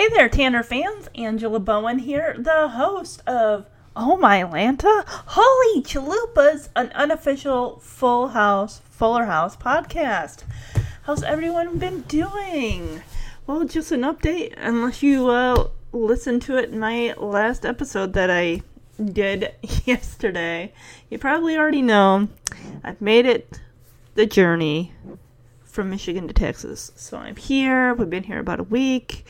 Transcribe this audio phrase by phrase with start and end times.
[0.00, 1.10] Hey there, Tanner fans.
[1.14, 8.80] Angela Bowen here, the host of Oh My Lanta, Holy Chalupas, an unofficial Full House,
[8.88, 10.44] Fuller House podcast.
[11.02, 13.02] How's everyone been doing?
[13.46, 18.30] Well, just an update, unless you uh, listened to it in my last episode that
[18.30, 18.62] I
[19.04, 19.52] did
[19.84, 20.72] yesterday.
[21.10, 22.28] You probably already know
[22.82, 23.60] I've made it
[24.14, 24.94] the journey
[25.62, 26.90] from Michigan to Texas.
[26.96, 27.92] So I'm here.
[27.92, 29.26] We've been here about a week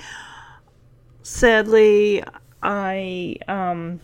[1.31, 2.23] sadly,
[2.63, 4.01] I um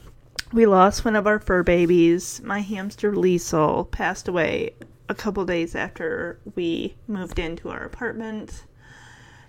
[0.53, 2.41] we lost one of our fur babies.
[2.45, 4.75] My hamster Liesel passed away
[5.09, 8.65] a couple days after we moved into our apartment.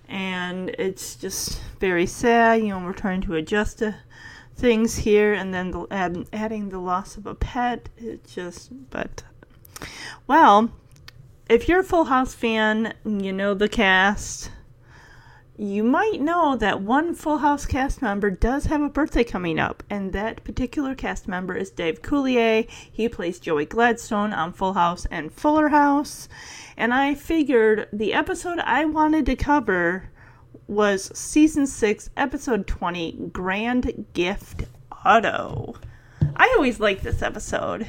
[0.10, 2.62] And it's just very sad.
[2.62, 3.96] You know, we're trying to adjust to
[4.56, 7.90] things here, and then the, add, adding the loss of a pet.
[7.98, 9.24] It just, but
[10.26, 10.72] well,
[11.50, 14.50] if you're a Full House fan, you know the cast
[15.58, 19.82] you might know that one Full House cast member does have a birthday coming up,
[19.90, 22.70] and that particular cast member is Dave Coulier.
[22.70, 26.30] He plays Joey Gladstone on Full House and Fuller House.
[26.78, 30.12] And I figured the episode I wanted to cover
[30.68, 34.66] was season 6, episode 20 Grand Gift
[35.06, 35.76] Auto.
[36.36, 37.88] I always like this episode.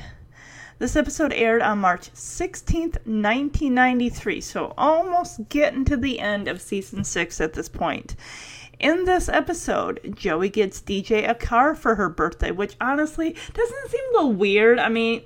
[0.80, 7.02] This episode aired on March 16th, 1993, so almost getting to the end of season
[7.02, 8.14] 6 at this point.
[8.78, 14.04] In this episode, Joey gets DJ a car for her birthday, which honestly doesn't seem
[14.10, 14.78] a little weird.
[14.78, 15.22] I mean,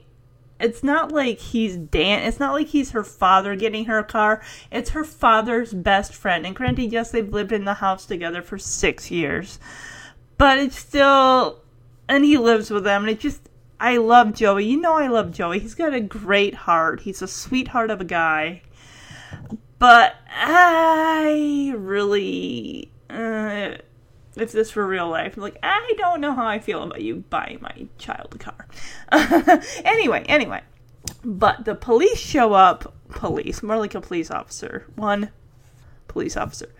[0.59, 2.23] it's not like he's Dan.
[2.23, 4.43] It's not like he's her father getting her a car.
[4.71, 6.47] It's her father's best friend.
[6.47, 9.59] And granted, yes, they've lived in the house together for six years,
[10.39, 11.61] but it's still,
[12.09, 13.51] and he lives with them, and it just
[13.83, 14.67] I love Joey.
[14.67, 15.59] You know I love Joey.
[15.59, 17.01] He's got a great heart.
[17.01, 18.63] He's a sweetheart of a guy.
[19.81, 23.79] But I really, uh,
[24.37, 27.59] if this were real life, like I don't know how I feel about you buying
[27.61, 28.69] my child a car.
[29.85, 30.61] anyway, anyway,
[31.25, 32.95] but the police show up.
[33.11, 34.87] Police, more like a police officer.
[34.95, 35.31] One
[36.07, 36.73] police officer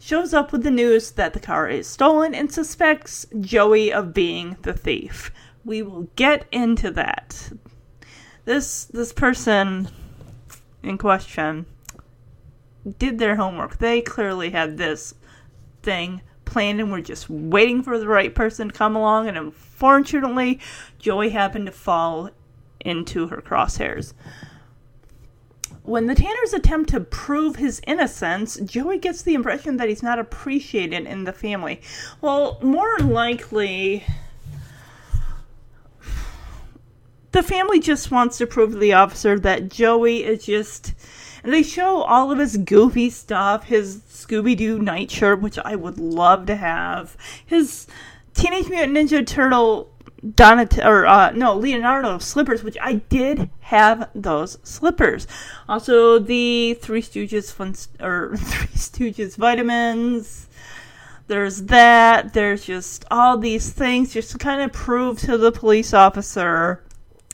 [0.00, 4.56] shows up with the news that the car is stolen and suspects Joey of being
[4.62, 5.30] the thief
[5.64, 7.50] we will get into that.
[8.44, 9.88] This this person
[10.82, 11.66] in question
[12.98, 13.78] did their homework.
[13.78, 15.14] They clearly had this
[15.82, 20.58] thing planned and were just waiting for the right person to come along and unfortunately
[20.98, 22.30] Joey happened to fall
[22.80, 24.14] into her crosshairs.
[25.82, 30.18] When the Tanners attempt to prove his innocence, Joey gets the impression that he's not
[30.18, 31.80] appreciated in the family.
[32.20, 34.04] Well, more likely
[37.32, 40.94] the family just wants to prove to the officer that Joey is just.
[41.44, 46.46] They show all of his goofy stuff, his Scooby Doo nightshirt, which I would love
[46.46, 47.86] to have, his
[48.34, 49.90] Teenage Mutant Ninja Turtle
[50.24, 55.26] Donat or uh, no Leonardo slippers, which I did have those slippers.
[55.68, 60.48] Also, the Three Stooges fun or Three Stooges vitamins.
[61.28, 62.32] There's that.
[62.32, 66.82] There's just all these things just to kind of prove to the police officer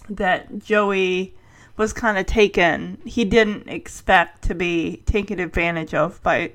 [0.09, 1.35] that Joey
[1.77, 3.01] was kind of taken.
[3.05, 6.53] He didn't expect to be taken advantage of by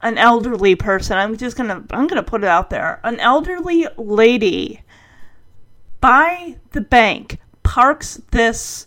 [0.00, 1.16] an elderly person.
[1.16, 3.00] I'm just gonna I'm gonna put it out there.
[3.04, 4.82] An elderly lady
[6.00, 8.86] by the bank parks this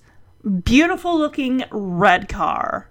[0.64, 2.90] beautiful looking red car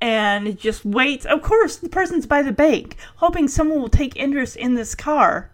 [0.00, 1.24] and just waits.
[1.24, 5.50] Of course, the person's by the bank, hoping someone will take interest in this car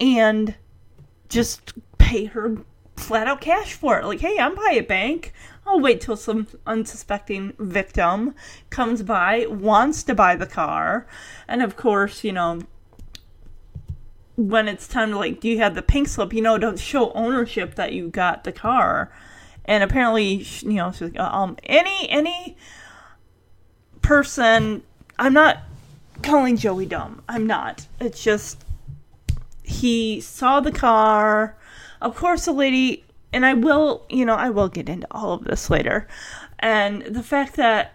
[0.00, 0.54] and
[1.28, 2.58] just pay her
[2.96, 4.06] flat out cash for it.
[4.06, 5.32] Like, hey, I'm by a bank.
[5.66, 8.34] I'll wait till some unsuspecting victim
[8.70, 11.06] comes by, wants to buy the car.
[11.48, 12.60] And of course, you know,
[14.36, 16.32] when it's time to, like, do you have the pink slip?
[16.32, 19.10] You know, don't show ownership that you got the car.
[19.64, 22.56] And apparently, you know, she's like, um, any, any
[24.02, 24.82] person,
[25.18, 25.58] I'm not
[26.22, 27.22] calling Joey dumb.
[27.28, 27.86] I'm not.
[27.98, 28.64] It's just,
[29.64, 31.56] he saw the car
[32.06, 35.44] of course, the lady, and I will, you know, I will get into all of
[35.44, 36.06] this later.
[36.58, 37.94] And the fact that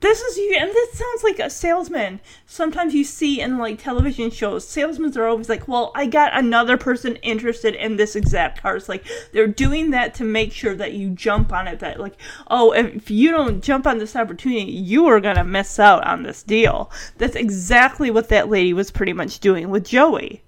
[0.00, 2.20] this is you, and this sounds like a salesman.
[2.44, 6.76] Sometimes you see in like television shows, salesmen are always like, "Well, I got another
[6.76, 10.94] person interested in this exact car." It's like they're doing that to make sure that
[10.94, 11.78] you jump on it.
[11.78, 12.16] That like,
[12.48, 16.42] oh, if you don't jump on this opportunity, you are gonna miss out on this
[16.42, 16.90] deal.
[17.18, 20.42] That's exactly what that lady was pretty much doing with Joey.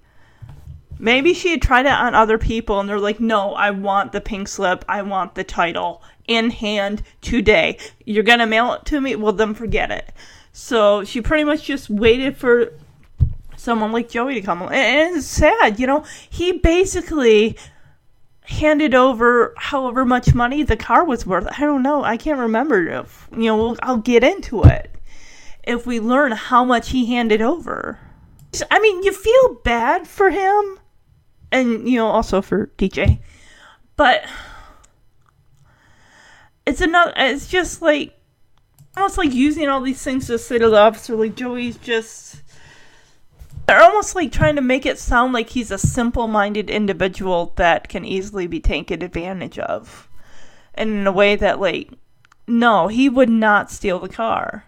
[0.97, 4.21] Maybe she had tried it on other people and they're like, no, I want the
[4.21, 4.85] pink slip.
[4.87, 7.77] I want the title in hand today.
[8.05, 9.15] You're going to mail it to me?
[9.15, 10.11] Well, then forget it.
[10.53, 12.71] So she pretty much just waited for
[13.57, 14.61] someone like Joey to come.
[14.61, 17.57] And it's sad, you know, he basically
[18.47, 21.47] handed over however much money the car was worth.
[21.57, 22.03] I don't know.
[22.03, 22.87] I can't remember.
[22.87, 24.91] If, you know, I'll get into it
[25.63, 27.99] if we learn how much he handed over.
[28.71, 30.79] I mean, you feel bad for him
[31.55, 33.19] and you know also for DJ.
[33.95, 34.25] But
[36.65, 37.13] it's another.
[37.15, 38.19] It's just like
[38.97, 42.41] almost like using all these things to say to the officer, like Joey's just.
[43.67, 48.05] They're almost like trying to make it sound like he's a simple-minded individual that can
[48.05, 50.07] easily be taken advantage of,
[50.75, 51.89] and in a way that like,
[52.45, 54.65] no, he would not steal the car.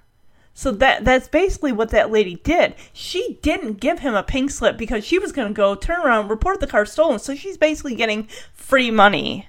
[0.58, 2.74] So that that's basically what that lady did.
[2.92, 6.30] She didn't give him a pink slip because she was going to go turn around,
[6.30, 7.20] report the car stolen.
[7.20, 9.48] So she's basically getting free money.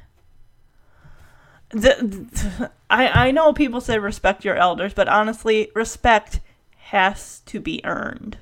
[1.70, 1.96] The,
[2.30, 6.40] the, I I know people say respect your elders, but honestly, respect
[6.76, 8.36] has to be earned.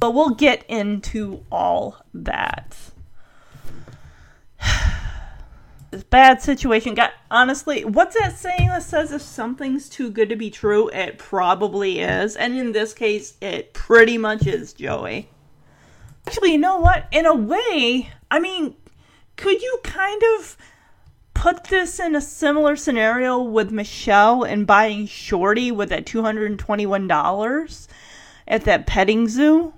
[0.00, 2.74] But we'll get into all that
[6.02, 6.94] bad situation.
[6.94, 11.18] Got honestly what's that saying that says if something's too good to be true it
[11.18, 12.34] probably is?
[12.34, 15.28] And in this case it pretty much is joey.
[16.26, 17.06] Actually you know what?
[17.12, 18.74] In a way i mean
[19.36, 20.56] could you kind of
[21.34, 27.88] put this in a similar scenario with michelle and buying shorty with that $221
[28.46, 29.74] at that petting zoo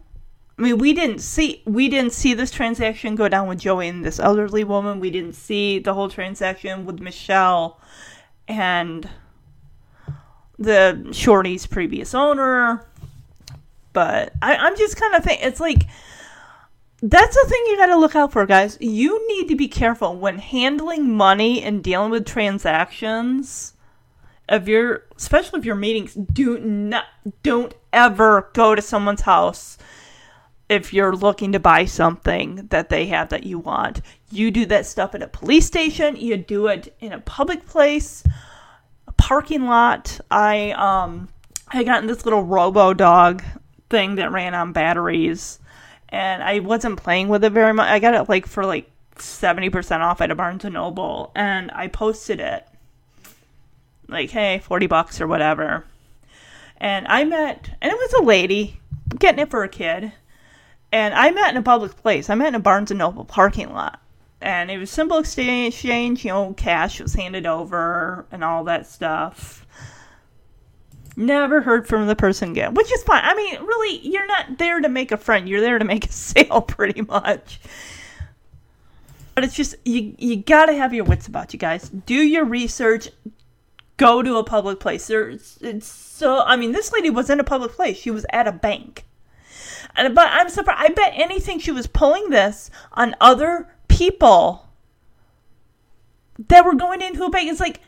[0.59, 4.05] I mean, we didn't see we didn't see this transaction go down with Joey and
[4.05, 5.01] this elderly woman.
[5.01, 7.79] We didn't see the whole transaction with Michelle
[8.49, 9.09] and
[10.59, 12.87] the Shorty's previous owner.
[13.93, 15.87] But I, I'm just kind of think it's like
[17.03, 18.79] that's the thing you got to look out for, guys.
[18.81, 23.75] You need to be careful when handling money and dealing with transactions
[24.49, 26.15] of your, especially if your meetings.
[26.15, 27.05] Do not,
[27.43, 29.77] don't ever go to someone's house
[30.69, 34.01] if you're looking to buy something that they have that you want.
[34.31, 38.25] You do that stuff at a police station, you do it in a public place,
[39.07, 40.21] a parking lot.
[40.31, 41.29] I um
[41.69, 43.43] I got this little robo dog
[43.89, 45.59] thing that ran on batteries
[46.09, 47.89] and I wasn't playing with it very much.
[47.89, 51.89] I got it like for like 70% off at a Barnes and Noble and I
[51.89, 52.67] posted it.
[54.09, 55.85] Like, hey, 40 bucks or whatever.
[56.77, 58.81] And I met and it was a lady
[59.17, 60.13] getting it for a kid
[60.97, 62.31] and I met in a public place.
[62.31, 64.01] I met in a Barnes and Noble parking lot.
[64.41, 69.67] And it was simple exchange, you know, cash was handed over and all that stuff.
[71.15, 73.21] Never heard from the person again, which is fine.
[73.23, 75.47] I mean, really, you're not there to make a friend.
[75.47, 77.61] You're there to make a sale, pretty much.
[79.35, 81.91] But it's just you you gotta have your wits about you guys.
[81.91, 83.11] Do your research.
[83.99, 85.07] Go to a public place.
[85.09, 87.99] There's it's so I mean, this lady was in a public place.
[87.99, 89.06] She was at a bank.
[89.97, 90.91] But I'm surprised.
[90.91, 94.69] I bet anything she was pulling this on other people
[96.49, 97.51] that were going into a bank.
[97.51, 97.81] It's like,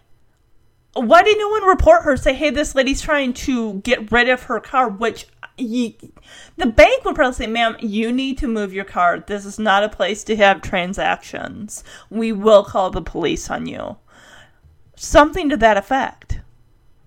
[0.94, 2.16] why did no one report her?
[2.16, 5.26] Say, hey, this lady's trying to get rid of her car, which
[5.58, 5.92] you,
[6.56, 9.20] the bank would probably say, ma'am, you need to move your car.
[9.20, 11.84] This is not a place to have transactions.
[12.10, 13.96] We will call the police on you.
[14.96, 16.40] Something to that effect.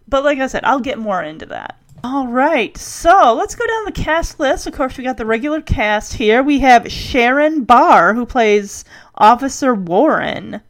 [0.08, 1.80] But like I said, I'll get more into that.
[2.03, 4.65] All right, so let's go down the cast list.
[4.65, 6.41] Of course, we got the regular cast here.
[6.41, 8.84] We have Sharon Barr, who plays
[9.15, 10.62] Officer Warren.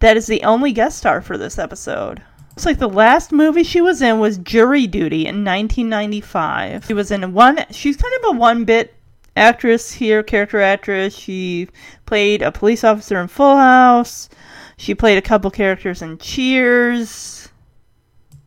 [0.00, 2.22] That is the only guest star for this episode.
[2.50, 6.84] Looks like the last movie she was in was Jury Duty in 1995.
[6.84, 7.64] She was in one.
[7.70, 8.94] She's kind of a one-bit
[9.36, 11.16] actress here, character actress.
[11.16, 11.68] She
[12.04, 14.28] played a police officer in Full House.
[14.76, 17.48] She played a couple characters in Cheers.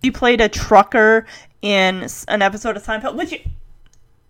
[0.03, 1.25] She played a trucker
[1.67, 3.45] in an episode of Seinfeld, which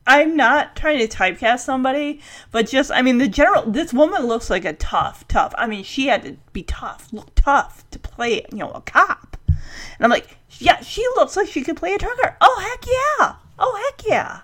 [0.08, 3.70] I'm not trying to typecast somebody, but just I mean the general.
[3.70, 5.54] This woman looks like a tough, tough.
[5.56, 9.38] I mean, she had to be tough, look tough to play, you know, a cop.
[9.48, 9.58] And
[10.00, 12.36] I'm like, yeah, she looks like she could play a trucker.
[12.42, 13.36] Oh heck yeah!
[13.60, 14.42] Oh heck yeah!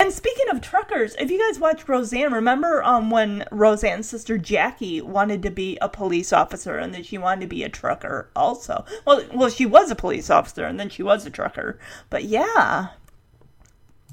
[0.00, 5.00] And speaking of truckers, if you guys watch Roseanne, remember um when Roseanne's sister Jackie
[5.00, 8.84] wanted to be a police officer and then she wanted to be a trucker also.
[9.06, 11.78] Well, well, she was a police officer and then she was a trucker.
[12.10, 12.88] But yeah,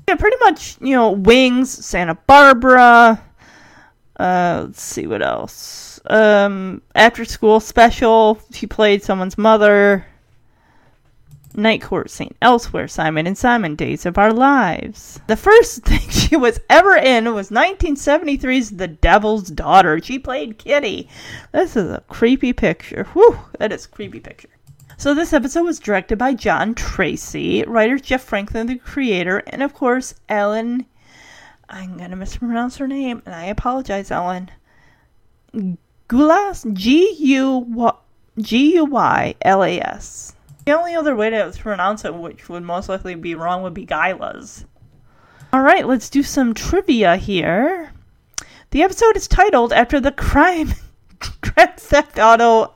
[0.08, 3.22] yeah, pretty much you know Wings, Santa Barbara.
[4.20, 6.00] Uh, let's see what else.
[6.06, 10.06] Um, after school special, she played someone's mother.
[11.56, 12.36] Night Court, St.
[12.42, 15.20] Elsewhere, Simon and Simon, Days of Our Lives.
[15.28, 20.02] The first thing she was ever in was 1973's The Devil's Daughter.
[20.02, 21.10] She played Kitty.
[21.52, 23.06] This is a creepy picture.
[23.14, 24.50] Whew, that is a creepy picture.
[24.98, 29.74] So this episode was directed by John Tracy, writer Jeff Franklin, the creator, and of
[29.74, 30.86] course Ellen.
[31.68, 34.52] I'm gonna mispronounce her name, and I apologize, Ellen.
[36.08, 37.94] Gulas, G U
[38.38, 40.36] G U Y L A S.
[40.66, 43.86] The only other way to pronounce it, which would most likely be wrong, would be
[43.86, 44.66] Gylas.
[45.54, 47.92] All right, let's do some trivia here.
[48.70, 50.74] The episode is titled after the crime
[51.42, 52.74] Grand Theft Auto,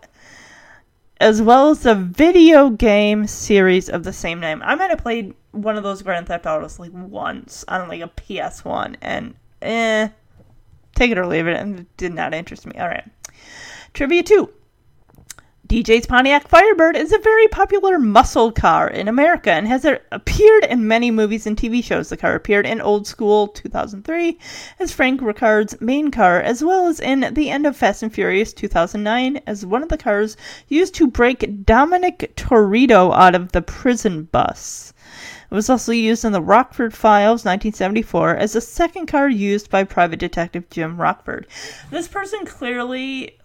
[1.21, 4.61] as well as the video game series of the same name.
[4.65, 8.09] I might have played one of those Grand Theft Autos like once on like a
[8.09, 10.09] PS1, and eh,
[10.95, 12.77] take it or leave it, and it did not interest me.
[12.77, 13.07] All right,
[13.93, 14.51] trivia two.
[15.75, 20.87] DJ's Pontiac Firebird is a very popular muscle car in America and has appeared in
[20.87, 22.07] many movies and TV shows.
[22.07, 24.39] The car appeared in Old School 2003
[24.79, 28.53] as Frank Ricard's main car, as well as in the end of Fast and Furious
[28.53, 30.37] 2009 as one of the cars
[30.69, 34.93] used to break Dominic Toretto out of the prison bus.
[35.51, 39.83] It was also used in the Rockford Files 1974 as the second car used by
[39.83, 41.47] private detective Jim Rockford.
[41.91, 43.39] This person clearly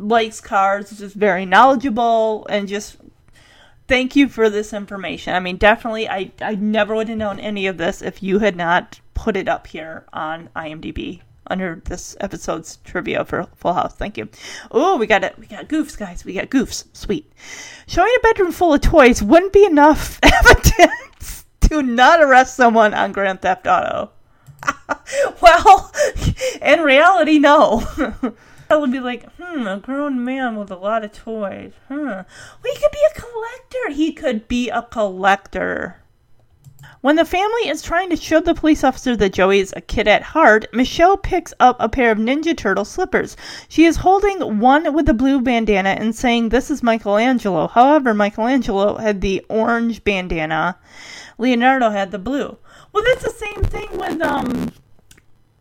[0.00, 2.96] likes cars, is just very knowledgeable, and just
[3.88, 5.34] thank you for this information.
[5.34, 8.56] I mean, definitely, I, I never would have known any of this if you had
[8.56, 13.94] not put it up here on IMDb under this episode's trivia for Full House.
[13.94, 14.28] Thank you.
[14.70, 15.36] Oh, we got it.
[15.38, 16.24] We got goofs, guys.
[16.24, 16.84] We got goofs.
[16.92, 17.30] Sweet.
[17.86, 23.12] Showing a bedroom full of toys wouldn't be enough evidence to not arrest someone on
[23.12, 24.12] Grand Theft Auto.
[25.42, 25.92] well,
[26.62, 27.86] in reality, no.
[28.70, 31.72] I would be like, hmm, a grown man with a lot of toys.
[31.88, 32.06] Hmm.
[32.06, 32.24] Well,
[32.62, 33.90] he could be a collector.
[33.90, 35.96] He could be a collector.
[37.00, 40.06] When the family is trying to show the police officer that Joey is a kid
[40.06, 43.36] at heart, Michelle picks up a pair of Ninja Turtle slippers.
[43.68, 47.66] She is holding one with a blue bandana and saying, This is Michelangelo.
[47.66, 50.78] However, Michelangelo had the orange bandana,
[51.38, 52.56] Leonardo had the blue.
[52.92, 54.72] Well, that's the same thing with, um,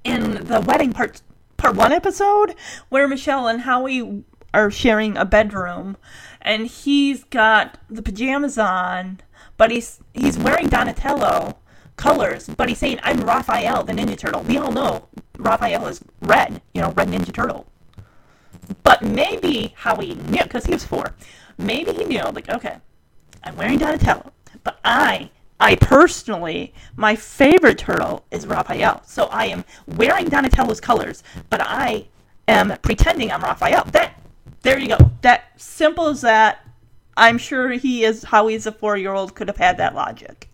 [0.04, 1.22] in the wedding part
[1.60, 2.56] part one episode
[2.88, 4.24] where Michelle and Howie
[4.54, 5.98] are sharing a bedroom,
[6.42, 9.20] and he's got the pajamas on,
[9.58, 11.58] but he's he's wearing Donatello
[11.98, 14.42] colors, but he's saying I'm Raphael, the Ninja Turtle.
[14.42, 17.68] We all know Raphael is red, you know, red Ninja Turtle.
[18.84, 21.14] But maybe Howie knew because he was four.
[21.58, 22.78] Maybe he knew, like, okay,
[23.44, 24.32] I'm wearing Donatello,
[24.64, 29.02] but I I personally, my favorite turtle is Raphael.
[29.06, 32.08] So I am wearing Donatello's colors, but I
[32.48, 33.84] am pretending I'm Raphael.
[33.92, 34.14] That,
[34.62, 35.12] there you go.
[35.22, 36.66] That simple as that.
[37.18, 40.50] I'm sure he is how he's a four year old could have had that logic.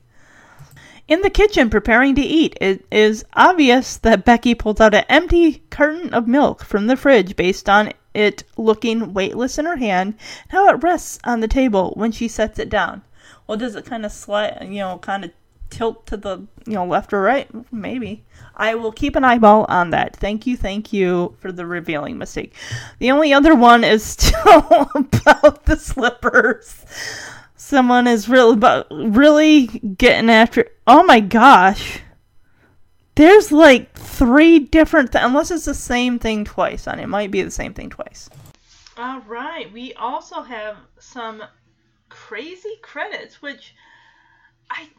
[1.08, 5.62] In the kitchen, preparing to eat, it is obvious that Becky pulls out an empty
[5.70, 10.52] carton of milk from the fridge based on it looking weightless in her hand and
[10.52, 13.04] how it rests on the table when she sets it down.
[13.48, 15.32] Well, does it kind of slide, you know, kind of
[15.70, 17.48] tilt to the, you know, left or right?
[17.72, 18.24] Maybe.
[18.56, 20.16] I will keep an eyeball on that.
[20.16, 22.54] Thank you, thank you for the revealing mistake.
[23.00, 26.86] The only other one is still about the slippers.
[27.56, 28.58] Someone is really,
[28.92, 30.70] really getting after.
[30.88, 32.00] Oh my gosh.
[33.16, 37.42] There's like three different, th- unless it's the same thing twice, and it might be
[37.42, 38.30] the same thing twice.
[38.98, 41.44] All right, we also have some
[42.26, 43.76] crazy credits, which
[44.68, 44.90] I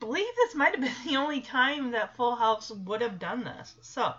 [0.00, 3.76] believe this might have been the only time that Full House would have done this.
[3.80, 4.12] So,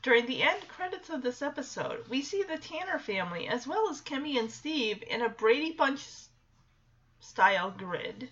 [0.00, 4.00] during the end credits of this episode, we see the Tanner family as well as
[4.00, 6.06] Kimmy and Steve in a Brady Bunch
[7.18, 8.28] style grid.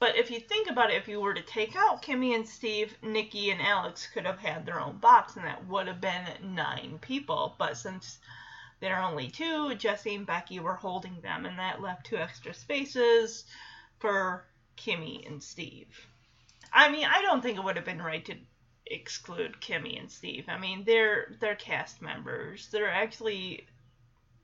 [0.00, 2.96] But if you think about it, if you were to take out Kimmy and Steve,
[3.02, 6.98] Nikki and Alex could have had their own box, and that would have been nine
[7.00, 7.54] people.
[7.56, 8.18] But since
[8.80, 9.74] there are only two.
[9.74, 13.44] Jesse and Becky were holding them, and that left two extra spaces
[13.98, 14.44] for
[14.76, 16.06] Kimmy and Steve.
[16.72, 18.36] I mean, I don't think it would have been right to
[18.86, 20.44] exclude Kimmy and Steve.
[20.48, 22.68] I mean, they're they're cast members.
[22.68, 23.66] They're actually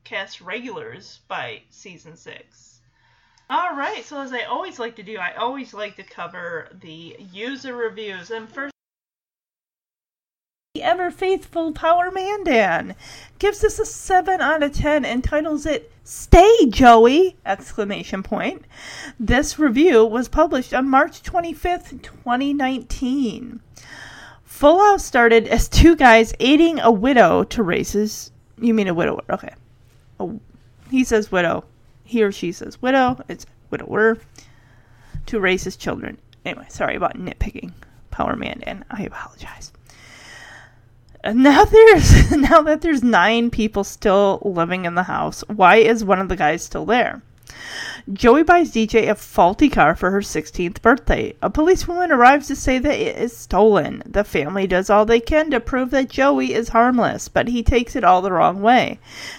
[0.05, 2.81] cast regulars by season six.
[3.51, 7.17] All right, so as I always like to do, I always like to cover the
[7.33, 8.31] user reviews.
[8.31, 8.72] And first,
[10.83, 12.95] ever faithful Power Mandan
[13.39, 17.37] gives this a 7 out of 10 and titles it Stay Joey!
[17.47, 18.65] exclamation point.
[19.21, 23.61] This review was published on March 25th, 2019.
[24.43, 28.33] Full House started as two guys aiding a widow to raise his.
[28.59, 29.23] You mean a widower?
[29.31, 29.55] Okay.
[30.19, 30.41] Oh,
[30.91, 31.65] he says widow.
[32.05, 33.19] He or she says widow.
[33.29, 34.19] It's widower.
[35.27, 36.19] To raise his children.
[36.45, 37.73] Anyway, sorry about nitpicking.
[38.11, 38.85] Power Man, Mandan.
[38.91, 39.73] I apologize.
[41.25, 45.45] Now there's now that there's nine people still living in the house.
[45.49, 47.23] Why is one of the guys still there?
[48.13, 51.37] Joey buys DJ a faulty car for her 16th birthday.
[51.41, 54.03] A policewoman arrives to say that it is stolen.
[54.05, 57.95] The family does all they can to prove that Joey is harmless, but he takes
[57.95, 58.99] it all the wrong way.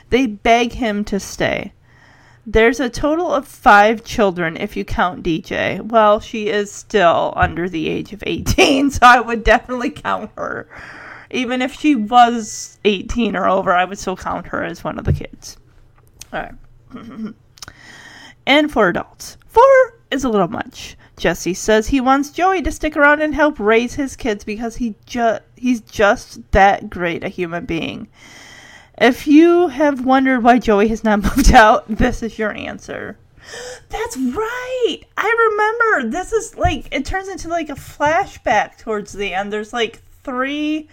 [0.09, 1.73] They beg him to stay.
[2.45, 5.81] There's a total of five children if you count DJ.
[5.81, 10.67] Well, she is still under the age of 18, so I would definitely count her.
[11.33, 15.05] Even if she was 18 or over, I would still count her as one of
[15.05, 15.57] the kids.
[16.31, 16.53] All right.
[18.45, 19.37] and for adults.
[19.47, 20.95] Four is a little much.
[21.17, 24.95] Jesse says he wants Joey to stick around and help raise his kids because he
[25.05, 28.07] ju- he's just that great a human being.
[28.97, 33.17] If you have wondered why Joey has not moved out, this is your answer.
[33.89, 34.99] That's right.
[35.17, 36.11] I remember.
[36.11, 39.51] This is like it turns into like a flashback towards the end.
[39.51, 40.89] There's like three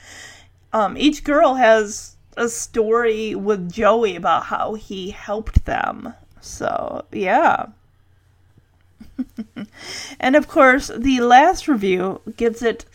[0.72, 6.14] um each girl has a story with Joey about how he helped them.
[6.40, 7.66] So, yeah.
[10.20, 12.86] and of course, the last review gives it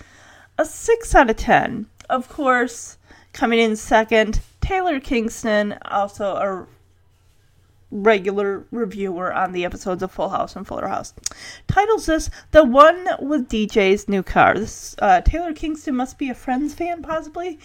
[0.58, 1.86] a 6 out of 10.
[2.10, 2.98] Of course,
[3.34, 6.68] coming in second, Taylor Kingston, also a
[7.96, 11.14] regular reviewer on the episodes of Full House and Fuller House,
[11.68, 16.36] titles this "The One with DJ's New Car." This uh, Taylor Kingston must be a
[16.36, 17.60] Friends fan, possibly.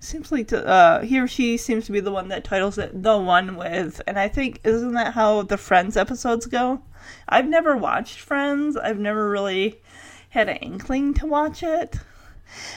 [0.00, 3.02] Seems like to, uh, he or she seems to be the one that titles it
[3.02, 6.82] "The One with," and I think isn't that how the Friends episodes go?
[7.28, 8.76] I've never watched Friends.
[8.76, 9.80] I've never really
[10.30, 11.98] had an inkling to watch it.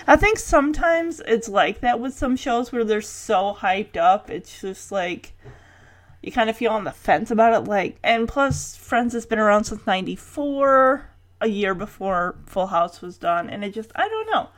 [0.08, 4.62] I think sometimes it's like that with some shows where they're so hyped up, it's
[4.62, 5.34] just like
[6.28, 7.70] you kind of feel on the fence about it.
[7.70, 11.10] Like, and plus, Friends has been around since '94,
[11.42, 14.50] a year before Full House was done, and it just I don't know.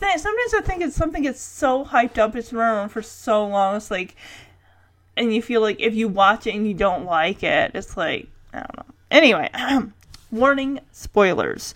[0.00, 3.76] Sometimes I think it's something gets so hyped up, it's been around for so long,
[3.76, 4.16] it's like,
[5.16, 8.28] and you feel like if you watch it and you don't like it, it's like
[8.52, 8.94] I don't know.
[9.10, 9.48] Anyway,
[10.30, 11.74] warning spoilers.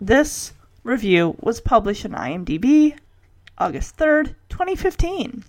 [0.00, 2.98] This review was published on IMDb
[3.58, 5.44] August 3rd, 2015.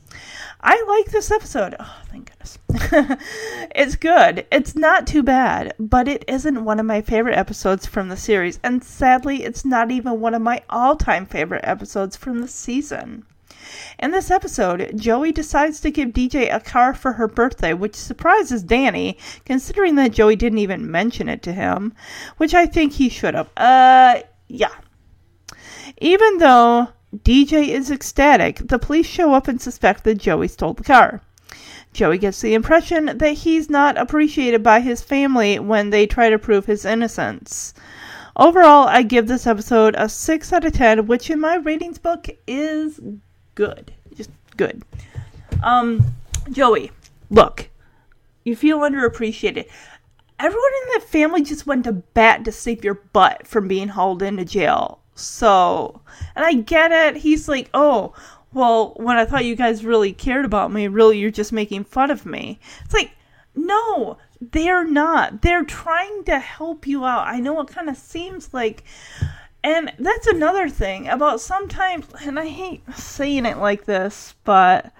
[0.61, 1.75] I like this episode.
[1.79, 2.59] Oh, thank goodness.
[3.75, 4.45] it's good.
[4.51, 8.59] It's not too bad, but it isn't one of my favorite episodes from the series,
[8.63, 13.25] and sadly, it's not even one of my all time favorite episodes from the season.
[13.97, 18.61] In this episode, Joey decides to give DJ a car for her birthday, which surprises
[18.61, 21.95] Danny, considering that Joey didn't even mention it to him,
[22.37, 23.49] which I think he should have.
[23.57, 24.75] Uh, yeah.
[25.97, 30.83] Even though DJ is ecstatic, the police show up and suspect that Joey stole the
[30.83, 31.21] car.
[31.91, 36.37] Joey gets the impression that he's not appreciated by his family when they try to
[36.37, 37.73] prove his innocence.
[38.35, 42.27] Overall, I give this episode a 6 out of 10, which in my ratings book
[42.47, 42.99] is
[43.55, 43.91] good.
[44.15, 44.83] Just good.
[45.63, 46.05] Um,
[46.51, 46.91] Joey,
[47.31, 47.69] look,
[48.43, 49.65] you feel underappreciated.
[50.39, 54.21] Everyone in the family just went to bat to save your butt from being hauled
[54.21, 54.99] into jail.
[55.19, 56.01] So,
[56.35, 57.17] and I get it.
[57.17, 58.13] He's like, oh,
[58.53, 62.09] well, when I thought you guys really cared about me, really, you're just making fun
[62.09, 62.59] of me.
[62.85, 63.11] It's like,
[63.55, 65.41] no, they're not.
[65.41, 67.27] They're trying to help you out.
[67.27, 68.83] I know it kind of seems like.
[69.61, 74.93] And that's another thing about sometimes, and I hate saying it like this, but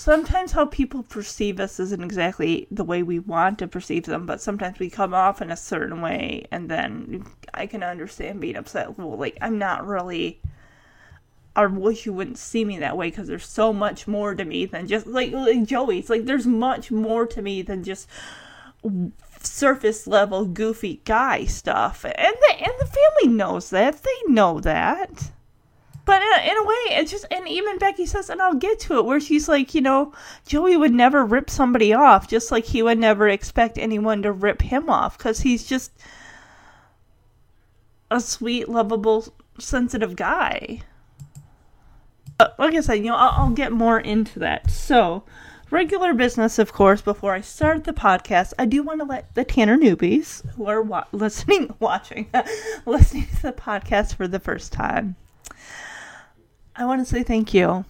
[0.00, 4.40] sometimes how people perceive us isn't exactly the way we want to perceive them, but
[4.40, 8.98] sometimes we come off in a certain way, and then I can understand being upset.
[8.98, 10.40] Well, like, I'm not really.
[11.54, 14.64] I wish you wouldn't see me that way because there's so much more to me
[14.64, 15.98] than just like, like Joey.
[15.98, 18.08] It's like there's much more to me than just
[19.42, 24.02] surface level goofy guy stuff, and the and the family knows that.
[24.02, 25.30] They know that.
[26.10, 28.98] But in, in a way, it's just, and even Becky says, and I'll get to
[28.98, 30.12] it, where she's like, you know,
[30.44, 34.60] Joey would never rip somebody off, just like he would never expect anyone to rip
[34.60, 35.92] him off, because he's just
[38.10, 40.80] a sweet, lovable, sensitive guy.
[42.38, 44.68] But like I said, you know, I'll, I'll get more into that.
[44.68, 45.22] So,
[45.70, 49.44] regular business, of course, before I start the podcast, I do want to let the
[49.44, 52.28] Tanner newbies who are wa- listening, watching,
[52.84, 55.14] listening to the podcast for the first time,
[56.80, 57.84] I want to say thank you.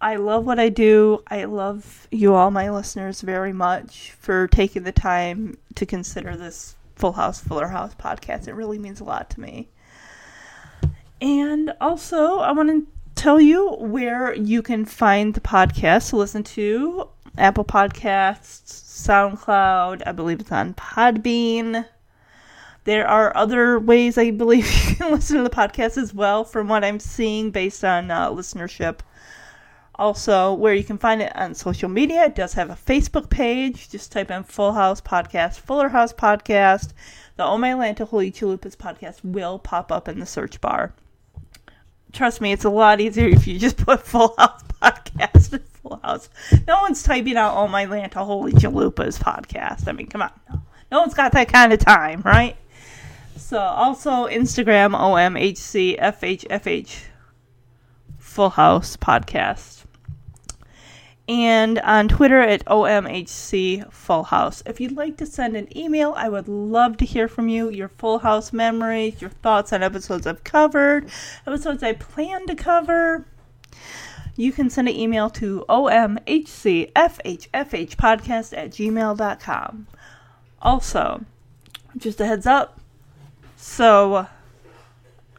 [0.00, 1.20] I love what I do.
[1.26, 6.76] I love you all, my listeners, very much for taking the time to consider this
[6.94, 8.46] Full House, Fuller House podcast.
[8.46, 9.66] It really means a lot to me.
[11.20, 16.44] And also, I want to tell you where you can find the podcast to listen
[16.44, 21.84] to Apple Podcasts, SoundCloud, I believe it's on Podbean.
[22.88, 26.68] There are other ways I believe you can listen to the podcast as well, from
[26.68, 29.00] what I'm seeing based on uh, listenership.
[29.96, 33.90] Also, where you can find it on social media, it does have a Facebook page.
[33.90, 36.94] Just type in Full House Podcast, Fuller House Podcast.
[37.36, 40.94] The Oh My Lanta Holy Chalupas podcast will pop up in the search bar.
[42.14, 46.30] Trust me, it's a lot easier if you just put Full House Podcast Full House.
[46.66, 49.88] No one's typing out Oh My Lanta Holy Chalupas podcast.
[49.88, 50.32] I mean, come on.
[50.90, 52.56] No one's got that kind of time, right?
[53.38, 57.02] So, also Instagram, OMHCFHFH
[58.18, 59.84] Full House Podcast
[61.28, 64.64] and on Twitter at OMHC Full House.
[64.66, 67.70] If you'd like to send an email, I would love to hear from you.
[67.70, 71.08] Your Full House memories, your thoughts on episodes I've covered,
[71.46, 73.24] episodes I plan to cover.
[74.34, 79.86] You can send an email to omhcfhfhpodcast at gmail.com.
[80.60, 81.24] Also,
[81.96, 82.77] just a heads up.
[83.60, 84.28] So,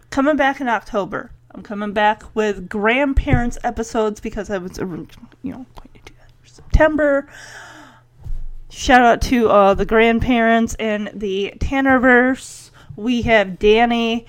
[0.10, 5.06] coming back in October, I'm coming back with grandparents episodes because I was, you know,
[5.42, 7.30] going to do that for September.
[8.68, 12.72] Shout out to uh, the grandparents in the Tannerverse.
[12.98, 14.28] We have Danny,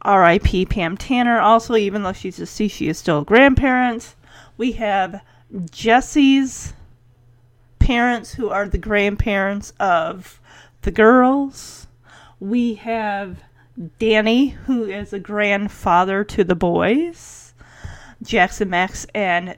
[0.00, 0.64] R.I.P.
[0.64, 1.38] Pam Tanner.
[1.38, 4.14] Also, even though she's deceased, she is still a grandparent.
[4.56, 5.20] We have
[5.70, 6.72] Jesse's
[7.80, 10.40] parents, who are the grandparents of
[10.80, 11.86] the girls.
[12.40, 13.42] We have
[13.98, 17.54] Danny, who is a grandfather to the boys,
[18.22, 19.56] Jackson Max and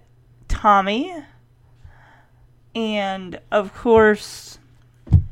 [0.48, 1.14] Tommy,
[2.74, 4.58] and of course,
[5.12, 5.24] am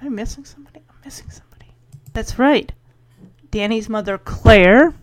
[0.00, 0.80] I missing somebody?
[0.88, 1.72] I'm missing somebody.
[2.12, 2.72] That's right.
[3.50, 4.94] Danny's mother, Claire.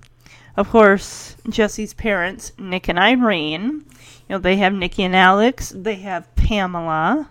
[0.56, 3.86] Of course, Jesse's parents, Nick and Irene.
[4.28, 5.74] You know, they have Nikki and Alex.
[5.76, 7.30] They have Pamela.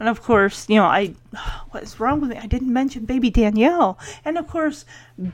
[0.00, 1.14] And of course, you know, I
[1.70, 2.36] what is wrong with me?
[2.36, 3.98] I didn't mention baby Danielle.
[4.24, 4.84] And of course,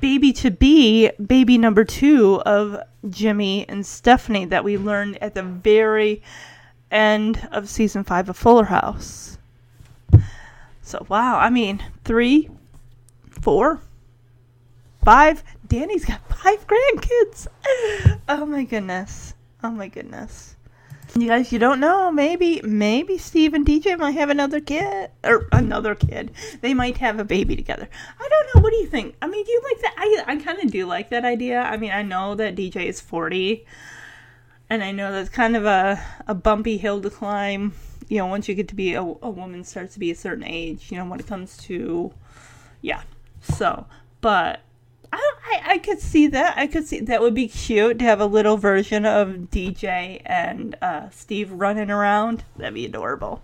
[0.00, 5.44] baby to be baby number 2 of Jimmy and Stephanie that we learned at the
[5.44, 6.22] very
[6.90, 9.38] end of season 5 of Fuller House.
[10.82, 12.48] So, wow, I mean, three,
[13.28, 13.80] four,
[15.04, 15.42] five.
[15.66, 17.46] Danny's got five grandkids.
[18.28, 19.34] Oh my goodness.
[19.62, 20.55] Oh my goodness.
[21.18, 22.12] You guys, you don't know.
[22.12, 26.30] Maybe, maybe Steve and DJ might have another kid or another kid.
[26.60, 27.88] They might have a baby together.
[28.20, 28.60] I don't know.
[28.60, 29.16] What do you think?
[29.22, 29.94] I mean, do you like that?
[29.96, 31.62] I, I kind of do like that idea.
[31.62, 33.64] I mean, I know that DJ is forty,
[34.68, 37.72] and I know that's kind of a a bumpy hill to climb.
[38.08, 40.44] You know, once you get to be a, a woman starts to be a certain
[40.44, 40.92] age.
[40.92, 42.12] You know, when it comes to,
[42.82, 43.00] yeah.
[43.40, 43.86] So,
[44.20, 44.60] but
[45.16, 46.56] I, I, could see that.
[46.56, 50.76] I could see that would be cute to have a little version of DJ and
[50.82, 52.44] uh, Steve running around.
[52.56, 53.42] That'd be adorable.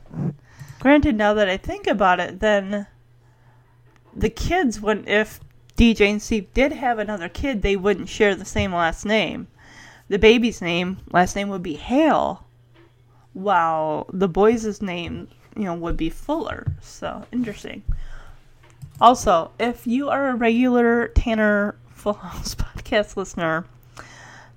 [0.81, 2.87] Granted, now that I think about it, then
[4.15, 5.09] the kids wouldn't.
[5.09, 5.41] If
[5.77, 9.49] DJ and Steve did have another kid, they wouldn't share the same last name.
[10.09, 12.45] The baby's name, last name would be Hale,
[13.33, 16.73] while the boys' name, you know, would be Fuller.
[16.81, 17.83] So interesting.
[19.03, 23.65] Also, if you are a regular Tanner Full House podcast listener,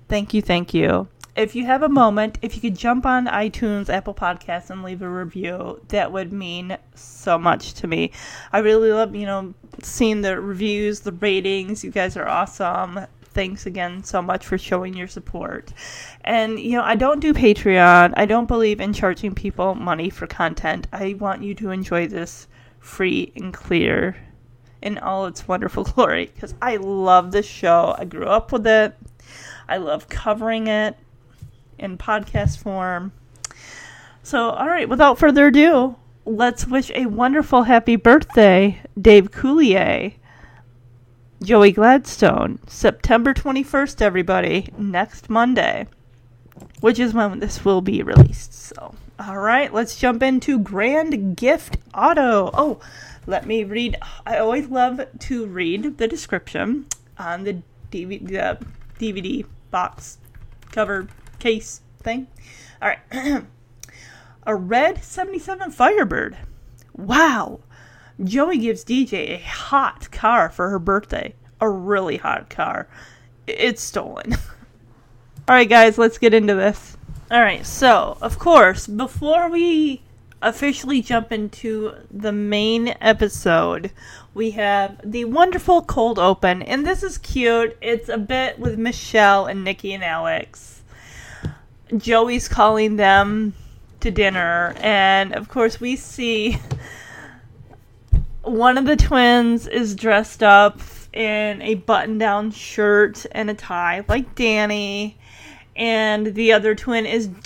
[0.08, 1.08] thank you, thank you.
[1.34, 5.02] If you have a moment, if you could jump on iTunes, Apple Podcasts, and leave
[5.02, 8.12] a review, that would mean so much to me.
[8.52, 11.82] I really love, you know, seeing the reviews, the ratings.
[11.82, 13.00] You guys are awesome.
[13.24, 15.72] Thanks again so much for showing your support.
[16.20, 18.14] And, you know, I don't do Patreon.
[18.16, 20.86] I don't believe in charging people money for content.
[20.92, 22.46] I want you to enjoy this
[22.78, 24.14] free and clear
[24.86, 27.94] in all its wonderful glory because I love this show.
[27.98, 28.96] I grew up with it.
[29.68, 30.96] I love covering it
[31.76, 33.12] in podcast form.
[34.22, 40.14] So, all right, without further ado, let's wish a wonderful happy birthday, Dave Coulier,
[41.42, 45.86] Joey Gladstone, September 21st, everybody, next Monday,
[46.80, 48.54] which is when this will be released.
[48.54, 52.50] So, all right, let's jump into Grand Gift Auto.
[52.54, 52.80] Oh,
[53.26, 53.96] let me read.
[54.24, 56.86] I always love to read the description
[57.18, 58.66] on the DVD, the
[58.98, 60.18] DVD box
[60.70, 61.08] cover
[61.38, 62.28] case thing.
[62.80, 63.44] All right.
[64.46, 66.36] a red 77 Firebird.
[66.94, 67.60] Wow.
[68.22, 71.34] Joey gives DJ a hot car for her birthday.
[71.60, 72.88] A really hot car.
[73.46, 74.34] It's stolen.
[75.48, 76.96] All right, guys, let's get into this.
[77.30, 80.02] All right, so, of course, before we
[80.46, 83.90] officially jump into the main episode,
[84.32, 87.76] we have the wonderful cold open, and this is cute.
[87.80, 90.82] It's a bit with Michelle and Nikki and Alex.
[91.96, 93.54] Joey's calling them
[94.00, 96.58] to dinner, and of course, we see
[98.42, 100.80] one of the twins is dressed up
[101.12, 105.18] in a button down shirt and a tie, like Danny,
[105.74, 107.26] and the other twin is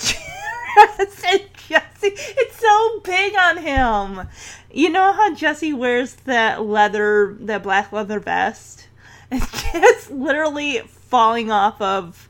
[0.77, 2.13] dressed in Jesse.
[2.13, 4.29] It's so big on him.
[4.73, 8.89] You know how Jesse wears that leather, that black leather vest?
[9.33, 12.29] It's just literally falling off of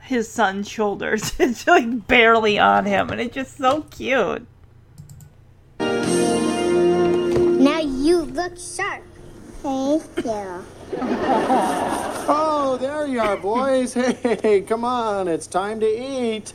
[0.00, 1.32] his son's shoulders.
[1.40, 4.46] It's like barely on him, and it's just so cute.
[5.80, 9.02] Now you look sharp.
[9.62, 10.64] Thank you.
[12.26, 13.94] Oh, there you are, boys.
[14.44, 16.52] Hey, come on, it's time to eat.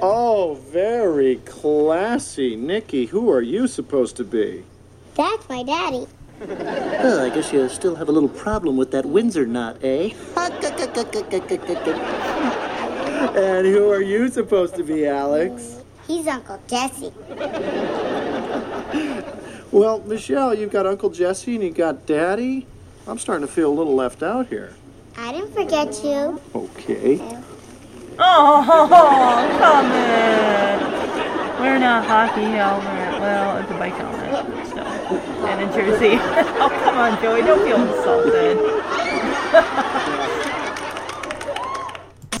[0.00, 2.56] Oh, very classy.
[2.56, 4.64] Nikki, who are you supposed to be?
[5.14, 6.06] That's my daddy.
[6.40, 10.14] Well, I guess you still have a little problem with that Windsor knot, eh?
[13.20, 15.82] And who are you supposed to be, Alex?
[16.06, 17.12] He's Uncle Jesse.
[19.72, 22.66] Well, Michelle, you've got Uncle Jesse and you got Daddy.
[23.10, 24.72] I'm starting to feel a little left out here.
[25.16, 26.40] I didn't forget you.
[26.54, 27.18] Okay.
[28.20, 28.86] Oh,
[29.58, 31.60] come in.
[31.60, 33.20] Wearing a hockey helmet.
[33.20, 34.68] Well, it's a bike helmet.
[34.68, 34.76] So,
[35.48, 36.18] and a jersey.
[36.20, 37.42] oh, come on, Joey.
[37.42, 38.58] Don't feel insulted.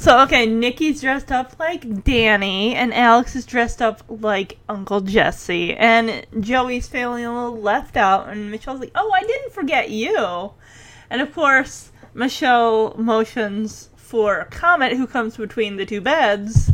[0.00, 5.74] so, okay, Nikki's dressed up like Danny, and Alex is dressed up like Uncle Jesse.
[5.74, 10.52] And Joey's feeling a little left out, and Michelle's like, oh, I didn't forget you.
[11.10, 16.70] And of course, Michelle motions for Comet, who comes between the two beds,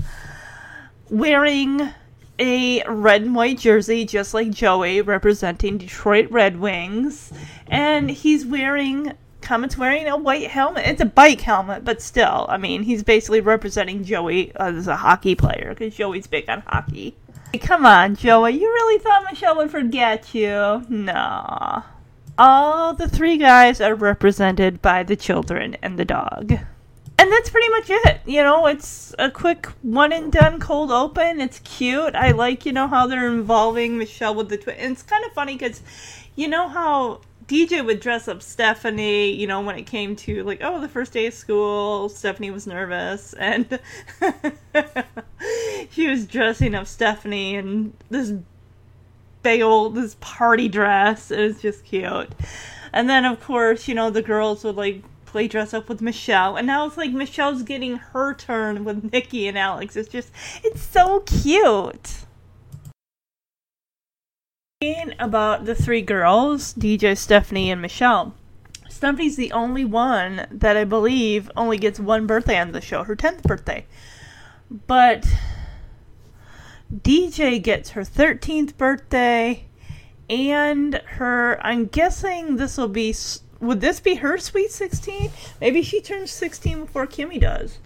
[1.10, 1.90] wearing
[2.38, 7.32] a red and white jersey, just like Joey, representing Detroit Red Wings.
[7.66, 10.86] And he's wearing, Comet's wearing a white helmet.
[10.86, 15.34] It's a bike helmet, but still, I mean, he's basically representing Joey as a hockey
[15.34, 17.16] player, because Joey's big on hockey.
[17.60, 20.84] Come on, Joey, you really thought Michelle would forget you?
[20.90, 21.84] No.
[22.38, 26.52] All the three guys are represented by the children and the dog.
[27.18, 28.20] And that's pretty much it.
[28.26, 31.40] You know, it's a quick one and done cold open.
[31.40, 32.14] It's cute.
[32.14, 34.76] I like, you know, how they're involving Michelle with the twin.
[34.78, 35.80] It's kind of funny because,
[36.34, 40.60] you know, how DJ would dress up Stephanie, you know, when it came to like,
[40.62, 43.80] oh, the first day of school, Stephanie was nervous and
[45.90, 48.34] she was dressing up Stephanie and this
[49.46, 51.30] big old this party dress.
[51.30, 52.32] It was just cute.
[52.92, 56.56] And then of course, you know, the girls would like play dress up with Michelle.
[56.56, 59.94] And now it's like Michelle's getting her turn with Nikki and Alex.
[59.94, 60.32] It's just
[60.64, 62.24] it's so cute.
[65.20, 68.34] About the three girls, DJ, Stephanie, and Michelle.
[68.88, 73.14] Stephanie's the only one that I believe only gets one birthday on the show, her
[73.14, 73.86] 10th birthday.
[74.70, 75.24] But
[76.92, 79.64] DJ gets her 13th birthday
[80.28, 83.14] and her I'm guessing this will be
[83.60, 85.30] would this be her sweet 16?
[85.60, 87.78] Maybe she turns 16 before Kimmy does.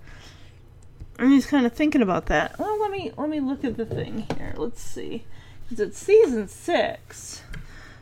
[1.18, 2.58] I'm just kind of thinking about that.
[2.58, 4.54] Well, let me let me look at the thing here.
[4.56, 5.24] Let's see.
[5.70, 7.42] Is it season 6?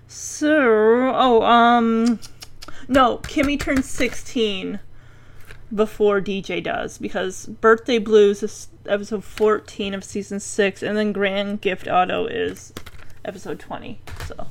[0.07, 2.21] So, oh, um
[2.89, 4.81] no, Kimmy turns 16
[5.75, 11.61] before DJ does because Birthday Blues is episode 14 of season 6 and then Grand
[11.61, 12.73] Gift Auto is
[13.25, 14.01] episode 20.
[14.27, 14.47] So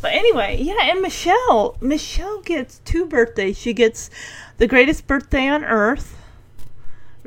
[0.00, 3.58] but anyway, yeah, and Michelle, Michelle gets two birthdays.
[3.58, 4.08] She gets
[4.56, 6.16] the greatest birthday on earth,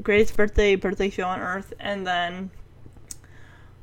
[0.01, 2.49] greatest birthday birthday show on earth, and then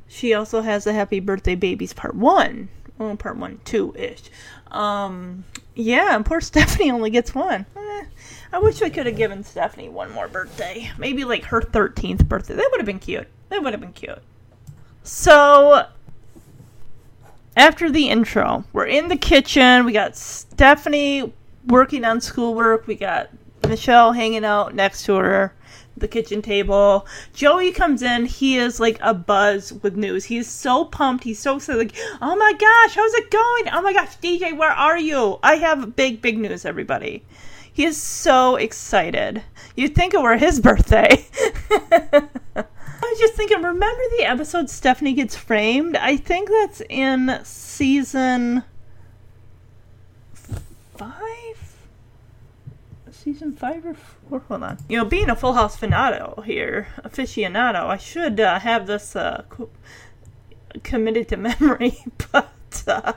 [0.09, 4.23] she also has the Happy Birthday Babies Part One, well, Part One, Two ish.
[4.73, 7.67] Um, yeah, and poor Stephanie only gets one.
[7.77, 8.05] Eh,
[8.53, 10.91] I wish I could have given Stephanie one more birthday.
[10.99, 12.55] Maybe like her 13th birthday.
[12.55, 13.29] That would have been cute.
[13.49, 14.19] That would have been cute.
[15.03, 15.87] So,
[17.57, 19.85] after the intro, we're in the kitchen.
[19.85, 21.33] We got Stephanie
[21.67, 22.87] working on schoolwork.
[22.87, 23.31] We got
[23.69, 25.55] Michelle hanging out next to her,
[26.01, 27.07] the kitchen table.
[27.33, 28.27] Joey comes in.
[28.27, 30.25] He is like a buzz with news.
[30.25, 31.25] He's so pumped.
[31.25, 31.79] He's so excited.
[31.79, 33.69] Like, oh my gosh, how's it going?
[33.73, 35.39] Oh my gosh, DJ, where are you?
[35.43, 37.25] I have big, big news, everybody.
[37.73, 39.43] He is so excited.
[39.77, 41.27] You'd think it were his birthday.
[41.71, 42.67] I
[43.01, 45.97] was just thinking, remember the episode Stephanie gets framed?
[45.97, 48.65] I think that's in season
[50.97, 51.77] five?
[53.11, 54.20] Season five or four?
[54.31, 54.79] Hold on.
[54.89, 59.45] You know, being a Full House fanado here, aficionado, I should uh, have this uh,
[59.49, 59.71] co-
[60.85, 61.99] committed to memory,
[62.31, 63.13] but uh,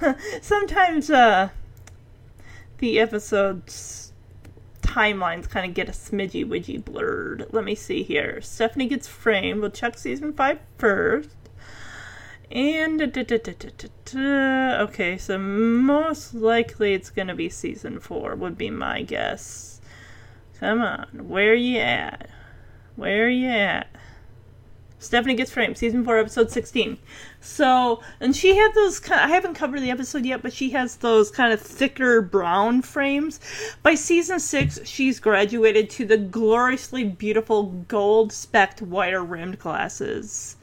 [0.40, 1.50] sometimes uh,
[2.78, 4.12] the episodes
[4.80, 7.46] timelines kind of get a smidgy widgy blurred.
[7.50, 8.40] Let me see here.
[8.40, 9.60] Stephanie gets framed.
[9.60, 11.30] We'll check season five first.
[12.50, 18.36] And da, da, da, okay, so most likely it's gonna be season four.
[18.36, 19.73] Would be my guess.
[20.60, 22.28] Come on, where are you at?
[22.96, 23.88] Where are you at?
[25.00, 26.96] Stephanie gets framed, season four, episode sixteen.
[27.40, 29.06] So, and she had those.
[29.10, 33.38] I haven't covered the episode yet, but she has those kind of thicker brown frames.
[33.82, 40.56] By season six, she's graduated to the gloriously beautiful gold specked wire rimmed glasses.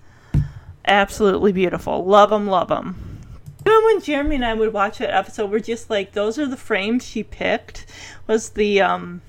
[0.86, 2.04] Absolutely beautiful.
[2.04, 3.20] Love them, love them.
[3.68, 6.58] Even when Jeremy and I would watch that episode, we're just like, those are the
[6.58, 7.86] frames she picked.
[8.26, 9.22] Was the um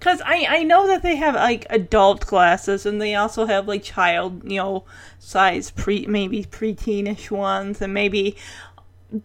[0.00, 3.84] because I, I know that they have like adult glasses and they also have like
[3.84, 4.84] child you know
[5.20, 8.36] size pre maybe preteenish ones and maybe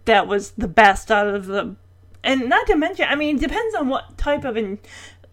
[0.04, 1.76] that was the best out of the
[2.24, 4.80] and not to mention I mean it depends on what type of in,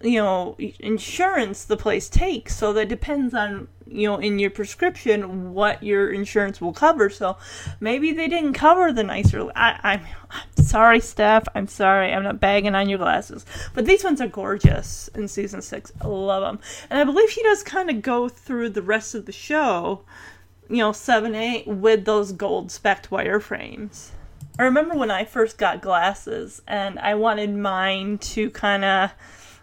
[0.03, 2.57] you know insurance the place takes.
[2.57, 7.11] So that depends on you know in your prescription what your insurance will cover.
[7.11, 7.37] So
[7.81, 10.01] maybe they didn't cover the nicer I, I'm,
[10.31, 11.47] I'm sorry Steph.
[11.55, 12.13] I'm sorry.
[12.13, 13.45] I'm not bagging on your glasses.
[13.75, 15.93] But these ones are gorgeous in season six.
[16.01, 19.27] I love them and I believe she does kind of go through the rest of
[19.27, 20.05] the show
[20.71, 24.13] you know seven eight with those gold specked wire frames
[24.59, 29.11] I remember when I first got glasses and I wanted mine to kind of,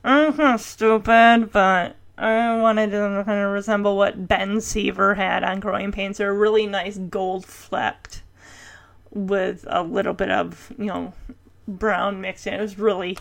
[0.04, 5.60] mm-hmm, of stupid, but I wanted to kind of resemble what Ben Seaver had on
[5.60, 6.18] Growing Pains.
[6.18, 8.24] They're really nice gold flecked
[9.12, 11.14] with a little bit of, you know,
[11.68, 12.56] brown mixed in.
[12.56, 13.18] It was really,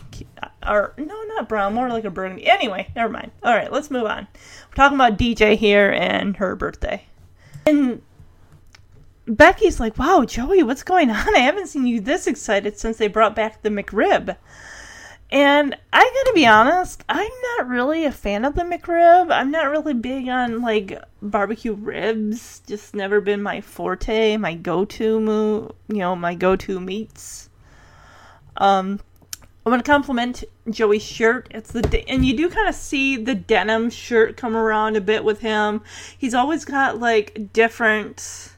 [0.67, 2.45] or no, not brown, more like a burgundy.
[2.45, 3.31] Anyway, never mind.
[3.43, 4.27] All right, let's move on.
[4.69, 7.05] We're talking about DJ here and her birthday.
[7.65, 8.01] And
[9.27, 11.35] Becky's like, wow, Joey, what's going on?
[11.35, 14.35] I haven't seen you this excited since they brought back the McRib.
[15.31, 19.31] And I gotta be honest, I'm not really a fan of the McRib.
[19.31, 22.61] I'm not really big on like barbecue ribs.
[22.65, 27.49] Just never been my forte, my go-to move, you know, my go-to meats.
[28.57, 28.99] Um,
[29.65, 31.47] I want to compliment Joey's shirt.
[31.51, 35.01] It's the de- and you do kind of see the denim shirt come around a
[35.01, 35.81] bit with him.
[36.17, 38.53] He's always got like different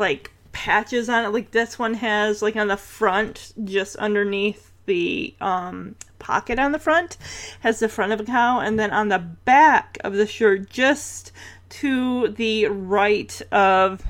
[0.00, 1.28] like patches on it.
[1.28, 6.78] Like this one has like on the front, just underneath the um, pocket on the
[6.78, 7.16] front,
[7.60, 11.32] has the front of a cow, and then on the back of the shirt, just
[11.68, 14.02] to the right of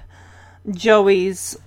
[0.71, 1.59] Joey's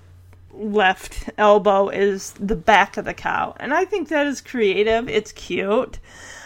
[0.52, 3.54] left elbow is the back of the cow.
[3.58, 5.08] And I think that is creative.
[5.08, 5.98] It's cute.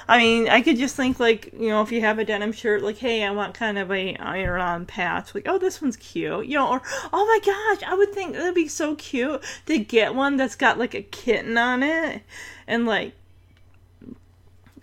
[0.08, 2.82] I mean, I could just think like, you know, if you have a denim shirt,
[2.82, 5.34] like, hey, I want kind of a iron on patch.
[5.34, 6.46] Like, oh, this one's cute.
[6.46, 10.14] You know, or oh my gosh, I would think it'd be so cute to get
[10.14, 12.22] one that's got like a kitten on it
[12.66, 13.14] and like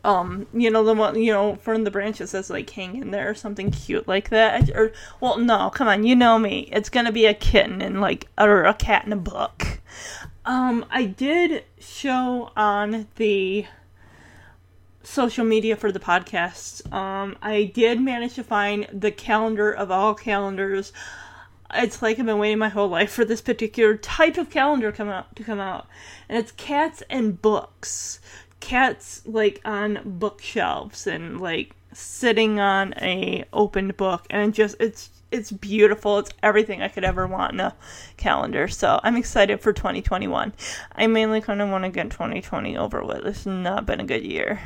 [0.03, 3.35] um, you know, the one, you know, from the branches that's like hanging there or
[3.35, 4.69] something cute like that.
[4.71, 6.69] Or, well, no, come on, you know me.
[6.71, 9.79] It's gonna be a kitten and like, or a cat in a book.
[10.45, 13.65] Um, I did show on the
[15.11, 16.91] social media for the podcast.
[16.93, 20.93] Um, I did manage to find the calendar of all calendars.
[21.73, 25.09] It's like I've been waiting my whole life for this particular type of calendar come
[25.09, 25.87] out to come out,
[26.29, 28.19] and it's cats and books.
[28.61, 35.51] Cats like on bookshelves and like sitting on a opened book, and just it's it's
[35.51, 36.19] beautiful.
[36.19, 37.75] It's everything I could ever want in a
[38.15, 38.69] calendar.
[38.69, 40.53] So I'm excited for 2021.
[40.95, 43.25] I mainly kind of want to get 2020 over with.
[43.25, 44.59] It's not been a good year.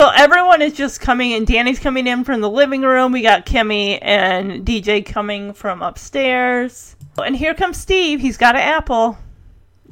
[0.00, 1.44] So everyone is just coming in.
[1.44, 3.10] Danny's coming in from the living room.
[3.10, 6.94] We got Kimmy and DJ coming from upstairs.
[7.20, 8.20] And here comes Steve.
[8.20, 9.18] He's got an apple.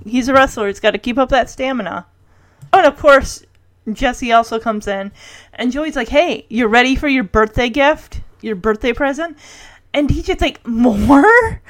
[0.05, 0.69] He's a wrestler.
[0.69, 2.07] He's got to keep up that stamina.
[2.73, 3.45] Oh, and of course,
[3.93, 5.11] Jesse also comes in.
[5.55, 8.21] And Joey's like, hey, you're ready for your birthday gift?
[8.43, 9.37] Your birthday present?
[9.97, 11.63] And DJ's like, more?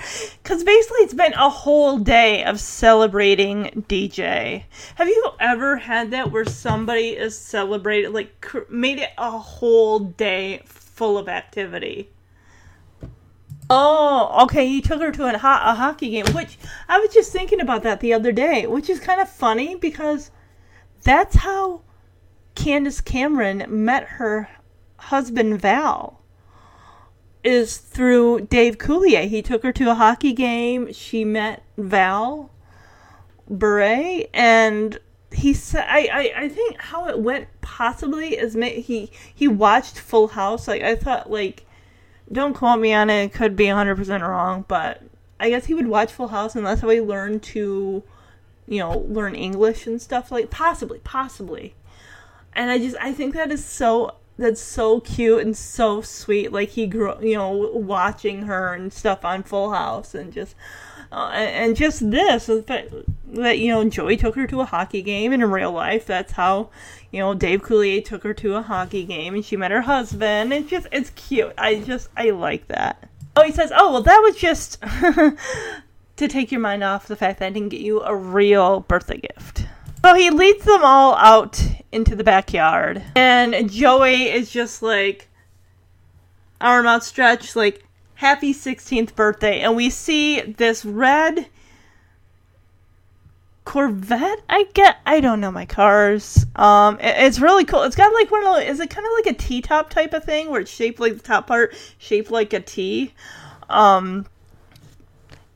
[0.43, 4.65] Because basically, it's been a whole day of celebrating DJ.
[4.97, 10.01] Have you ever had that where somebody is celebrated, like, cr- made it a whole
[10.01, 12.11] day full of activity?
[13.71, 14.67] Oh, okay.
[14.67, 16.59] He took her to a, ho- a hockey game, which
[16.89, 20.33] I was just thinking about that the other day, which is kind of funny because
[21.05, 21.83] that's how
[22.57, 24.51] Candace Cameron met her
[24.97, 26.25] husband Val
[27.47, 29.29] is through Dave Coulier.
[29.29, 30.93] He took her to a hockey game.
[30.93, 32.51] She met Val
[33.49, 34.99] Bure, and
[35.33, 40.29] he said, I, I, I think how it went possibly is he he watched Full
[40.29, 40.67] House.
[40.67, 41.65] Like I thought, like
[42.33, 43.27] don't quote me on it.
[43.27, 45.03] It could be 100% wrong, but
[45.39, 48.03] I guess he would watch Full House, and that's how he learned to,
[48.67, 51.75] you know, learn English and stuff like possibly, possibly.
[52.55, 56.53] And I just I think that is so that's so cute and so sweet.
[56.53, 60.55] Like he grew, you know, watching her and stuff on Full House, and just
[61.13, 65.43] uh, and, just this that you know Joey took her to a hockey game, and
[65.43, 66.71] in real life, that's how
[67.11, 70.53] you know Dave Coulier took her to a hockey game, and she met her husband.
[70.53, 71.53] It's just it's cute.
[71.57, 73.09] I just I like that.
[73.37, 74.81] Oh, he says, oh well, that was just
[76.17, 79.19] to take your mind off the fact that I didn't get you a real birthday
[79.19, 79.67] gift.
[80.05, 85.29] So he leads them all out into the backyard, and Joey is just like
[86.61, 87.85] arm outstretched, like
[88.15, 91.47] happy 16th birthday, and we see this red
[93.65, 94.39] Corvette.
[94.49, 94.99] I get.
[95.05, 96.47] I don't know my cars.
[96.55, 97.83] Um, it- it's really cool.
[97.83, 98.63] It's got like one of those.
[98.65, 101.15] Is it kind of like a T top type of thing where it's shaped like
[101.15, 103.13] the top part shaped like a T?
[103.69, 104.27] Um,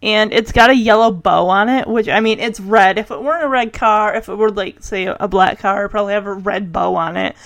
[0.02, 2.98] and it's got a yellow bow on it, which I mean, it's red.
[2.98, 6.14] If it weren't a red car, if it were like say a black car, probably
[6.14, 7.36] have a red bow on it.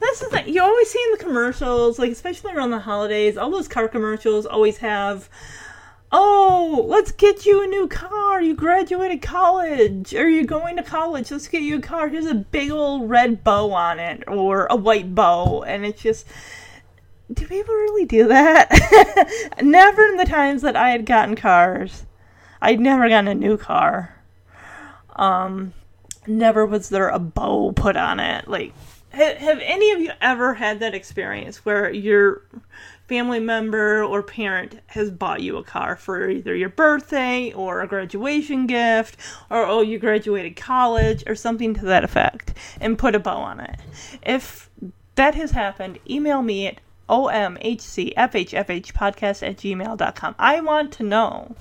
[0.00, 3.36] That's the thing you always see in the commercials, like especially around the holidays.
[3.36, 5.28] All those car commercials always have,
[6.12, 8.40] "Oh, let's get you a new car.
[8.40, 11.32] You graduated college, or you're going to college.
[11.32, 12.08] Let's get you a car.
[12.08, 16.26] Here's a big old red bow on it, or a white bow." And it's just
[17.32, 18.70] do people really do that?
[19.62, 22.04] never in the times that I had gotten cars.
[22.60, 24.14] I'd never gotten a new car.
[25.16, 25.72] Um,
[26.26, 28.48] never was there a bow put on it.
[28.48, 28.72] Like,
[29.12, 32.42] ha- have any of you ever had that experience where your
[33.08, 37.86] family member or parent has bought you a car for either your birthday or a
[37.86, 39.16] graduation gift
[39.50, 43.60] or oh you graduated college or something to that effect and put a bow on
[43.60, 43.78] it
[44.22, 44.70] if
[45.16, 50.34] that has happened email me at omhcfhfhpodcast at gmail.com.
[50.38, 51.56] I want to know.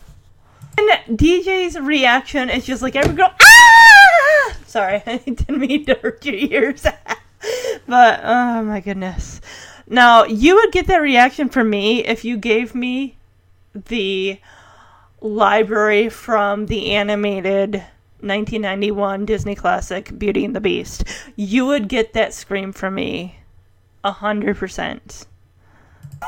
[0.78, 3.34] And DJ's reaction is just like every girl.
[3.40, 4.58] Ah!
[4.66, 6.86] Sorry, I didn't mean to hurt your ears.
[7.88, 9.42] but oh my goodness.
[9.88, 13.18] Now, you would get that reaction from me if you gave me
[13.74, 14.40] the
[15.22, 17.76] library from the animated
[18.22, 21.04] 1991 Disney classic Beauty and the Beast.
[21.36, 23.40] You would get that scream from me
[24.06, 25.26] 100%.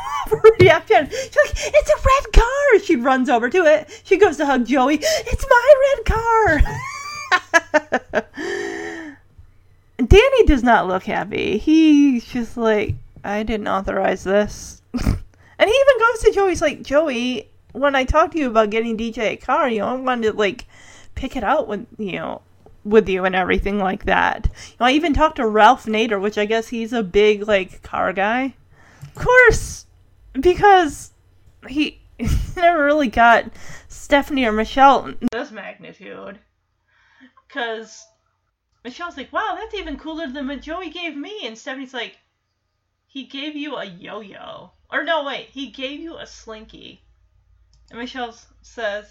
[0.32, 0.70] Rudy.
[0.70, 2.80] She's like, it's a red car.
[2.84, 4.02] She runs over to it.
[4.04, 5.00] She goes to hug Joey.
[5.02, 6.62] It's my red car.
[9.98, 11.58] Danny does not look happy.
[11.58, 14.82] He's just like, I didn't authorize this.
[14.94, 16.50] and he even goes to Joey.
[16.50, 19.88] He's like, Joey, when I talked to you about getting DJ a car, you know,
[19.88, 20.66] I wanted to like
[21.16, 22.42] pick it out with you know
[22.84, 24.48] with you and everything like that.
[24.48, 27.82] You know, I even talked to Ralph Nader, which I guess he's a big like
[27.82, 28.56] car guy.
[29.02, 29.85] Of course,
[30.40, 31.12] because
[31.68, 32.02] he
[32.56, 33.46] never really got
[33.88, 36.40] Stephanie or Michelle this magnitude.
[37.48, 38.06] Because
[38.84, 41.42] Michelle's like, wow, that's even cooler than what Joey gave me.
[41.46, 42.18] And Stephanie's like,
[43.08, 44.72] he gave you a yo-yo.
[44.92, 47.02] Or no, wait, he gave you a slinky.
[47.90, 49.06] And Michelle says,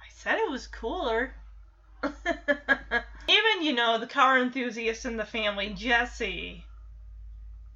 [0.00, 1.34] I said it was cooler.
[2.02, 6.64] Even, you know, the car enthusiast in the family, Jesse,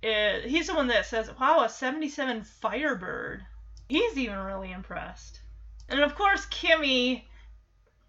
[0.03, 3.45] is, he's the one that says, wow, a 77 Firebird.
[3.89, 5.41] He's even really impressed.
[5.89, 7.25] And of course, Kimmy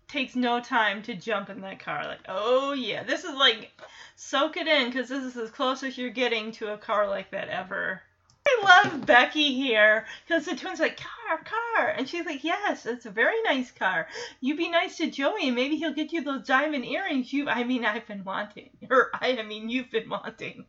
[0.07, 2.05] takes no time to jump in that car.
[2.05, 3.71] Like, oh yeah, this is like,
[4.15, 7.31] soak it in because this is as close as you're getting to a car like
[7.31, 8.01] that ever.
[8.45, 13.05] I love Becky here because the twins like car, car, and she's like, yes, it's
[13.05, 14.07] a very nice car.
[14.41, 17.31] You be nice to Joey, and maybe he'll get you those diamond earrings.
[17.31, 20.65] You, I mean, I've been wanting, or I, I mean, you've been wanting.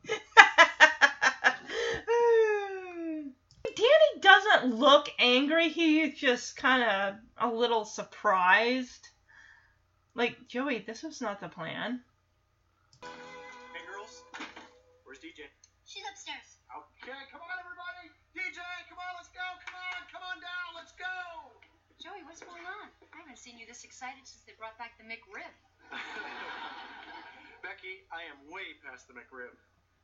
[3.76, 4.20] Danny
[4.64, 5.68] doesn't look angry.
[5.68, 9.08] He's just kind of a little surprised.
[10.14, 12.00] Like, Joey, this was not the plan.
[13.02, 14.22] Hey, girls.
[15.04, 15.50] Where's DJ?
[15.84, 16.56] She's upstairs.
[16.72, 18.08] Okay, come on, everybody.
[18.32, 19.44] DJ, come on, let's go.
[19.68, 20.68] Come on, come on down.
[20.72, 21.12] Let's go.
[22.00, 22.88] Joey, what's going on?
[23.12, 25.52] I haven't seen you this excited since they brought back the McRib.
[27.64, 29.52] Becky, I am way past the McRib.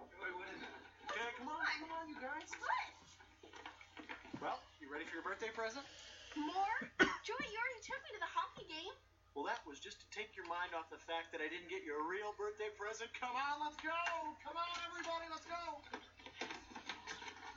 [0.01, 0.73] Wait, what is it?
[1.13, 2.53] Okay, come on, come on, you guys.
[4.41, 5.85] Well, you ready for your birthday present?
[6.33, 6.77] More?
[7.29, 8.97] Joey, you already took me to the hockey game.
[9.37, 11.85] Well, that was just to take your mind off the fact that I didn't get
[11.85, 13.13] you a real birthday present.
[13.13, 13.93] Come on, let's go.
[14.41, 15.85] Come on, everybody, let's go.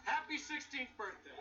[0.03, 1.39] Happy 16th birthday.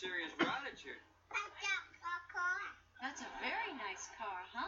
[0.00, 0.96] Serious attitude.
[3.04, 4.64] That's a very nice car, huh?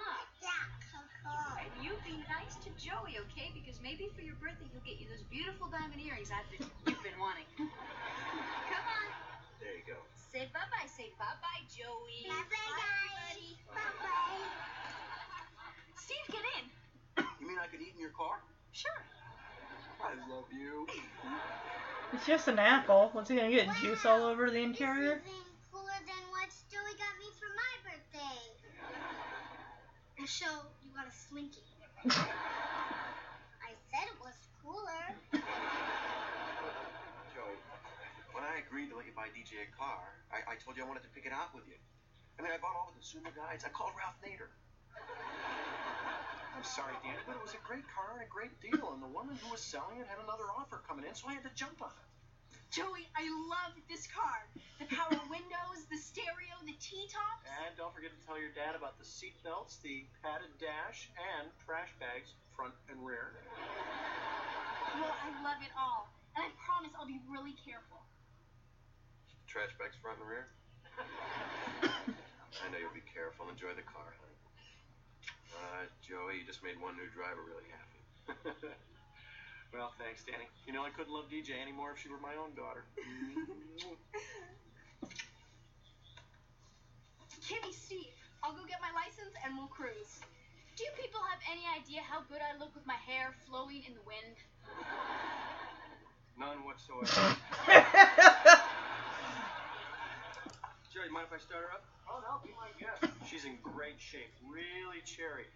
[1.65, 3.49] And you be nice to Joey, okay?
[3.57, 7.01] Because maybe for your birthday he'll get you those beautiful diamond earrings I've been you've
[7.01, 7.49] been wanting.
[7.57, 9.09] Come on.
[9.57, 10.05] There you go.
[10.13, 10.85] Say bye bye.
[10.85, 12.29] Say bye bye, Joey.
[12.29, 14.45] Bye-bye, everybody.
[15.97, 16.65] Steve, get in.
[17.41, 18.45] You mean I could eat in your car?
[18.77, 19.01] Sure.
[20.05, 20.85] I love you.
[22.13, 23.09] It's just an apple.
[23.13, 23.69] What's he gonna get?
[23.81, 25.23] Juice all over the interior?
[25.25, 28.53] This is cooler than what Joey got me for my birthday.
[30.29, 30.47] So
[30.85, 31.65] you got a slinky.
[32.09, 35.05] I said it was cooler.
[37.35, 37.59] Joey,
[38.33, 39.99] when I agreed to let you buy DJ a car,
[40.31, 41.75] I, I told you I wanted to pick it out with you.
[42.39, 43.65] I mean, I bought all the consumer guides.
[43.65, 44.53] I called Ralph Nader.
[46.53, 49.09] I'm sorry, Danny, but it was a great car and a great deal, and the
[49.09, 51.81] woman who was selling it had another offer coming in, so I had to jump
[51.81, 52.09] on it.
[52.73, 54.49] Joey, I love this car.
[54.81, 57.45] The power windows, the stereo, the T-tops.
[57.69, 61.53] And don't forget to tell your dad about the seat belts, the padded dash, and
[61.61, 63.37] trash bags, front and rear.
[64.97, 66.09] Well, I love it all.
[66.37, 68.01] And I promise I'll be really careful.
[69.49, 70.49] Trash bags front and rear?
[71.85, 73.49] I know you'll be careful.
[73.53, 74.22] Enjoy the car, honey.
[75.63, 78.03] Uh, Joey, you just made one new driver really happy.
[79.73, 80.51] well, thanks, Danny.
[80.67, 82.83] You know I couldn't love DJ anymore if she were my own daughter.
[87.47, 88.11] Kimmy, Steve,
[88.43, 90.19] I'll go get my license and we'll cruise.
[90.75, 93.95] Do you people have any idea how good I look with my hair flowing in
[93.95, 94.43] the wind?
[96.39, 97.39] None whatsoever.
[100.93, 101.89] Joey, mind if I start her up?
[102.05, 103.01] Oh, no, be my guest.
[103.29, 105.49] She's in great shape, really cherry.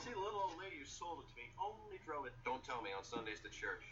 [0.00, 2.32] See, the little old lady who sold it to me only drove it.
[2.48, 3.84] Don't tell me on Sundays to church.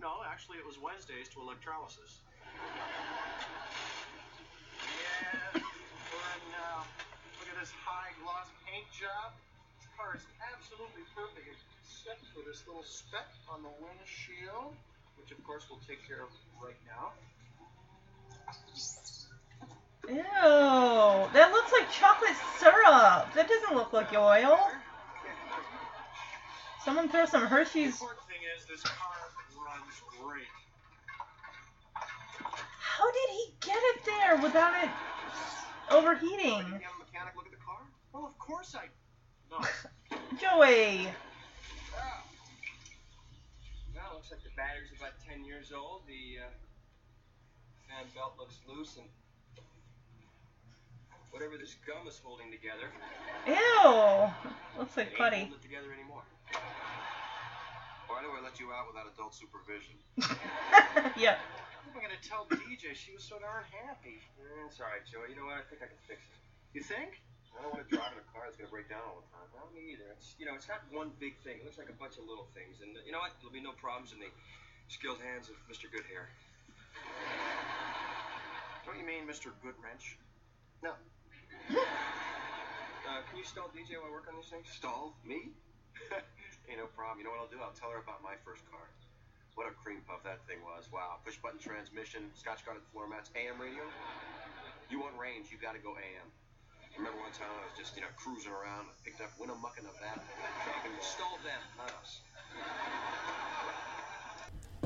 [0.00, 2.24] No, actually, it was Wednesdays to electrolysis.
[4.80, 6.80] Yeah, and uh,
[7.44, 9.36] look at this high gloss paint job.
[9.76, 11.52] This car is absolutely perfect,
[11.84, 14.72] except for this little speck on the windshield,
[15.20, 16.32] which of course we'll take care of
[16.64, 17.12] right now.
[20.08, 23.28] Ew, that looks like chocolate syrup.
[23.34, 24.58] That doesn't look like oil.
[26.82, 28.00] Someone throw some Hershey's.
[28.00, 28.24] important
[28.56, 29.12] is this car
[29.60, 30.46] runs great.
[31.92, 34.90] How did he get it there without it
[35.90, 36.38] overheating?
[36.38, 37.80] Can you have a mechanic look at the car?
[38.12, 38.88] Well, of course I.
[39.50, 39.58] No.
[40.40, 41.08] Joey.
[43.94, 46.02] Well, looks like the battery's about 10 years old.
[46.06, 46.50] The uh,
[47.88, 49.06] fan belt looks loose, and
[51.38, 52.90] whatever this gum is holding together,
[53.46, 54.26] Ew.
[54.74, 55.46] Looks like putty.
[55.46, 56.26] holding it together anymore.
[58.10, 59.94] Why do I let you out without adult supervision?
[61.14, 61.38] yeah.
[61.86, 64.18] I'm gonna tell DJ she was so darn happy.
[64.18, 65.30] Eh, it's all right, Joey.
[65.30, 65.62] You know what?
[65.62, 66.42] I think I can fix it.
[66.74, 67.22] You think?
[67.54, 69.46] I don't want to drive in a car that's gonna break down all the time.
[69.54, 70.10] No, me either.
[70.18, 71.62] It's you know, it's not one big thing.
[71.62, 73.38] It looks like a bunch of little things, and you know what?
[73.38, 74.30] There'll be no problems in the
[74.90, 75.86] skilled hands of Mr.
[75.86, 76.26] Goodhair.
[78.82, 79.54] Don't you mean Mr.
[79.62, 80.18] Goodwrench?
[80.82, 80.98] No.
[81.68, 84.68] Uh, can you stall DJ while I work on these things?
[84.68, 85.16] Stall?
[85.24, 85.50] Me?
[86.68, 87.18] Ain't no problem.
[87.18, 87.58] You know what I'll do?
[87.60, 88.84] I'll tell her about my first car.
[89.56, 90.86] What a cream puff that thing was.
[90.92, 91.18] Wow.
[91.24, 93.82] Push button transmission, scotch guarded floor mats, AM radio.
[94.86, 96.28] You want range, you gotta go AM.
[96.96, 100.22] Remember one time I was just, you know, cruising around, picked up Winnemucca, Nevada,
[100.64, 102.20] truck, and stole them, not us.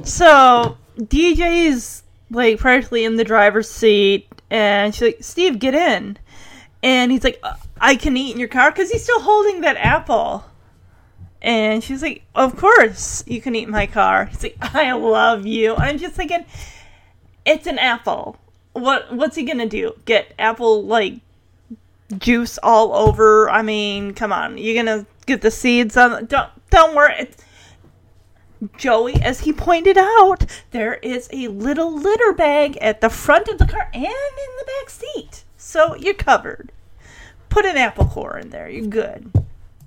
[0.04, 6.18] So DJ's like practically in the driver's seat, and she's like, "Steve, get in."
[6.82, 9.76] And he's like, "Uh, "I can eat in your car," because he's still holding that
[9.76, 10.44] apple.
[11.40, 15.74] And she's like, "Of course you can eat my car." He's like, "I love you."
[15.76, 16.44] I'm just thinking,
[17.44, 18.36] it's an apple.
[18.72, 19.94] What what's he gonna do?
[20.04, 21.14] Get apple like
[22.18, 23.50] juice all over?
[23.50, 26.26] I mean, come on, you're gonna get the seeds on.
[26.26, 27.14] Don't don't worry.
[27.18, 27.36] It's,
[28.76, 33.58] Joey, as he pointed out, there is a little litter bag at the front of
[33.58, 34.10] the car and in
[34.58, 35.44] the back seat.
[35.72, 36.70] So you're covered.
[37.48, 38.68] Put an apple core in there.
[38.68, 39.32] You're good.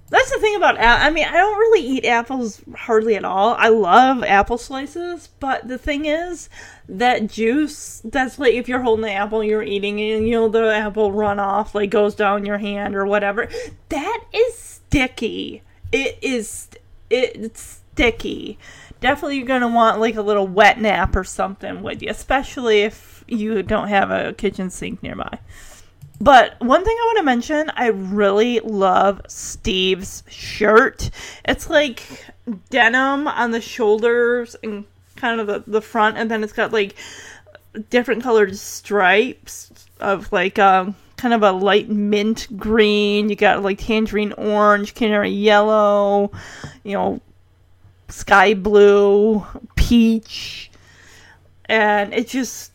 [0.09, 3.53] That's the thing about I mean, I don't really eat apples hardly at all.
[3.53, 6.49] I love apple slices, but the thing is
[6.89, 10.73] that juice that's like if you're holding the apple you're eating and you know the
[10.73, 13.47] apple run off like goes down your hand or whatever.
[13.89, 15.61] That is sticky.
[15.91, 16.67] It is
[17.11, 18.57] it's sticky.
[19.01, 22.81] Definitely you're going to want like a little wet nap or something with you, especially
[22.81, 25.37] if you don't have a kitchen sink nearby.
[26.19, 31.09] But one thing I want to mention, I really love Steve's shirt.
[31.43, 32.03] It's like
[32.69, 34.85] denim on the shoulders and
[35.15, 36.95] kind of the, the front, and then it's got like
[37.89, 43.29] different colored stripes of like um kind of a light mint green.
[43.29, 46.31] You got like tangerine orange, canary yellow,
[46.83, 47.21] you know,
[48.09, 49.45] sky blue,
[49.75, 50.71] peach,
[51.65, 52.74] and it just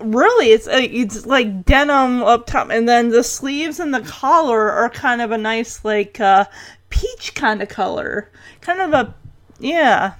[0.00, 4.90] really it's it's like denim up top, and then the sleeves and the collar are
[4.90, 6.44] kind of a nice like uh,
[6.90, 8.30] peach kind of color,
[8.60, 9.14] kind of a
[9.58, 10.14] yeah.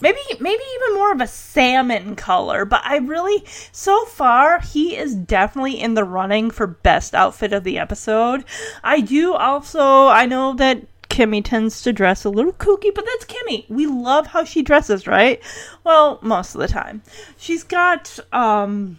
[0.00, 5.14] Maybe maybe even more of a salmon color, but I really so far he is
[5.14, 8.44] definitely in the running for best outfit of the episode.
[8.82, 13.24] I do also I know that Kimmy tends to dress a little kooky, but that's
[13.24, 13.70] Kimmy.
[13.70, 15.40] We love how she dresses, right?
[15.84, 17.02] Well, most of the time.
[17.38, 18.98] She's got um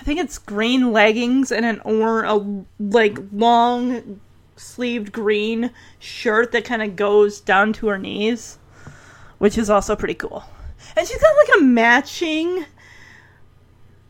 [0.00, 4.20] I think it's green leggings and an or a like long
[4.56, 8.58] sleeved green shirt that kind of goes down to her knees,
[9.36, 10.44] which is also pretty cool.
[10.96, 12.64] And she's got like a matching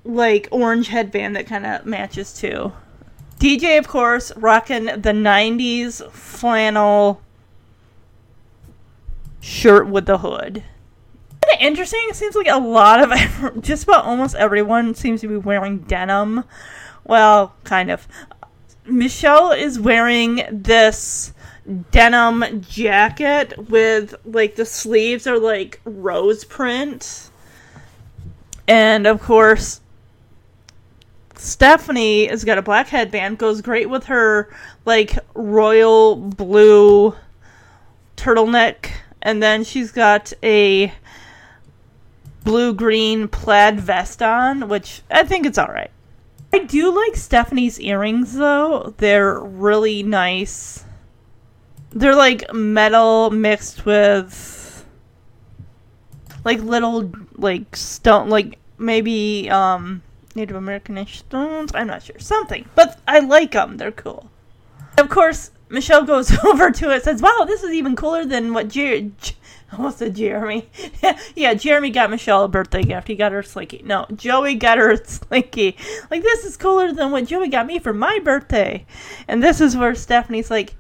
[0.05, 2.73] like orange headband that kind of matches too.
[3.41, 7.21] DJ, of course, rocking the 90s flannel
[9.41, 10.63] shirt with the hood.
[11.53, 12.01] Of interesting.
[12.09, 16.45] It seems like a lot of just about almost everyone seems to be wearing denim.
[17.05, 18.07] Well, kind of.
[18.87, 21.33] Michelle is wearing this
[21.91, 27.31] denim jacket with like the sleeves are like rose print.
[28.67, 29.81] And of course,
[31.37, 37.15] Stephanie has got a black headband, goes great with her like royal blue
[38.17, 38.91] turtleneck,
[39.23, 40.93] and then she's got a
[42.45, 45.91] blue green plaid vest on, which I think it's alright.
[46.53, 48.95] I do like Stephanie's earrings though.
[48.97, 50.85] They're really nice.
[51.91, 54.85] They're like metal mixed with
[56.45, 60.03] like little like stone like maybe um
[60.35, 61.73] Native Americanish stones.
[61.75, 62.19] I'm not sure.
[62.19, 62.69] Something.
[62.75, 63.77] But I like them.
[63.77, 64.31] They're cool.
[64.99, 68.69] Of course, Michelle goes over to it says, "Wow, this is even cooler than what
[68.69, 69.11] Jer-
[69.79, 70.69] Almost said Jeremy.
[71.35, 73.09] yeah, Jeremy got Michelle a birthday gift.
[73.09, 73.83] He got her a slinky.
[73.85, 75.77] No, Joey got her a slinky.
[76.11, 78.85] Like this is cooler than what Joey got me for my birthday.
[79.29, 80.75] And this is where Stephanie's like,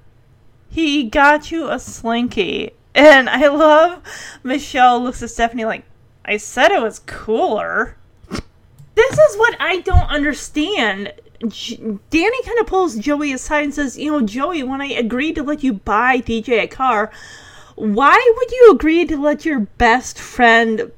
[0.68, 2.72] he got you a slinky.
[2.94, 4.02] And I love
[4.42, 5.84] Michelle looks at Stephanie like,
[6.24, 7.96] I said it was cooler.
[8.28, 11.12] This is what I don't understand.
[11.40, 15.42] Danny kind of pulls Joey aside and says, You know, Joey, when I agreed to
[15.42, 17.10] let you buy DJ a car,
[17.80, 20.92] why would you agree to let your best friend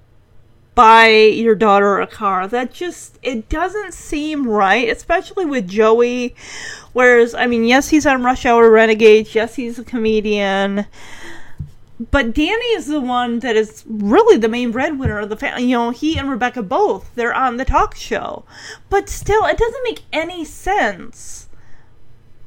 [0.75, 2.47] buy your daughter a car?
[2.49, 6.35] That just, it doesn't seem right, especially with Joey.
[6.93, 10.87] Whereas, I mean, yes, he's on Rush Hour Renegades, yes, he's a comedian
[12.11, 15.65] but Danny is the one that is really the main breadwinner of the family.
[15.65, 18.45] You know, he and Rebecca both, they're on the talk show.
[18.91, 21.49] But still, it doesn't make any sense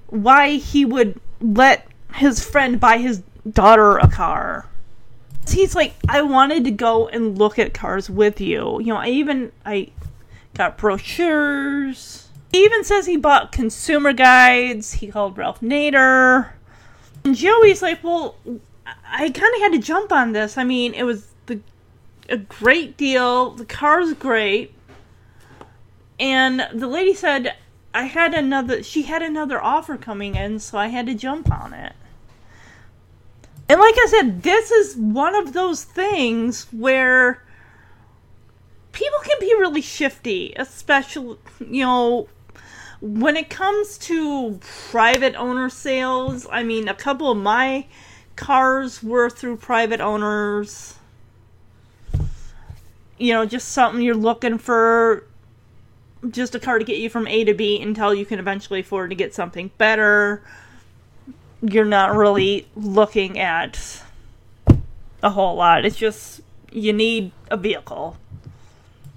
[0.07, 4.67] why he would let his friend buy his daughter a car.
[5.47, 8.79] He's like, I wanted to go and look at cars with you.
[8.79, 9.91] You know, I even, I
[10.55, 12.27] got brochures.
[12.51, 14.93] He even says he bought consumer guides.
[14.93, 16.49] He called Ralph Nader.
[17.23, 18.35] And Joey's like, well,
[19.07, 20.57] I kind of had to jump on this.
[20.57, 21.59] I mean, it was the
[22.29, 23.51] a great deal.
[23.51, 24.73] The car's great,
[26.19, 27.55] and the lady said
[27.93, 28.83] I had another.
[28.83, 31.93] She had another offer coming in, so I had to jump on it.
[33.67, 37.43] And like I said, this is one of those things where
[38.91, 42.27] people can be really shifty, especially you know
[43.01, 44.59] when it comes to
[44.91, 46.47] private owner sales.
[46.51, 47.85] I mean, a couple of my
[48.35, 50.95] cars were through private owners.
[53.17, 55.25] You know, just something you're looking for,
[56.29, 59.09] just a car to get you from A to B until you can eventually afford
[59.09, 60.43] to get something better.
[61.67, 64.03] You're not really looking at
[65.23, 65.85] a whole lot.
[65.85, 66.41] It's just
[66.71, 68.17] you need a vehicle.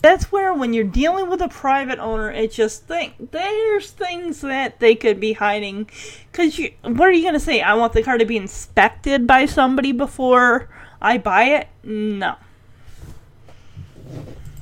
[0.01, 4.79] That's where when you're dealing with a private owner, it just think there's things that
[4.79, 5.91] they could be hiding.
[6.33, 7.61] Cause you, what are you gonna say?
[7.61, 10.69] I want the car to be inspected by somebody before
[11.03, 11.69] I buy it.
[11.83, 12.37] No.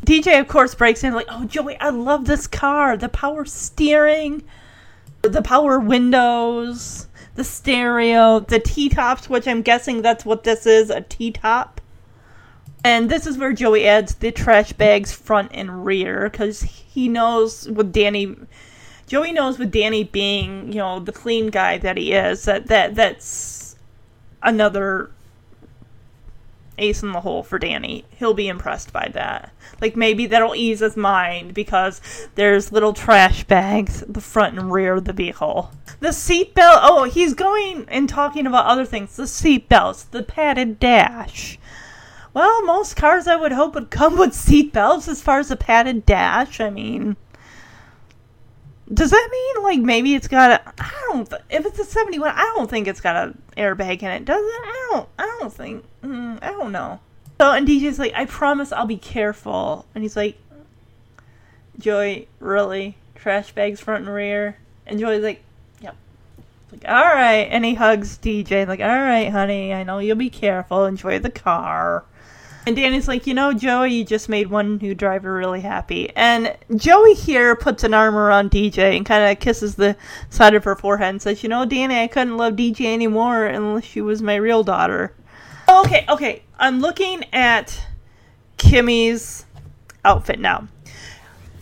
[0.07, 2.97] DJ, of course, breaks in like, "Oh, Joey, I love this car.
[2.97, 4.43] The power steering,
[5.23, 7.06] the power windows,
[7.37, 11.81] the stereo, the T tops, which I'm guessing that's what this is—a T top."
[12.85, 17.69] And this is where Joey adds the trash bags front and rear because he knows
[17.69, 18.37] with Danny,
[19.07, 22.95] Joey knows with Danny being you know the clean guy that he is that that
[22.95, 23.77] that's
[24.43, 25.11] another
[26.79, 28.05] ace in the hole for Danny.
[28.11, 29.53] He'll be impressed by that.
[29.81, 32.01] Like maybe that'll ease his mind because
[32.35, 35.71] there's little trash bags the front and rear of the vehicle.
[36.01, 36.81] The seatbelt.
[36.83, 39.17] Oh, he's going and talking about other things.
[39.17, 41.59] The seatbelts, the padded dash.
[42.35, 46.05] Well, most cars I would hope would come with seatbelts as far as a padded
[46.05, 46.61] dash.
[46.61, 47.17] I mean,
[48.93, 50.73] does that mean like maybe it's got a?
[50.79, 51.29] I don't.
[51.29, 54.25] Th- if it's a seventy-one, I don't think it's got an airbag in it.
[54.25, 54.61] Does it?
[54.65, 55.09] I don't.
[55.19, 55.85] I don't think.
[56.03, 57.01] Mm, I don't know.
[57.39, 59.87] So and DJ's like, I promise I'll be careful.
[59.95, 60.39] And he's like,
[61.79, 62.97] Joey, really?
[63.15, 64.57] Trash bags front and rear.
[64.87, 65.43] And Joey's like,
[65.81, 65.97] Yep.
[66.73, 67.49] Like, all right.
[67.51, 69.75] And he hugs DJ like, all right, honey.
[69.75, 70.85] I know you'll be careful.
[70.85, 72.05] Enjoy the car.
[72.67, 76.11] And Danny's like, you know, Joey, you just made one new driver really happy.
[76.17, 79.97] And Joey here puts an arm around DJ and kind of kisses the
[80.31, 83.85] side of her forehead and says, you know, Danny, I couldn't love DJ anymore unless
[83.85, 85.15] she was my real daughter.
[85.69, 86.43] Okay, okay.
[86.59, 87.81] I'm looking at
[88.57, 89.47] Kimmy's
[90.05, 90.67] outfit now.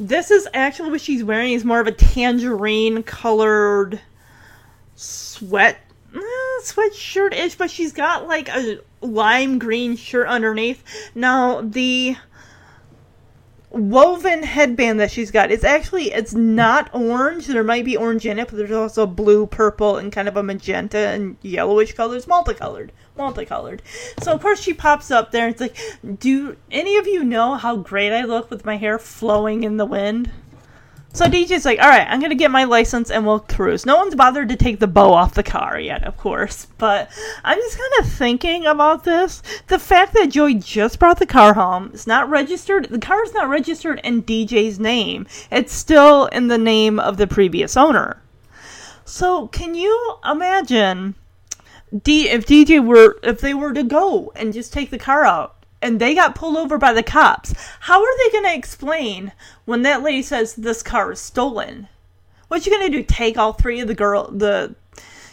[0.00, 4.00] This is actually what she's wearing is more of a tangerine colored
[4.96, 5.78] sweat
[6.72, 10.82] sweatshirt ish, but she's got like a lime green shirt underneath.
[11.14, 12.16] Now the
[13.70, 17.46] woven headband that she's got it's actually it's not orange.
[17.46, 20.42] There might be orange in it but there's also blue purple and kind of a
[20.42, 23.82] magenta and yellowish colors multicolored multicolored.
[24.22, 27.54] So of course she pops up there and it's like do any of you know
[27.54, 30.30] how great i look with my hair flowing in the wind
[31.14, 33.86] so DJ's like, all right, I'm gonna get my license and we'll cruise.
[33.86, 37.08] No one's bothered to take the bow off the car yet, of course, but
[37.44, 39.40] I'm just kind of thinking about this.
[39.68, 42.90] The fact that Joey just brought the car home, it's not registered.
[42.90, 45.26] The car's not registered in DJ's name.
[45.52, 48.20] It's still in the name of the previous owner.
[49.04, 51.14] So can you imagine
[52.02, 55.53] D if DJ were if they were to go and just take the car out?
[55.85, 57.55] And they got pulled over by the cops.
[57.80, 59.32] How are they going to explain
[59.66, 61.89] when that lady says this car is stolen?
[62.49, 63.05] What you going to do?
[63.05, 64.74] Take all three of the girl, the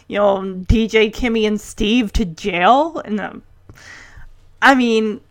[0.07, 3.01] you know DJ, Kimmy, and Steve to jail?
[3.05, 3.41] And the,
[4.61, 5.21] I mean,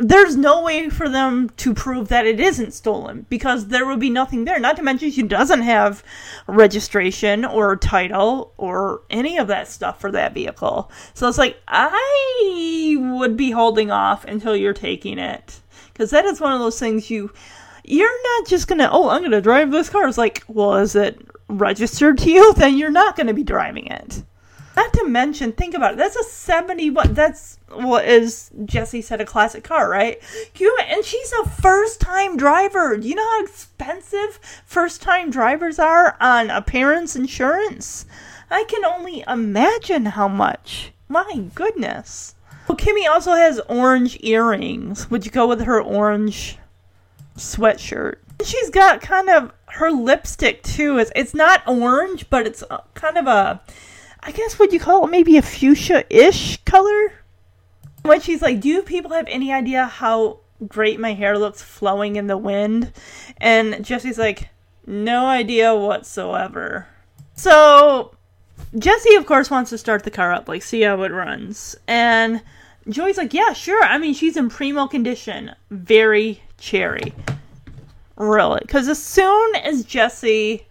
[0.00, 4.08] there's no way for them to prove that it isn't stolen because there would be
[4.08, 4.58] nothing there.
[4.58, 6.02] Not to mention she doesn't have
[6.46, 10.90] registration or title or any of that stuff for that vehicle.
[11.12, 15.60] So it's like I would be holding off until you're taking it
[15.92, 17.32] because that is one of those things you
[17.84, 20.08] you're not just gonna oh I'm gonna drive this car.
[20.08, 22.54] It's like well is it registered to you?
[22.56, 24.22] Then you're not gonna be driving it.
[24.80, 25.96] Not to mention, think about it.
[25.98, 27.12] That's a seventy-one.
[27.12, 30.18] That's what is Jesse said a classic car, right?
[30.88, 32.96] And she's a first-time driver.
[32.96, 38.06] Do you know how expensive first-time drivers are on appearance insurance?
[38.50, 40.92] I can only imagine how much.
[41.10, 42.34] My goodness.
[42.66, 45.10] Well, Kimmy also has orange earrings.
[45.10, 46.56] Would you go with her orange
[47.36, 48.14] sweatshirt?
[48.42, 50.96] She's got kind of her lipstick too.
[50.96, 53.60] It's it's not orange, but it's uh, kind of a
[54.22, 57.12] I guess what you call it maybe a fuchsia-ish color.
[58.02, 62.26] When she's like, "Do people have any idea how great my hair looks flowing in
[62.26, 62.92] the wind?"
[63.38, 64.48] And Jesse's like,
[64.86, 66.86] "No idea whatsoever."
[67.34, 68.14] So
[68.78, 72.42] Jesse, of course, wants to start the car up, like see how it runs, and
[72.88, 73.82] Joey's like, "Yeah, sure.
[73.82, 77.14] I mean, she's in primo condition, very cherry."
[78.16, 80.66] Really, because as soon as Jesse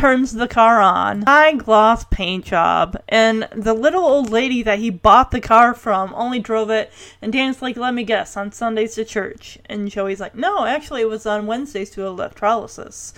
[0.00, 1.22] turns the car on.
[1.22, 2.96] High gloss paint job.
[3.06, 6.90] And the little old lady that he bought the car from only drove it.
[7.20, 9.58] And Dan's like, let me guess, on Sundays to church.
[9.66, 13.12] And Joey's like, no, actually, it was on Wednesdays to electrolysis.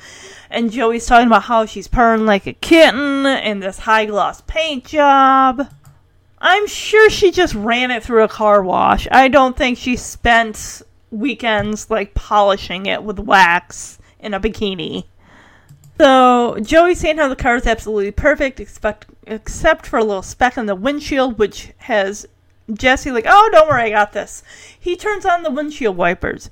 [0.51, 4.85] And Joey's talking about how she's purring like a kitten and this high gloss paint
[4.85, 5.68] job.
[6.39, 9.07] I'm sure she just ran it through a car wash.
[9.12, 15.05] I don't think she spent weekends like polishing it with wax in a bikini.
[15.99, 20.59] So Joey's saying how the car is absolutely perfect, except except for a little speck
[20.59, 22.26] on the windshield, which has
[22.72, 24.43] Jesse like, oh, don't worry, I got this.
[24.78, 26.51] He turns on the windshield wipers,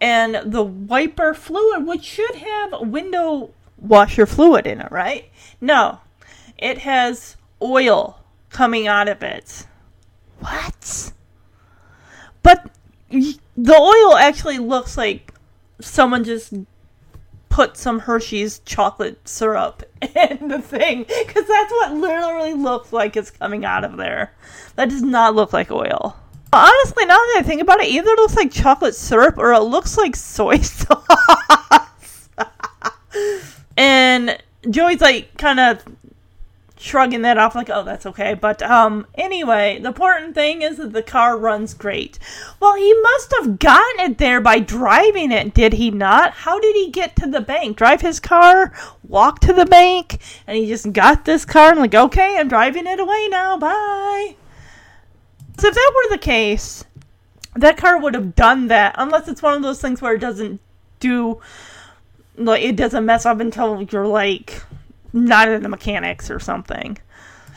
[0.00, 5.30] and the wiper fluid, which should have window washer fluid in it, right?
[5.60, 6.00] No,
[6.58, 9.66] it has oil coming out of it.
[10.40, 11.12] What?
[12.42, 12.70] But
[13.10, 15.34] the oil actually looks like
[15.80, 16.52] someone just
[17.56, 23.30] put some Hershey's chocolate syrup in the thing because that's what literally looks like it's
[23.30, 24.34] coming out of there.
[24.74, 26.14] That does not look like oil.
[26.52, 29.60] Honestly, now that I think about it, either it looks like chocolate syrup or it
[29.60, 32.28] looks like soy sauce.
[33.78, 34.36] and
[34.68, 35.82] Joey's like kind of
[36.86, 38.34] shrugging that off like, oh, that's okay.
[38.34, 42.18] But um, anyway, the important thing is that the car runs great.
[42.60, 46.32] Well, he must have gotten it there by driving it, did he not?
[46.32, 47.76] How did he get to the bank?
[47.76, 48.72] Drive his car,
[49.06, 52.86] walk to the bank, and he just got this car and like, okay, I'm driving
[52.86, 53.58] it away now.
[53.58, 54.36] Bye.
[55.58, 56.84] So if that were the case,
[57.54, 60.60] that car would have done that, unless it's one of those things where it doesn't
[61.00, 61.40] do
[62.38, 64.62] like it doesn't mess up until you're like
[65.12, 66.98] not in the mechanics or something.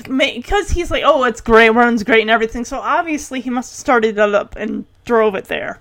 [0.07, 2.63] Because he's like, oh, it's great, runs great, and everything.
[2.63, 5.79] So obviously he must have started it up and drove it there.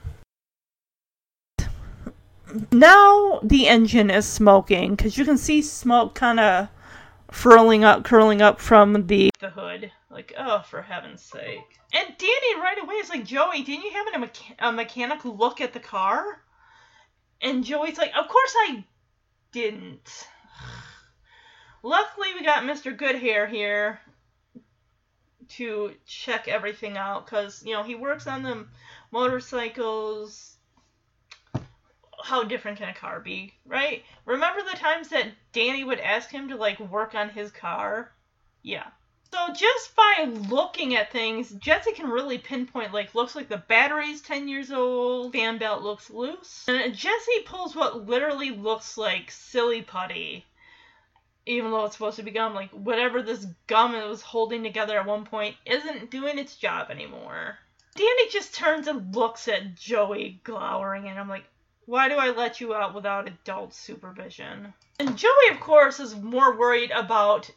[2.73, 6.69] Now the engine is smoking because you can see smoke kind of
[7.31, 9.93] furling up, curling up from the the hood.
[10.11, 11.79] Like, oh, for heaven's sake!
[11.93, 15.61] And Danny right away is like, Joey, didn't you have a, mecha- a mechanic look
[15.61, 16.43] at the car?
[17.41, 18.85] And Joey's like, of course I
[19.53, 20.27] didn't.
[21.83, 22.97] Luckily, we got Mr.
[22.97, 24.01] Goodhair here
[25.51, 28.67] to check everything out because, you know, he works on the
[29.11, 30.57] motorcycles.
[32.23, 34.05] How different can a car be, right?
[34.27, 38.11] Remember the times that Danny would ask him to, like, work on his car?
[38.63, 38.89] Yeah.
[39.31, 44.23] So just by looking at things, Jesse can really pinpoint like looks like the battery's
[44.23, 46.65] 10 years old, fan belt looks loose.
[46.67, 50.47] And Jesse pulls what literally looks like silly putty.
[51.49, 54.99] Even though it's supposed to be gum, like whatever this gum it was holding together
[54.99, 57.59] at one point isn't doing its job anymore.
[57.95, 61.45] Danny just turns and looks at Joey glowering, and I'm like,
[61.87, 64.75] why do I let you out without adult supervision?
[65.01, 67.51] And Joey, of course, is more worried about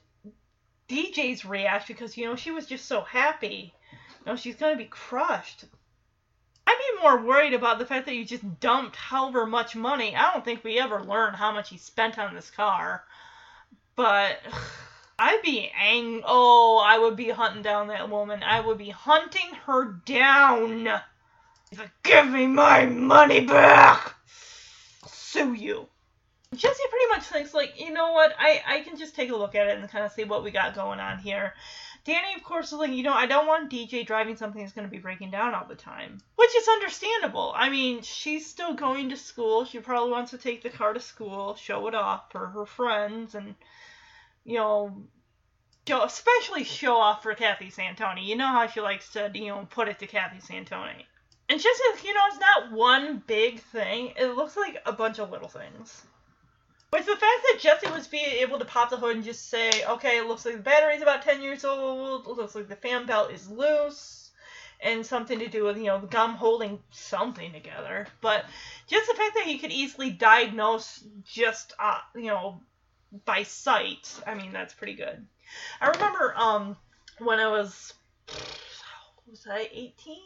[0.87, 3.73] DJ's reaction because you know she was just so happy.
[3.91, 5.65] You know she's gonna be crushed.
[6.65, 10.15] I'd be more worried about the fact that you just dumped however much money.
[10.15, 13.03] I don't think we ever learned how much he spent on this car,
[13.95, 14.39] but
[15.19, 16.21] I'd be ang.
[16.25, 18.41] Oh, I would be hunting down that woman.
[18.43, 20.85] I would be hunting her down.
[20.85, 24.15] Like, give me my money back.
[25.03, 25.87] I'll sue you.
[26.53, 29.55] Jesse pretty much thinks like, you know what, I, I can just take a look
[29.55, 31.53] at it and kind of see what we got going on here.
[32.03, 34.87] Danny, of course, is like, you know, I don't want DJ driving something that's going
[34.87, 36.17] to be breaking down all the time.
[36.35, 37.53] Which is understandable.
[37.55, 39.65] I mean, she's still going to school.
[39.65, 43.35] She probably wants to take the car to school, show it off for her friends,
[43.35, 43.53] and,
[44.43, 45.03] you know,
[45.87, 48.25] show, especially show off for Kathy Santoni.
[48.25, 51.05] You know how she likes to, you know, put it to Kathy Santoni.
[51.49, 54.13] And just, you know, it's not one big thing.
[54.17, 56.03] It looks like a bunch of little things.
[56.93, 59.85] With the fact that Jesse was being able to pop the hood and just say,
[59.85, 63.05] okay, it looks like the battery's about 10 years old, it looks like the fan
[63.05, 64.31] belt is loose,
[64.81, 68.07] and something to do with, you know, the gum holding something together.
[68.19, 68.43] But
[68.87, 72.59] just the fact that he could easily diagnose just, uh, you know,
[73.23, 75.25] by sight, I mean, that's pretty good.
[75.79, 76.75] I remember um,
[77.19, 77.93] when I was,
[79.29, 80.17] was I 18?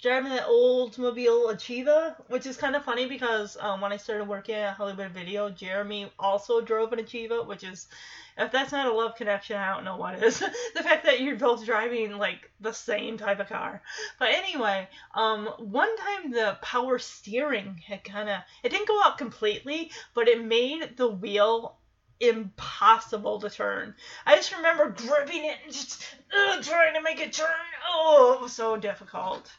[0.00, 4.54] Driving that Oldsmobile Achieva, which is kind of funny because um, when I started working
[4.54, 7.88] at Hollywood Video, Jeremy also drove an Achieva, which is,
[8.36, 10.38] if that's not a love connection, I don't know what is.
[10.74, 13.82] the fact that you're both driving like the same type of car.
[14.18, 19.18] But anyway, um, one time the power steering had kind of, it didn't go out
[19.18, 21.76] completely, but it made the wheel
[22.20, 23.94] impossible to turn.
[24.26, 27.48] I just remember gripping it and just uh, trying to make it turn.
[27.88, 29.50] Oh, it was so difficult.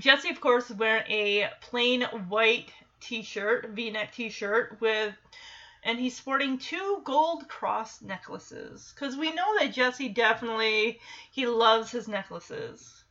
[0.00, 5.14] Jesse, of course, wearing a plain white t-shirt, v-neck t-shirt with
[5.82, 11.90] and he's sporting two gold cross necklaces because we know that Jesse definitely he loves
[11.90, 13.04] his necklaces.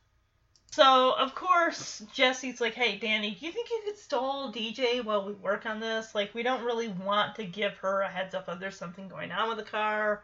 [0.70, 5.26] So of course Jesse's like, "Hey Danny, do you think you could stall DJ while
[5.26, 6.14] we work on this?
[6.14, 9.32] Like we don't really want to give her a heads up that there's something going
[9.32, 10.22] on with the car.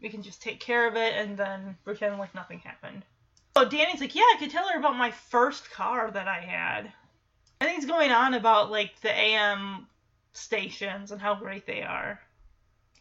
[0.00, 3.04] We can just take care of it and then pretend like nothing happened."
[3.56, 6.92] So Danny's like, yeah, I could tell her about my first car that I had.
[7.60, 9.86] And he's going on about like the AM
[10.32, 12.20] stations and how great they are.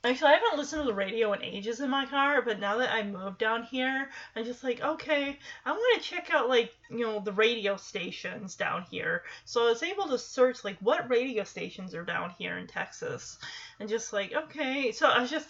[0.04, 2.92] Actually, I haven't listened to the radio in ages in my car, but now that
[2.92, 7.06] I moved down here, I'm just like, okay, I want to check out like, you
[7.06, 9.24] know, the radio stations down here.
[9.46, 13.38] So I was able to search like what radio stations are down here in Texas.
[13.80, 15.48] And just like, okay, so I was just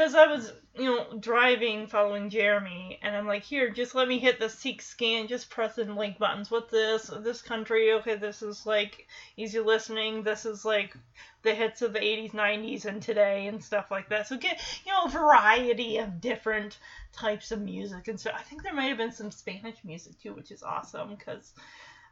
[0.00, 4.18] because I was, you know, driving following Jeremy, and I'm like, here, just let me
[4.18, 6.50] hit the seek scan, just pressing link buttons.
[6.50, 7.10] What this?
[7.18, 7.92] This country?
[7.92, 10.22] Okay, this is like easy listening.
[10.22, 10.96] This is like
[11.42, 14.26] the hits of the 80s, 90s, and today, and stuff like that.
[14.26, 16.78] So get, you know, a variety of different
[17.12, 20.32] types of music, and so I think there might have been some Spanish music too,
[20.32, 21.52] which is awesome because.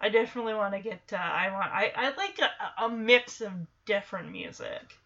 [0.00, 1.00] I definitely want to get.
[1.12, 1.72] Uh, I want.
[1.72, 3.50] I, I like a, a mix of
[3.84, 4.96] different music.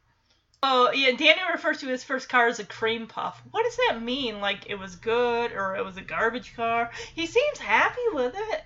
[0.65, 3.43] Oh yeah, Danny refers to his first car as a cream puff.
[3.51, 4.41] What does that mean?
[4.41, 6.91] Like it was good or it was a garbage car?
[7.15, 8.65] He seems happy with it.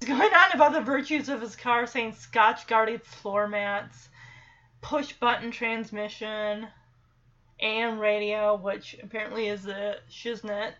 [0.00, 4.10] He's going on about the virtues of his car, saying Scotch guarded floor mats,
[4.82, 6.66] push button transmission,
[7.60, 10.74] AM radio, which apparently is a shiznit.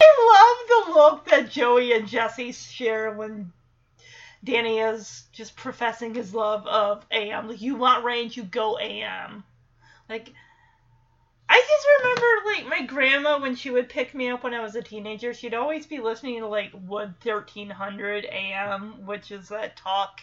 [0.00, 3.52] I love the look that Joey and Jesse share when
[4.44, 7.48] Danny is just professing his love of AM.
[7.48, 9.44] Like, you want range, you go AM.
[10.08, 10.32] Like,
[11.48, 14.74] I just remember, like, my grandma, when she would pick me up when I was
[14.74, 20.20] a teenager, she'd always be listening to, like, Wood 1300 AM, which is that talk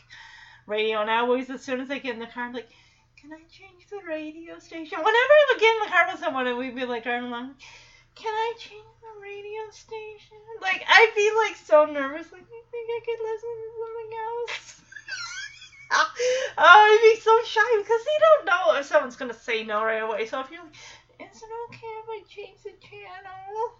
[0.66, 1.02] radio.
[1.02, 2.70] And I always, as soon as I get in the car, I'm like,
[3.16, 4.98] can I change the radio station?
[4.98, 7.56] Whenever I would get in the car with someone and we'd be, like, driving along,
[8.20, 10.38] can I change the radio station?
[10.62, 12.32] Like, I'd be, like, so nervous.
[12.32, 14.82] Like, I think I could listen to something else.
[16.58, 20.04] oh, I'd be so shy because they don't know if someone's to say no right
[20.04, 20.26] away.
[20.26, 20.76] So if you're like,
[21.20, 23.80] is it okay if I change the channel?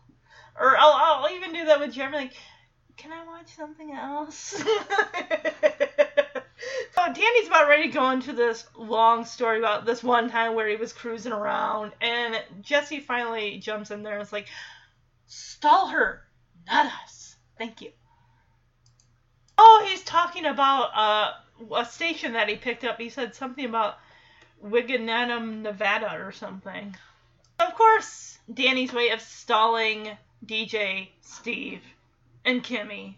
[0.58, 2.18] Or I'll, I'll even do that with Jeremy.
[2.18, 2.34] Like,
[2.96, 4.64] can I watch something else?
[6.96, 10.68] so Danny's about ready to go into this long story about this one time where
[10.68, 14.48] he was cruising around, and Jesse finally jumps in there and is like,
[15.28, 16.28] "Stall her,
[16.68, 17.36] not us.
[17.58, 17.92] Thank you."
[19.58, 21.34] Oh, he's talking about uh,
[21.76, 22.98] a station that he picked up.
[23.00, 23.98] He said something about
[24.64, 26.96] Wigginanum, Nevada, or something.
[27.60, 31.82] Of course, Danny's way of stalling DJ Steve
[32.46, 33.16] and Kimmy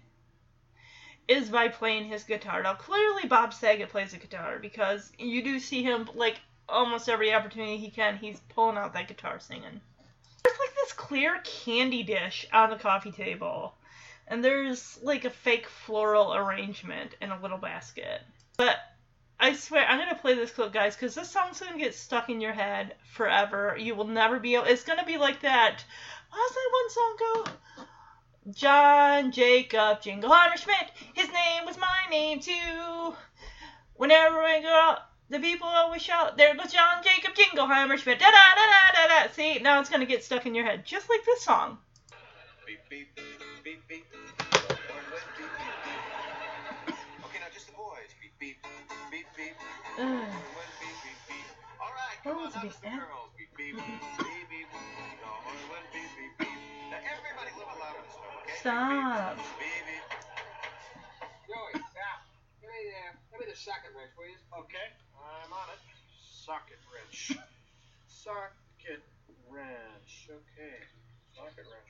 [1.31, 2.61] is by playing his guitar.
[2.61, 7.33] Now, clearly, Bob Saget plays a guitar because you do see him, like, almost every
[7.33, 9.81] opportunity he can, he's pulling out that guitar singing.
[10.43, 13.75] There's, like, this clear candy dish on the coffee table,
[14.27, 18.21] and there's, like, a fake floral arrangement in a little basket.
[18.57, 18.77] But
[19.39, 22.41] I swear, I'm gonna play this clip, guys, because this song's gonna get stuck in
[22.41, 23.75] your head forever.
[23.79, 24.65] You will never be able.
[24.65, 25.83] It's gonna be like that.
[26.29, 27.85] How's that one song go?
[28.49, 30.91] John Jacob Jingleheimer Schmidt.
[31.13, 33.13] His name was my name too.
[33.93, 38.31] Whenever I go out, the people always shout, "There goes John Jacob Jingleheimer Schmidt." Da
[38.31, 39.31] da da da da da.
[39.33, 41.77] See, now it's gonna get stuck in your head, just like this song.
[42.65, 43.15] Beep, beep,
[43.63, 44.05] beep, beep.
[47.23, 48.09] Okay, now just the boys.
[48.19, 48.57] Beep, beep,
[49.11, 49.55] beep, beep.
[49.99, 50.05] Ugh.
[50.79, 51.45] Beep, beep, beep.
[51.79, 53.29] All right, come Oh, on, it's now just the girls.
[53.37, 53.75] Beep, beep,
[58.61, 59.37] Stop.
[59.57, 60.05] Beep, beep.
[61.49, 62.21] Joey, yeah.
[62.61, 64.37] Give me, uh, give me the socket wrench, please.
[64.53, 64.85] Okay,
[65.17, 65.81] I'm on it.
[66.45, 67.41] Socket wrench.
[68.05, 69.01] Socket
[69.49, 70.29] wrench.
[70.29, 70.77] Okay.
[71.33, 71.89] Socket wrench.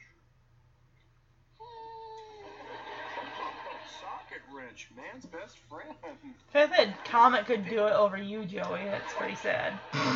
[3.99, 5.93] Socket wrench, man's best friend.
[6.53, 9.73] If I said Comet could do it over you, Joey, that's pretty sad.
[9.93, 10.09] Yeah,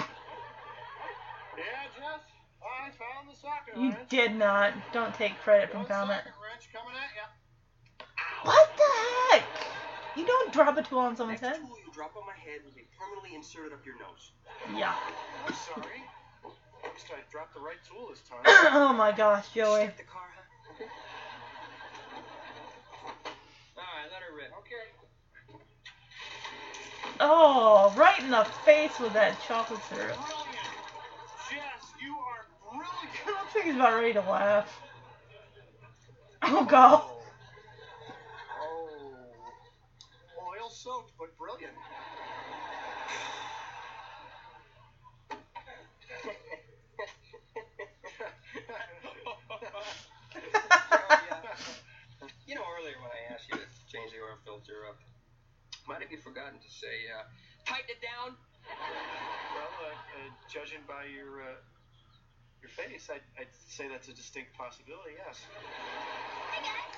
[2.00, 2.24] Jess,
[2.66, 4.10] I found the socket You wrench.
[4.10, 4.74] did not.
[4.94, 6.18] Don't take credit from One Comet.
[6.18, 7.28] socket wrench coming at ya.
[8.44, 8.90] What the
[9.34, 9.44] heck?
[10.16, 11.68] You don't drop a tool on someone's Next head?
[11.68, 14.32] tool you drop on my head will be permanently inserted up your nose.
[14.78, 14.94] Yeah.
[15.46, 16.04] I'm sorry.
[16.84, 18.40] At least I dropped the right tool this time.
[18.46, 19.82] oh my gosh, Joey.
[19.92, 20.86] Start the car, huh?
[23.78, 24.52] Alright, let her rip.
[24.60, 24.86] Okay.
[27.20, 30.16] Oh, right in the face with that chocolate syrup.
[30.16, 30.70] Brilliant.
[31.50, 33.16] Jess, you are brilliant.
[33.26, 34.82] I don't think he's about ready to laugh.
[36.44, 37.02] Oh god.
[38.62, 39.16] Oh.
[40.40, 41.74] Oil soaked, but brilliant.
[52.46, 54.98] You know, earlier when I asked you to change the oil filter up,
[55.88, 57.24] might have you forgotten to say, uh,
[57.66, 58.38] tighten it down?
[59.56, 61.56] Well, uh, uh, judging by your uh,
[62.66, 65.14] your face, I'd, I'd say that's a distinct possibility.
[65.22, 65.38] Yes.
[66.50, 66.98] Hey guys,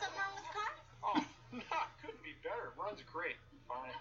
[0.00, 0.72] something wrong with the car?
[1.04, 1.20] Oh,
[1.60, 2.72] no, couldn't be better.
[2.80, 3.36] Runs great.
[3.68, 3.92] Fine.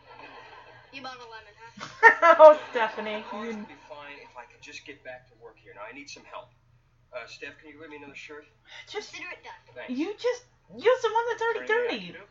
[0.96, 2.40] You bought a lemon, huh?
[2.40, 3.28] oh, Stephanie.
[3.28, 5.76] Cars You, would be fine if I could just get back to work here.
[5.76, 6.48] Now, I need some help.
[7.12, 8.48] Uh, Steph, can you give me another shirt?
[8.88, 9.60] just, Consider it done.
[9.76, 9.92] Thanks.
[9.92, 10.48] you just
[10.80, 12.08] use the one that's already Is there anything I dirty.
[12.08, 12.26] can do?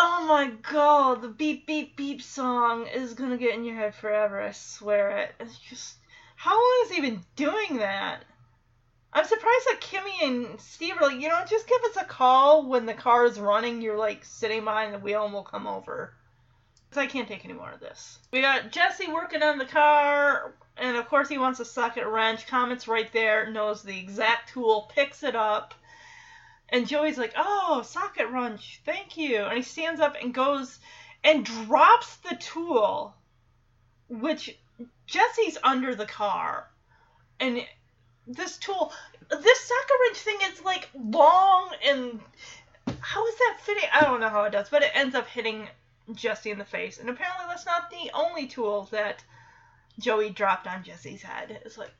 [0.00, 4.40] Oh my god, the beep beep beep song is gonna get in your head forever,
[4.40, 5.34] I swear it.
[5.40, 5.96] It's just
[6.36, 8.24] how long has he been doing that?
[9.12, 12.68] I'm surprised that Kimmy and Steve are like, you know, just give us a call
[12.68, 16.14] when the car is running, you're like sitting behind the wheel and we'll come over.
[16.90, 18.20] 'Cause I can't take any more of this.
[18.30, 22.46] We got Jesse working on the car, and of course he wants a socket wrench.
[22.46, 25.74] Comet's right there, knows the exact tool, picks it up.
[26.70, 30.78] And Joey's like, "Oh, socket wrench, thank you." And he stands up and goes
[31.24, 33.14] and drops the tool,
[34.08, 34.58] which
[35.06, 36.68] Jesse's under the car.
[37.40, 37.66] And
[38.26, 38.92] this tool,
[39.30, 42.20] this socket wrench thing is like long and
[43.00, 43.88] how is that fitting?
[43.92, 45.68] I don't know how it does, but it ends up hitting
[46.14, 46.98] Jesse in the face.
[46.98, 49.22] And apparently that's not the only tool that
[49.98, 51.60] Joey dropped on Jesse's head.
[51.64, 51.92] It's like,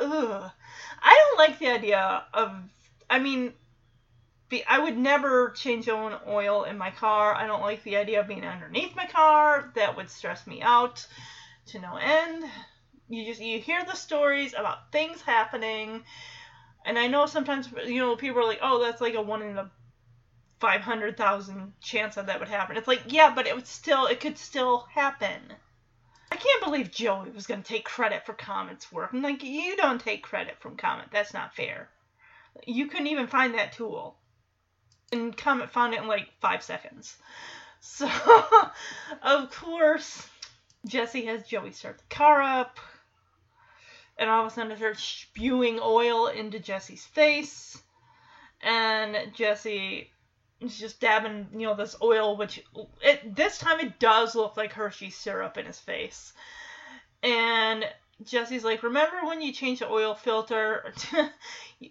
[0.00, 0.50] ugh.
[1.02, 2.52] I don't like the idea of,
[3.10, 3.54] I mean,
[4.68, 7.34] I would never change own oil in my car.
[7.34, 9.72] I don't like the idea of being underneath my car.
[9.74, 11.06] That would stress me out
[11.66, 12.44] to no end.
[13.08, 16.04] You just you hear the stories about things happening,
[16.84, 19.58] and I know sometimes you know people are like, oh, that's like a one in
[19.58, 19.70] a
[20.60, 22.76] five hundred thousand chance that that would happen.
[22.76, 25.40] It's like yeah, but it would still it could still happen.
[26.30, 29.10] I can't believe Joey was gonna take credit for Comet's work.
[29.12, 31.08] I'm like, you don't take credit from Comet.
[31.12, 31.88] That's not fair.
[32.66, 34.16] You couldn't even find that tool
[35.14, 37.16] and Comet found it in like five seconds.
[37.80, 38.10] So,
[39.22, 40.26] of course,
[40.86, 42.78] Jesse has Joey start the car up,
[44.18, 47.82] and all of a sudden it starts spewing oil into Jesse's face,
[48.60, 50.10] and Jesse
[50.60, 52.62] is just dabbing, you know, this oil, which
[53.02, 56.32] it, this time it does look like Hershey syrup in his face,
[57.22, 57.84] and
[58.24, 60.92] Jesse's like, "Remember when you changed the oil filter?"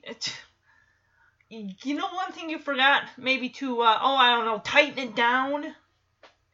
[1.84, 5.16] you know one thing you forgot maybe to uh, oh i don't know tighten it
[5.16, 5.76] down?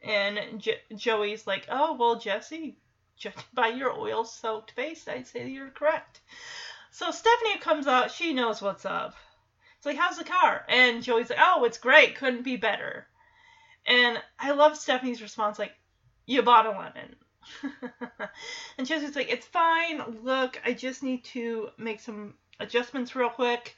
[0.02, 2.78] And joey's like oh well jesse
[3.54, 6.22] by your oil soaked face i'd say you're correct.
[6.91, 9.16] So stephanie comes out she knows what's up.
[9.78, 10.66] It's like how's the car?
[10.68, 13.08] And joey's like oh it's great couldn't be better.
[13.86, 15.74] And i love stephanie's response like
[16.26, 17.16] you bought a lemon.
[18.78, 20.02] And jesse's like it's fine.
[20.24, 23.76] Look i just need to make some adjustments real quick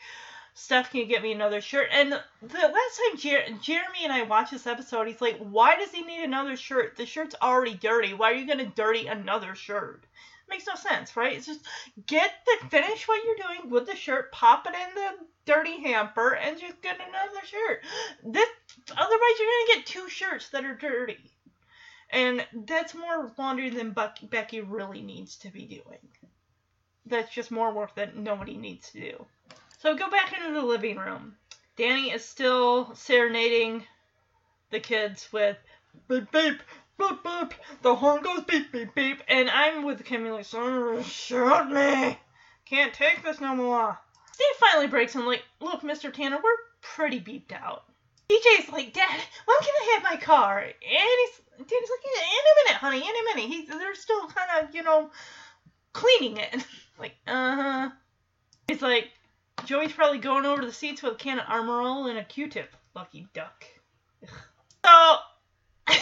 [0.53, 1.87] Steph, can you get me another shirt?
[1.91, 5.91] And the last time Jer- Jeremy and I watched this episode, he's like, why does
[5.91, 6.97] he need another shirt?
[6.97, 8.13] The shirt's already dirty.
[8.13, 10.05] Why are you going to dirty another shirt?
[10.51, 11.35] makes no sense, right?
[11.35, 11.65] It's just
[12.05, 16.35] get the finish what you're doing with the shirt, pop it in the dirty hamper,
[16.35, 17.83] and just get another shirt.
[18.23, 18.49] This
[18.91, 21.31] otherwise you're gonna get two shirts that are dirty,
[22.09, 25.99] and that's more laundry than Buck, Becky really needs to be doing.
[27.05, 29.25] That's just more work that nobody needs to do.
[29.81, 31.33] So go back into the living room.
[31.75, 33.83] Danny is still serenading
[34.69, 35.57] the kids with
[36.07, 36.61] beep beep
[36.99, 37.53] beep beep.
[37.81, 42.19] The horn goes beep beep beep, and I'm with Kimmy like, shut me.
[42.65, 43.97] Can't take this no more.
[44.31, 46.13] Steve finally breaks him like, look, Mr.
[46.13, 47.85] Tanner, we're pretty beeped out.
[48.29, 50.59] DJ's like, Dad, when can I have my car?
[50.59, 53.49] And he's, Danny's like, in a minute, honey, in a minute.
[53.51, 55.09] He's, they're still kind of, you know,
[55.91, 56.63] cleaning it.
[56.99, 57.89] like, uh huh.
[58.67, 59.09] He's like,
[59.65, 62.23] Joey's probably going over to the seats with a can of Armor All and a
[62.23, 62.73] Q-tip.
[62.95, 63.65] Lucky duck.
[64.85, 65.17] So,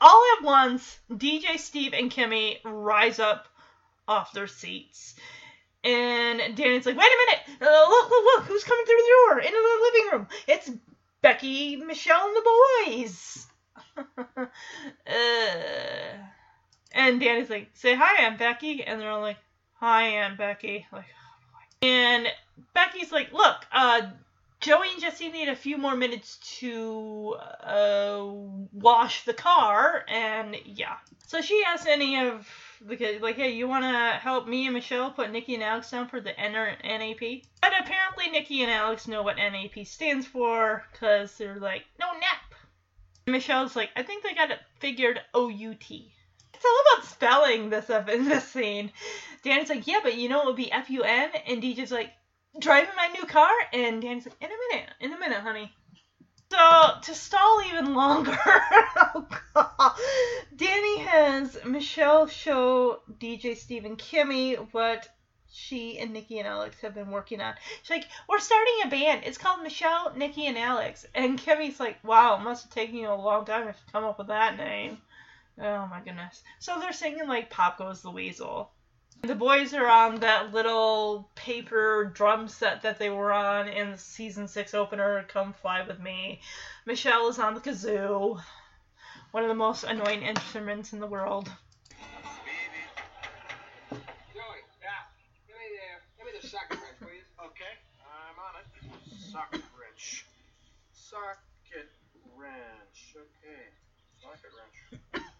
[0.00, 3.48] all at once, DJ, Steve, and Kimmy rise up
[4.06, 5.14] off their seats.
[5.82, 7.40] And Danny's like, wait a minute!
[7.60, 8.44] Uh, look, look, look!
[8.44, 9.38] Who's coming through the door?
[9.40, 10.28] Into the living room!
[10.46, 10.70] It's
[11.20, 12.42] Becky, Michelle, and the
[12.86, 13.46] boys!
[15.06, 15.14] uh,
[16.92, 18.82] and Danny's like, say hi, Aunt Becky.
[18.82, 19.38] And they're all like,
[19.74, 20.86] hi, Aunt Becky.
[20.92, 21.06] Like,
[21.84, 22.26] and
[22.72, 24.02] Becky's like, look, uh,
[24.60, 28.24] Joey and Jesse need a few more minutes to uh,
[28.72, 30.96] wash the car, and yeah.
[31.26, 32.48] So she asks any of
[32.80, 35.90] the kids, like, hey, you want to help me and Michelle put Nikki and Alex
[35.90, 37.42] down for the NAP?
[37.60, 42.54] But apparently, Nikki and Alex know what NAP stands for, because they're like, no nap.
[43.26, 45.90] And Michelle's like, I think they got it figured OUT.
[46.54, 48.92] It's all about spelling this up in this scene.
[49.42, 52.10] Danny's like, yeah, but you know it would be F U N, and DJ's like,
[52.58, 55.72] driving my new car, and Danny's like, in a minute, in a minute, honey.
[56.50, 58.36] So to stall even longer,
[59.56, 59.96] oh
[60.54, 65.08] Danny has Michelle show DJ Steve and Kimmy what
[65.52, 67.54] she and Nikki and Alex have been working on.
[67.82, 69.22] She's like, we're starting a band.
[69.24, 71.06] It's called Michelle, Nikki, and Alex.
[71.14, 74.18] And Kimmy's like, wow, it must have taken you a long time to come up
[74.18, 74.98] with that name.
[75.60, 76.42] Oh my goodness.
[76.58, 78.70] So they're singing like Pop Goes the Weasel.
[79.22, 83.98] The boys are on that little paper drum set that they were on in the
[83.98, 86.40] season six opener, Come Fly With Me.
[86.84, 88.40] Michelle is on the kazoo,
[89.30, 91.50] one of the most annoying instruments in the world.
[93.90, 95.06] Joey, yeah.
[95.46, 97.24] Give me the, give me the socket wrench, please.
[97.38, 98.66] Okay, I'm on it.
[99.30, 100.26] Socket wrench.
[100.92, 101.38] Socket
[102.36, 103.16] wrench.
[103.16, 103.70] Okay.
[104.20, 105.32] Socket wrench.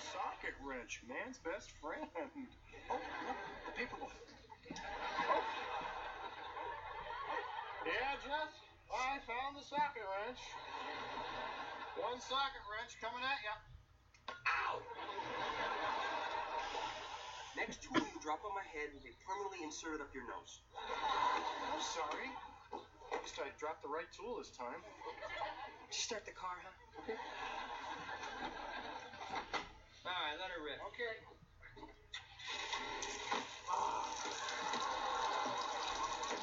[0.00, 2.06] Socket wrench, man's best friend.
[2.90, 4.10] Oh, look, the paper boy.
[4.10, 5.42] Oh.
[7.86, 8.52] Yeah, Jess,
[8.90, 10.40] I found the the socket wrench.
[12.00, 13.60] One socket wrench coming at ya.
[14.32, 14.80] Ow!
[17.60, 20.64] Next tool you drop on my head will be permanently inserted up your nose.
[20.72, 22.32] I'm sorry.
[23.12, 24.80] At least I dropped the right tool this time.
[25.90, 26.70] Just start the car, huh?
[27.02, 27.18] Okay.
[30.06, 30.78] All right, let her rip.
[30.86, 31.18] Okay.
[33.68, 34.06] Ah.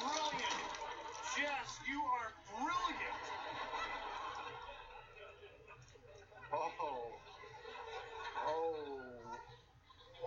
[0.04, 0.60] Brilliant!
[1.34, 2.28] Jess, you are
[2.60, 3.24] brilliant!
[6.52, 7.16] Oh.
[8.46, 9.00] Oh.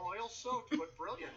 [0.02, 1.34] Oil soaked, but brilliant.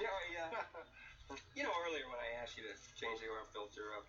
[0.00, 4.06] Joey, uh, you know earlier when I asked you to change the oil filter up,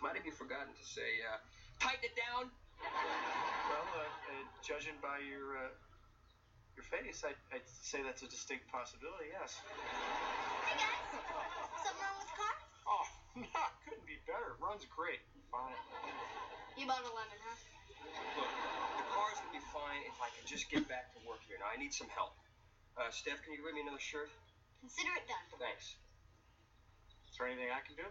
[0.00, 1.36] might have you forgotten to say, uh,
[1.76, 2.48] tighten it down?
[3.68, 5.76] Well, uh, uh, judging by your uh,
[6.72, 9.28] your face, I'd, I'd say that's a distinct possibility.
[9.28, 9.60] Yes.
[10.64, 11.20] Hey guys,
[11.84, 12.54] something wrong with the car?
[12.88, 13.04] Oh,
[13.44, 14.56] no, couldn't be better.
[14.56, 15.20] Runs great.
[15.52, 15.76] Fine.
[16.80, 17.60] You bought a lemon, huh?
[18.40, 21.60] Look, the car's gonna be fine if I can just get back to work here.
[21.60, 22.32] Now, I need some help.
[22.96, 24.32] Uh, Steph, can you give me another shirt?
[24.80, 25.44] Consider it done.
[25.60, 26.00] Thanks.
[27.36, 28.08] Is there anything I can do?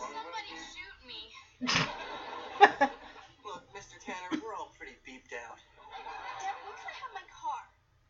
[0.00, 1.28] Somebody shoot me.
[3.44, 4.00] Look, Mr.
[4.00, 5.60] Tanner, we're all pretty beeped out.
[5.60, 7.60] Dad, when can I have my car?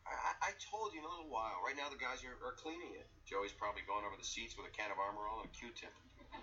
[0.06, 1.58] I, I, I told you in a little while.
[1.66, 3.10] Right now, the guys are, are cleaning it.
[3.26, 5.90] Joey's probably going over the seats with a can of Armor All and a Q-tip.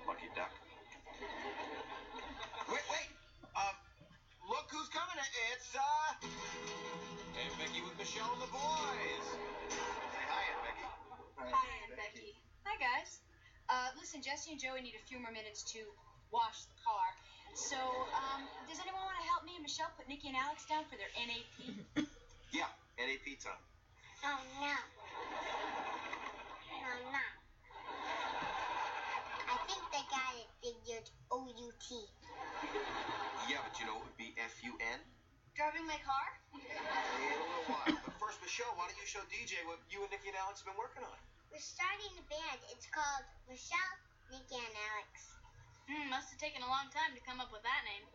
[0.04, 0.52] Lucky duck.
[2.68, 3.10] Wait, wait!
[3.56, 3.80] Um,
[4.56, 5.20] look who's coming!
[5.52, 6.16] It's, uh...
[7.36, 9.28] Hey, Becky with Michelle and the boys!
[9.68, 10.88] Say hi, Aunt Becky.
[11.44, 12.32] Hi, Aunt Becky.
[12.64, 13.20] Hi, guys.
[13.68, 15.84] Uh, listen, Jesse and Joey need a few more minutes to
[16.32, 17.12] wash the car.
[17.52, 17.76] So,
[18.16, 20.96] um, does anyone want to help me and Michelle put Nikki and Alex down for
[20.96, 22.08] their NAP?
[22.56, 23.60] Yeah, NAP time.
[24.24, 24.76] Oh no.
[26.80, 27.28] No, no.
[29.52, 30.48] I think they got it
[31.26, 32.06] figured O-U-T.
[33.50, 35.00] Yeah, but you know it would be F-U-N?
[35.56, 36.28] Driving my car?
[36.52, 37.98] In a little while.
[38.04, 40.68] But first, Michelle, why don't you show DJ what you and Nikki and Alex have
[40.68, 41.16] been working on?
[41.48, 42.60] We're starting a band.
[42.76, 43.96] It's called Michelle,
[44.28, 45.14] Nikki, and Alex.
[45.88, 48.06] Hmm, must have taken a long time to come up with that name.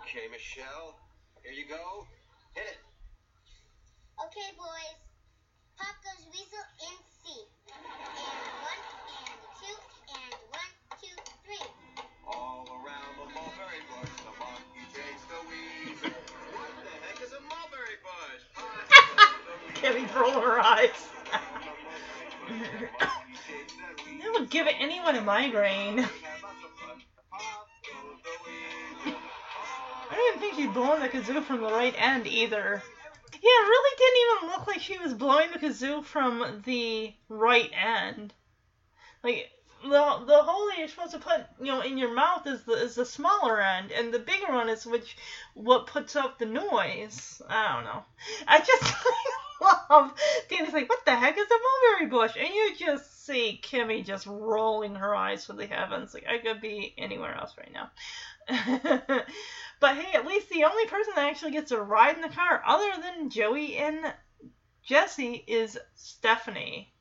[0.00, 0.96] Okay, Michelle.
[1.44, 2.06] Here you go.
[2.56, 2.80] Hit it.
[4.24, 4.98] Okay, boys.
[5.76, 7.44] Pop goes weasel in C.
[7.74, 7.84] And
[8.64, 8.82] one,
[19.80, 21.08] the rolling her eyes.
[24.20, 26.06] That would give anyone a migraine.
[30.10, 32.82] I didn't think she'd blown the kazoo from the right end either.
[33.32, 37.70] Yeah, it really didn't even look like she was blowing the kazoo from the right
[37.72, 38.34] end.
[39.22, 39.50] Like
[39.82, 42.94] the the hole you're supposed to put, you know, in your mouth is the is
[42.94, 45.16] the smaller end, and the bigger one is which
[45.54, 47.40] what puts out the noise.
[47.48, 48.04] I don't know.
[48.46, 48.94] I just
[49.90, 50.12] love
[50.48, 52.36] Danny's like, what the heck is a mulberry bush?
[52.38, 56.14] And you just see Kimmy just rolling her eyes to the heavens.
[56.14, 57.90] Like I could be anywhere else right now.
[59.80, 62.62] but hey, at least the only person that actually gets to ride in the car,
[62.66, 64.12] other than Joey and
[64.82, 66.92] Jesse, is Stephanie.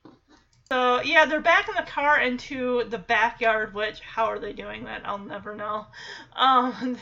[0.72, 3.74] So yeah, they're back in the car into the backyard.
[3.74, 5.02] Which how are they doing that?
[5.04, 5.88] I'll never know.
[6.36, 6.96] Um,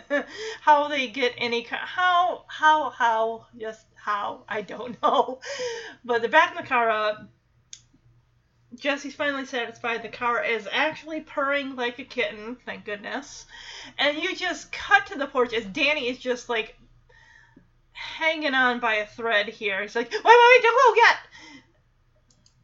[0.62, 1.62] how they get any?
[1.62, 5.38] How how how just how I don't know.
[6.04, 6.90] But they're back in the car.
[6.90, 7.14] Uh,
[8.74, 10.02] Jesse's finally satisfied.
[10.02, 13.46] The car is actually purring like a kitten, thank goodness.
[13.96, 16.74] And you just cut to the porch as Danny is just like
[17.92, 19.80] hanging on by a thread here.
[19.82, 21.16] He's like, wait, wait, wait, don't go yet.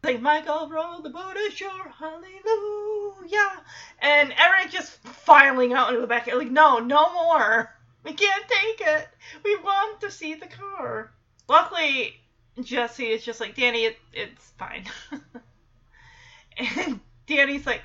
[0.02, 3.62] Like Michael roll the boat ashore, hallelujah.
[4.00, 6.26] And Eric just filing out into the back.
[6.26, 7.74] Like, no, no more.
[8.04, 9.08] We can't take it.
[9.44, 11.12] We want to see the car.
[11.48, 12.20] Luckily,
[12.62, 14.84] Jesse is just like, Danny, it, it's fine.
[16.56, 17.82] and Danny's like,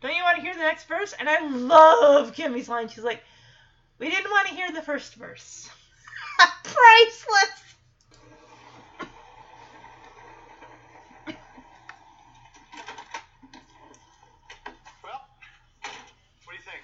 [0.00, 1.14] don't you want to hear the next verse?
[1.18, 2.88] And I love Kimmy's line.
[2.88, 3.22] She's like,
[3.98, 5.70] we didn't want to hear the first verse.
[6.64, 7.62] Priceless.
[15.04, 15.20] Well,
[15.82, 16.82] what do you think?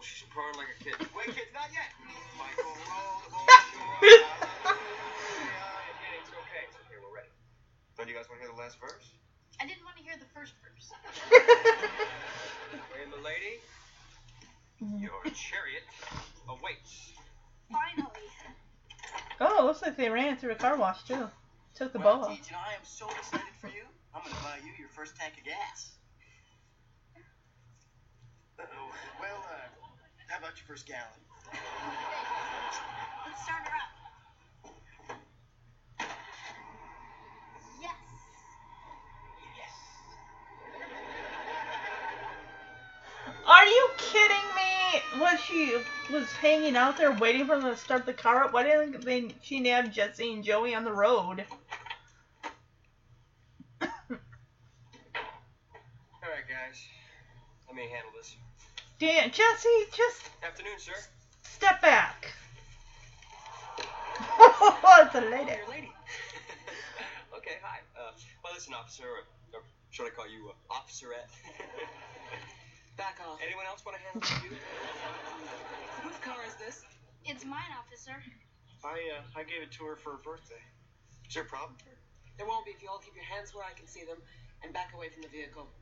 [0.00, 0.16] Beautiful.
[0.16, 0.96] She's purring like a kid.
[1.16, 1.92] Wait, kids, not yet.
[2.40, 4.00] Michael, roll the boat ashore.
[4.64, 6.16] Hallelujah.
[6.16, 6.64] It's okay.
[6.64, 6.96] It's okay.
[6.96, 7.28] We're ready.
[7.96, 9.12] Don't you guys want to hear the last verse?
[9.60, 10.88] I didn't want to hear the first verse.
[12.72, 13.60] Wait, my lady.
[14.80, 15.84] Your chariot
[16.48, 17.12] awaits.
[17.68, 18.24] Finally.
[19.40, 21.28] Oh, looks like they ran through a car wash too.
[21.74, 22.28] Took the well, ball.
[22.28, 23.84] Teach, you I am so excited for you.
[24.14, 25.92] I'm gonna buy you your first tank of gas.
[28.58, 28.92] Uh-oh.
[29.20, 29.79] Well, uh,
[30.30, 31.02] how about your first gallon?
[33.26, 33.90] Let's start her up.
[37.82, 37.90] Yes.
[39.56, 39.74] Yes.
[43.44, 45.20] Are you kidding me?
[45.20, 45.76] Was she
[46.12, 48.52] was hanging out there waiting for them to start the car up?
[48.52, 51.44] Why didn't they, she nab Jesse and Joey on the road?
[53.82, 53.88] All
[56.22, 56.86] right, guys.
[57.66, 58.36] Let me handle this.
[59.00, 60.92] Dan, Jesse, just Afternoon, sir.
[61.40, 62.34] step back.
[64.38, 64.76] Oh,
[65.08, 65.56] it's a lady.
[65.56, 65.88] Your lady.
[67.40, 67.80] okay, hi.
[67.96, 68.12] Uh,
[68.44, 69.24] well, listen, officer, or,
[69.56, 71.32] or should I call you uh, officerette?
[73.00, 73.40] Back off.
[73.40, 74.52] Anyone else want to handle you?
[76.04, 76.84] Whose car is this?
[77.24, 78.20] It's mine, officer.
[78.84, 80.60] I uh, I gave it to her for her birthday.
[81.26, 81.72] Is there a problem?
[82.36, 84.20] There won't be if you all keep your hands where I can see them
[84.62, 85.72] and back away from the vehicle.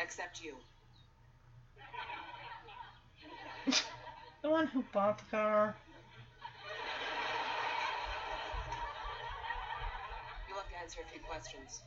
[0.00, 0.54] Except you.
[4.42, 5.76] The one who bought the car.
[10.48, 11.82] You'll have to answer a few questions.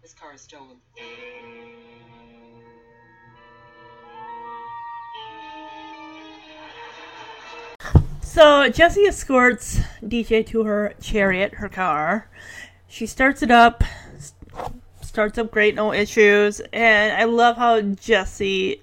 [0.00, 0.76] This car is stolen.
[8.22, 12.30] So Jesse escorts DJ to her chariot, her car.
[12.86, 13.82] She starts it up,
[15.18, 16.60] starts up great, no issues.
[16.72, 18.80] And I love how Jesse,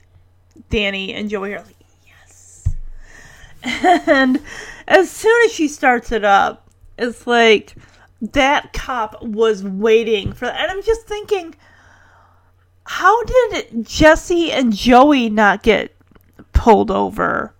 [0.70, 2.68] Danny, and Joey are like, yes.
[3.64, 4.42] And
[4.86, 7.74] as soon as she starts it up, it's like
[8.34, 10.60] that cop was waiting for that.
[10.60, 11.56] And I'm just thinking,
[12.84, 15.96] how did Jesse and Joey not get
[16.52, 17.54] pulled over?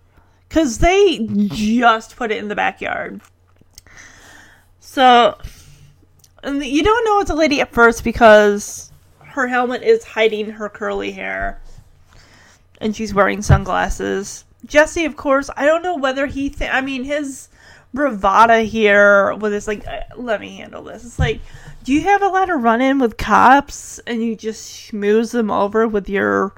[0.50, 3.22] Because they just put it in the backyard.
[4.80, 5.38] So,
[6.42, 8.90] and you don't know it's a lady at first because
[9.20, 11.60] her helmet is hiding her curly hair.
[12.80, 14.44] And she's wearing sunglasses.
[14.64, 17.48] Jesse, of course, I don't know whether he, th- I mean, his
[17.94, 21.04] bravado here with this, like, uh, let me handle this.
[21.04, 21.40] It's like,
[21.84, 25.50] do you have a lot of run in with cops and you just schmooze them
[25.50, 26.52] over with your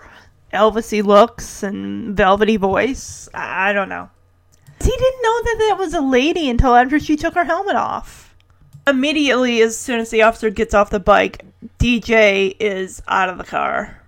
[0.52, 3.28] Elvisy looks and velvety voice?
[3.34, 4.09] I, I don't know.
[4.80, 8.27] He didn't know that that was a lady until after she took her helmet off.
[8.89, 11.44] Immediately, as soon as the officer gets off the bike,
[11.78, 14.01] DJ is out of the car.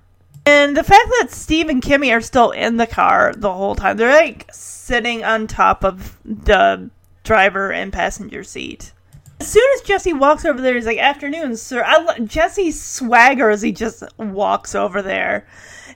[0.46, 3.96] And the fact that Steve and Kimmy are still in the car the whole time,
[3.96, 6.88] they're like sitting on top of the
[7.24, 8.92] driver and passenger seat.
[9.38, 13.50] As soon as Jesse walks over there, he's like, "Afternoon, sir." I lo- Jesse's swagger
[13.50, 15.46] as he just walks over there,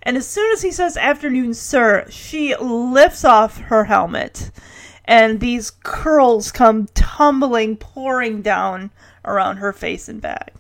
[0.03, 4.51] and as soon as he says "Afternoon, sir," she lifts off her helmet,
[5.05, 8.91] and these curls come tumbling, pouring down
[9.25, 10.55] around her face and back.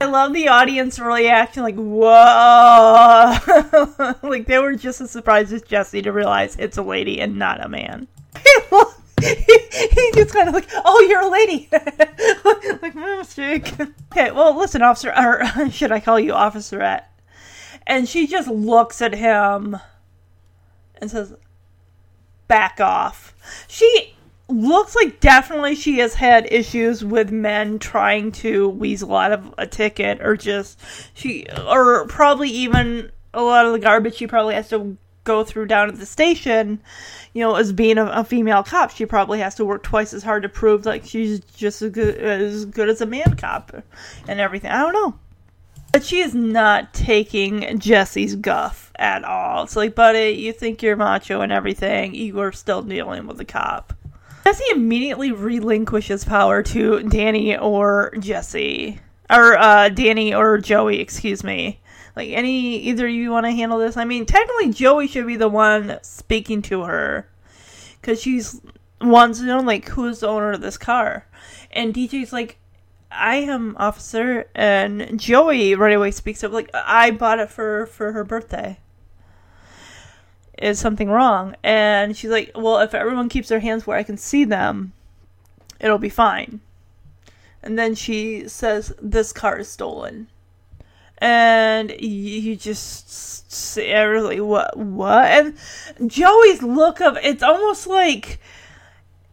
[0.00, 3.34] I love the audience reaction, like "Whoa!"
[4.22, 7.64] like they were just as surprised as Jesse to realize it's a lady and not
[7.64, 8.06] a man.
[9.20, 13.74] he, gets kind of like, "Oh, you're a lady." like mm, my mistake.
[14.12, 17.10] Okay, well, listen, officer, or should I call you officerette?
[17.84, 19.78] And she just looks at him
[21.00, 21.34] and says,
[22.48, 23.34] "Back off."
[23.68, 24.14] She
[24.48, 29.66] looks like definitely she has had issues with men trying to weasel out of a
[29.66, 30.80] ticket or just
[31.12, 35.66] she or probably even a lot of the garbage she probably has to go through
[35.66, 36.80] down at the station
[37.34, 40.22] you know as being a, a female cop she probably has to work twice as
[40.22, 43.70] hard to prove like she's just as good as good as a man cop
[44.26, 45.18] and everything i don't know
[45.92, 49.64] but she is not taking Jesse's guff at all.
[49.64, 52.14] It's like, buddy, you think you're macho and everything.
[52.14, 53.94] You are still dealing with the cop.
[54.44, 59.00] Jesse immediately relinquishes power to Danny or Jesse.
[59.30, 61.80] Or, uh, Danny or Joey, excuse me.
[62.16, 63.96] Like, any, either of you want to handle this?
[63.96, 67.28] I mean, technically, Joey should be the one speaking to her.
[68.00, 68.60] Because she's
[69.00, 71.26] wants to know, like, who's the owner of this car.
[71.70, 72.58] And DJ's like,
[73.10, 74.48] I am officer.
[74.54, 78.78] And Joey right away speaks up, like, I bought it for, for her birthday
[80.60, 81.54] is something wrong?
[81.62, 84.92] And she's like, well, if everyone keeps their hands where I can see them,
[85.80, 86.60] it'll be fine.
[87.62, 90.28] And then she says, this car is stolen.
[91.18, 95.26] And you, just say, really, what, what?
[95.28, 98.40] And Joey's look of, it's almost like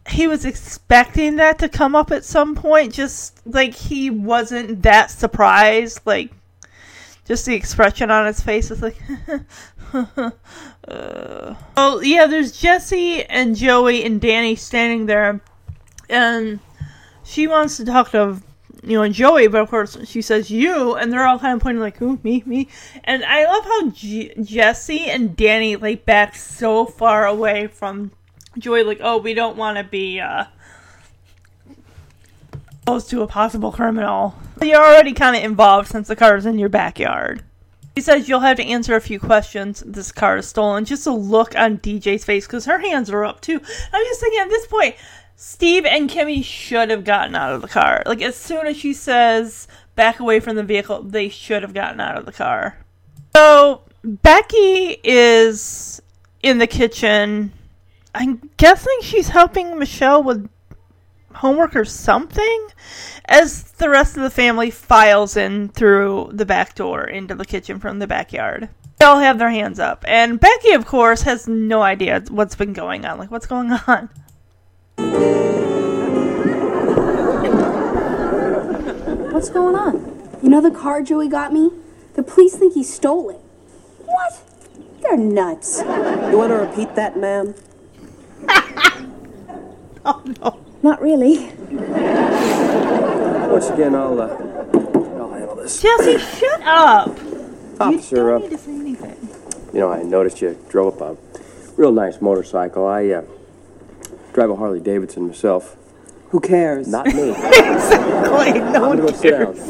[0.08, 5.10] he was expecting that to come up at some point, just like he wasn't that
[5.10, 6.02] surprised.
[6.06, 6.32] Like,
[7.26, 8.98] just the expression on his face is like.
[9.94, 11.56] uh.
[11.78, 15.42] Oh yeah, there's Jesse and Joey and Danny standing there,
[16.10, 16.60] and
[17.24, 18.42] she wants to talk to
[18.84, 21.82] you know Joey, but of course she says you, and they're all kind of pointing
[21.82, 22.68] like who me me,
[23.04, 28.12] and I love how J- Jesse and Danny like back so far away from
[28.58, 30.46] Joey, like oh we don't want to be uh
[32.86, 34.36] close to a possible criminal.
[34.62, 37.44] You're already kind of involved since the car is in your backyard.
[37.96, 39.84] He says you'll have to answer a few questions.
[39.86, 40.86] This car is stolen.
[40.86, 43.56] Just a look on DJ's face because her hands are up too.
[43.94, 44.96] I'm just thinking at this point,
[45.36, 48.04] Steve and Kimmy should have gotten out of the car.
[48.06, 52.00] Like as soon as she says back away from the vehicle, they should have gotten
[52.00, 52.78] out of the car.
[53.36, 56.02] So Becky is
[56.44, 57.52] in the kitchen.
[58.16, 60.50] I'm guessing she's helping Michelle with
[61.34, 62.68] homework or something
[63.26, 67.78] as the rest of the family files in through the back door into the kitchen
[67.78, 68.70] from the backyard.
[68.98, 70.06] They all have their hands up.
[70.08, 73.18] And Becky, of course, has no idea what's been going on.
[73.18, 74.10] Like, what's going on?
[79.34, 80.40] What's going on?
[80.42, 81.70] You know the car Joey got me?
[82.14, 83.42] The police think he stole it.
[84.06, 84.42] What?
[85.02, 85.82] They're nuts.
[85.82, 87.56] You want to repeat that, ma'am?
[90.06, 90.60] oh, no.
[90.84, 91.50] Not really.
[93.50, 94.28] Once again, I'll, uh,
[95.18, 95.82] I'll handle this.
[95.82, 97.18] Chelsea, shut up!
[97.80, 99.30] Officer, uh, Need to say anything.
[99.74, 101.18] you know, I noticed you drove up a
[101.76, 102.86] real nice motorcycle.
[102.86, 103.24] I, uh,
[104.34, 105.76] drive a Harley Davidson myself.
[106.30, 106.88] Who cares?
[106.88, 107.30] Not me.
[107.36, 108.60] exactly.
[108.60, 109.54] No I'm one gonna sit down.
[109.56, 109.68] cares.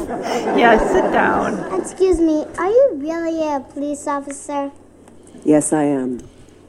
[0.58, 1.80] Yeah, sit down.
[1.80, 4.72] Excuse me, are you really a police officer?
[5.44, 6.20] Yes, I am.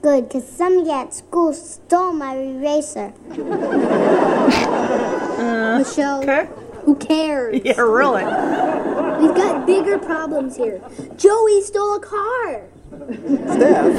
[0.08, 3.12] Good, because somebody at school stole my eraser.
[5.38, 6.48] Uh, Michelle, Okay.
[6.86, 7.60] Who cares?
[7.66, 8.24] Yeah, really.
[8.24, 10.80] We've got bigger problems here.
[11.18, 12.62] Joey stole a car.
[13.52, 13.96] Steph.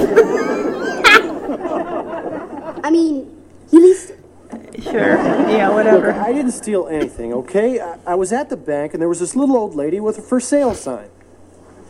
[2.84, 3.30] I mean,
[3.70, 4.82] he leased it.
[4.82, 5.16] Sure.
[5.50, 6.14] Yeah, whatever.
[6.14, 7.80] I didn't steal anything, okay?
[7.80, 10.22] I, I was at the bank and there was this little old lady with a
[10.22, 11.10] for sale sign.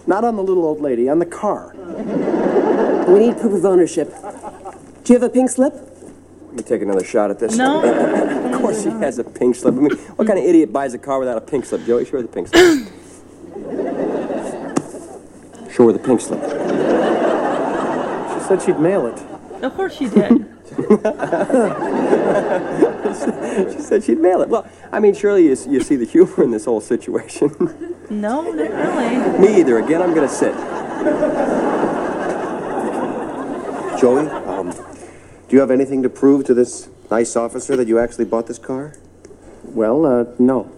[0.08, 1.72] Not on the little old lady, on the car.
[3.08, 4.12] We need proof of ownership.
[5.04, 5.72] Do you have a pink slip?
[5.74, 7.56] Let me take another shot at this.
[7.56, 7.82] No.
[8.52, 9.74] of course he has a pink slip.
[9.74, 12.04] I mean, what kind of idiot buys a car without a pink slip, Joey?
[12.04, 12.54] Show her the pink slip.
[15.72, 16.40] Show her the pink slip.
[18.34, 19.18] She said she'd mail it.
[19.62, 20.44] Of course she did.
[23.08, 24.48] She said she'd mail it.
[24.48, 27.50] Well, I mean, surely you, you see the humor in this whole situation.
[28.10, 29.38] No, not really.
[29.38, 29.78] Me either.
[29.78, 30.54] Again, I'm gonna sit.
[33.98, 38.26] Joey, um, do you have anything to prove to this nice officer that you actually
[38.26, 38.94] bought this car?
[39.64, 40.70] Well, uh, no.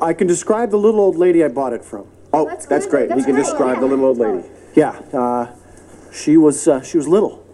[0.00, 2.06] I can describe the little old lady I bought it from.
[2.32, 3.12] Oh, that's, great.
[3.12, 4.46] he can describe the little old lady.
[4.76, 5.52] Yeah, uh,
[6.12, 7.44] she was uh, she was little,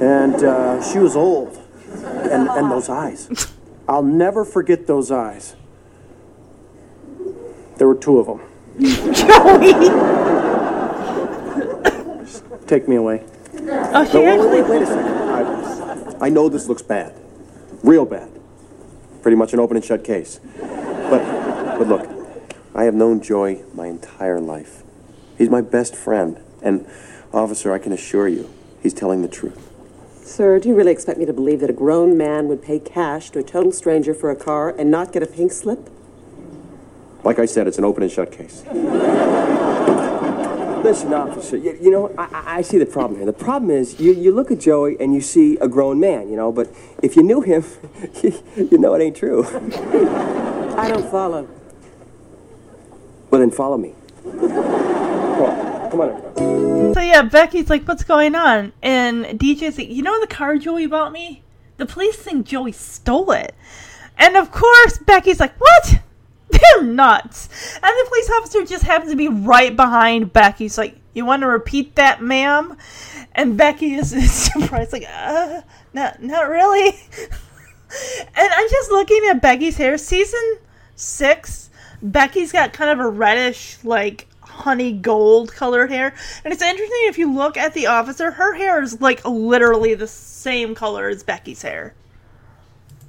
[0.00, 1.56] and uh, she was old,
[2.02, 3.52] and and those eyes.
[3.88, 5.54] I'll never forget those eyes.
[7.76, 8.40] There were two of them.
[9.14, 9.72] Joey,
[12.66, 13.24] take me away.
[13.70, 14.62] Oh, she actually.
[14.62, 16.22] wait, wait a second.
[16.22, 17.14] I, I know this looks bad,
[17.82, 18.30] real bad.
[19.22, 20.40] Pretty much an open and shut case.
[20.58, 22.08] But, but look,
[22.74, 24.82] I have known Joey my entire life.
[25.36, 26.86] He's my best friend, and
[27.32, 28.48] officer, I can assure you,
[28.82, 29.70] he's telling the truth.
[30.22, 33.30] Sir, do you really expect me to believe that a grown man would pay cash
[33.30, 35.90] to a total stranger for a car and not get a pink slip?
[37.24, 38.62] Like I said, it's an open and shut case.
[40.82, 43.26] Listen, officer, you, you know, I, I- I see the problem here.
[43.26, 46.36] The problem is you, you look at Joey and you see a grown man, you
[46.36, 46.72] know, but
[47.02, 47.64] if you knew him,
[48.22, 48.32] you,
[48.70, 49.44] you know it ain't true.
[50.76, 51.48] I don't follow.
[53.30, 53.94] Well, then follow me.
[54.22, 56.08] Come on, come on.
[56.10, 56.94] everybody.
[56.94, 60.86] So yeah, Becky's like, "What's going on?" And DJ's like, "You know the car Joey
[60.86, 61.42] bought me?
[61.76, 63.54] The police think Joey stole it."
[64.16, 66.00] And of course, Becky's like, "What?
[66.50, 70.64] They're nuts!" And the police officer just happens to be right behind Becky.
[70.64, 72.76] He's like, "You want to repeat that, ma'am?"
[73.34, 75.62] And Becky is, is surprised, like, "Uh,
[75.92, 76.88] not not really."
[78.36, 79.98] and I'm just looking at Becky's hair.
[79.98, 80.58] Season
[80.94, 81.70] six,
[82.02, 86.14] Becky's got kind of a reddish, like honey gold colored hair.
[86.44, 90.08] And it's interesting if you look at the officer, her hair is like literally the
[90.08, 91.94] same color as Becky's hair.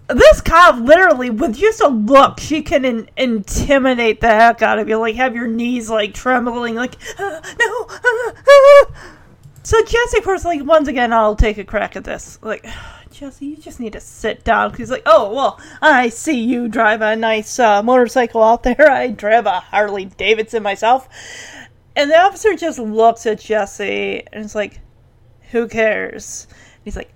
[0.09, 4.89] This cop literally, with just a look, she can in- intimidate the heck out of
[4.89, 4.97] you.
[4.97, 7.85] Like, have your knees like trembling, like, "Uh, no.
[7.87, 8.85] uh, uh."
[9.69, 12.39] So Jesse, like once again, I'll take a crack at this.
[12.41, 12.65] Like,
[13.11, 14.73] Jesse, you just need to sit down.
[14.73, 18.89] he's like, oh well, I see you drive a nice uh, motorcycle out there.
[18.91, 21.07] I drive a Harley Davidson myself.
[21.95, 24.79] And the officer just looks at Jesse and is like,
[25.51, 26.47] Who cares?
[26.49, 27.11] And he's like,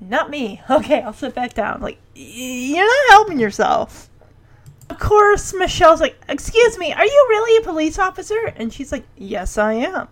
[0.00, 0.60] Not me.
[0.70, 1.80] Okay, I'll sit back down.
[1.80, 4.10] Like, you're not helping yourself.
[4.90, 8.52] Of course, Michelle's like, Excuse me, are you really a police officer?
[8.56, 10.08] And she's like, Yes, I am.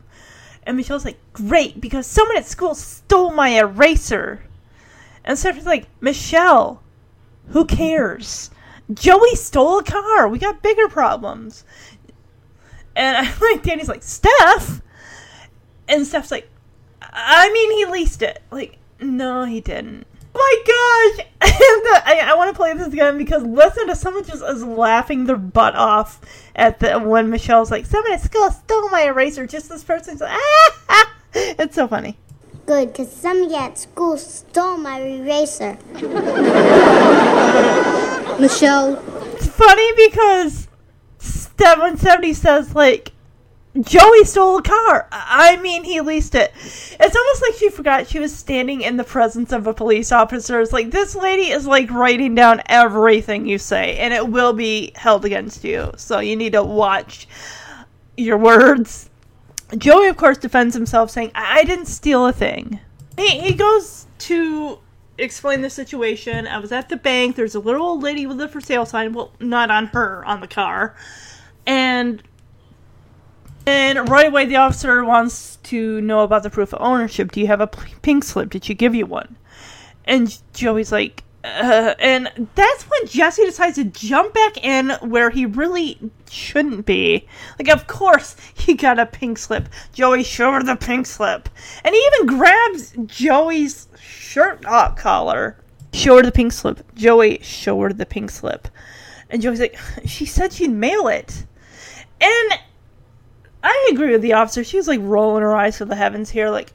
[0.64, 4.42] And Michelle's like, Great, because someone at school stole my eraser.
[5.24, 6.82] And Stephanie's like, Michelle,
[7.48, 8.50] who cares?
[8.92, 10.28] Joey stole a car.
[10.28, 11.64] We got bigger problems.
[12.96, 14.80] And I'm like Danny's like, Steph?
[15.88, 16.48] And Steph's like,
[17.00, 18.42] I mean, he leased it.
[18.50, 20.06] Like, no, he didn't.
[20.34, 21.26] Oh my gosh!
[22.06, 25.36] I, I want to play this again because listen to someone just is laughing their
[25.36, 26.20] butt off
[26.56, 29.46] at the when Michelle's like, someone at school stole my eraser.
[29.46, 31.14] Just this person's like, ah!
[31.34, 32.18] It's so funny.
[32.66, 35.78] Good, because somebody at school stole my eraser.
[38.38, 39.02] Michelle,
[39.34, 40.68] It's funny because
[41.78, 43.11] when Stephanie says like
[43.80, 45.08] Joey stole a car.
[45.10, 46.52] I mean, he leased it.
[46.54, 50.60] It's almost like she forgot she was standing in the presence of a police officer.
[50.60, 54.92] It's like this lady is like writing down everything you say, and it will be
[54.94, 55.90] held against you.
[55.96, 57.26] So you need to watch
[58.16, 59.08] your words.
[59.78, 62.78] Joey, of course, defends himself, saying, "I I didn't steal a thing."
[63.16, 64.80] He he goes to
[65.16, 66.46] explain the situation.
[66.46, 67.36] I was at the bank.
[67.36, 69.14] There's a little old lady with a for sale sign.
[69.14, 70.94] Well, not on her, on the car,
[71.66, 72.22] and
[73.66, 77.32] and right away, the officer wants to know about the proof of ownership.
[77.32, 78.50] Do you have a pink slip?
[78.50, 79.36] Did she give you one?
[80.04, 85.46] And Joey's like, uh, and that's when Jesse decides to jump back in where he
[85.46, 85.98] really
[86.30, 87.26] shouldn't be.
[87.58, 89.68] Like, of course, he got a pink slip.
[89.92, 91.48] Joey, show her the pink slip.
[91.84, 94.62] And he even grabs Joey's shirt
[94.96, 95.56] collar.
[95.92, 96.82] Show her the pink slip.
[96.94, 98.68] Joey, show her the pink slip.
[99.28, 101.44] And Joey's like, she said she'd mail it.
[102.20, 102.60] And
[103.62, 104.64] I agree with the officer.
[104.64, 106.50] She was like rolling her eyes to the heavens here.
[106.50, 106.72] Like,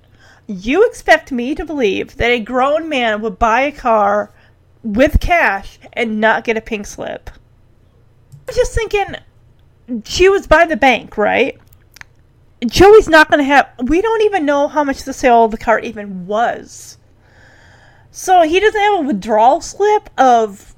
[0.47, 4.31] you expect me to believe that a grown man would buy a car
[4.83, 7.29] with cash and not get a pink slip?
[8.47, 9.15] I'm just thinking,
[10.05, 11.59] she was by the bank, right?
[12.65, 13.69] Joey's not going to have.
[13.83, 16.97] We don't even know how much the sale of the car even was.
[18.09, 20.75] So he doesn't have a withdrawal slip of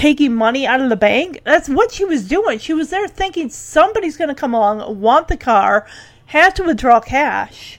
[0.00, 1.42] taking money out of the bank.
[1.44, 2.58] That's what she was doing.
[2.58, 5.86] She was there thinking somebody's going to come along, want the car,
[6.24, 7.78] have to withdraw cash.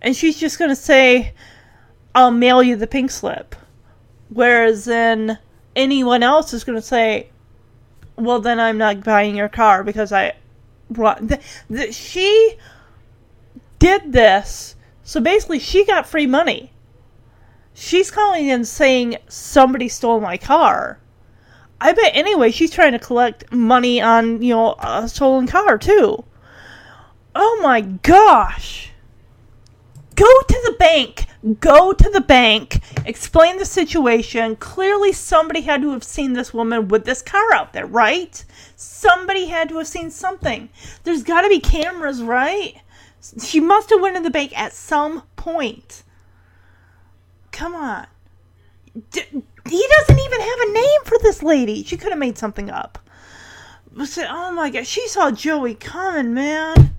[0.00, 1.34] And she's just going to say,
[2.14, 3.56] I'll mail you the pink slip.
[4.28, 5.40] Whereas then
[5.74, 7.30] anyone else is going to say,
[8.14, 10.36] well, then I'm not buying your car because I.
[10.88, 12.58] want The, the, she
[13.80, 14.76] did this.
[15.02, 16.70] So basically, she got free money.
[17.74, 21.00] She's calling and saying somebody stole my car.
[21.80, 26.24] I bet anyway she's trying to collect money on, you know, a stolen car too.
[27.34, 28.90] Oh my gosh.
[30.14, 31.26] Go to the bank.
[31.60, 32.82] Go to the bank.
[33.06, 34.56] Explain the situation.
[34.56, 38.44] Clearly somebody had to have seen this woman with this car out there, right?
[38.76, 40.68] Somebody had to have seen something.
[41.04, 42.74] There's got to be cameras, right?
[43.42, 46.02] She must have went to the bank at some point.
[47.52, 48.06] Come on.
[49.10, 51.82] D- he doesn't even have a name for this lady.
[51.84, 52.98] She could have made something up.
[54.04, 56.94] Say, oh my god, she saw Joey coming, man.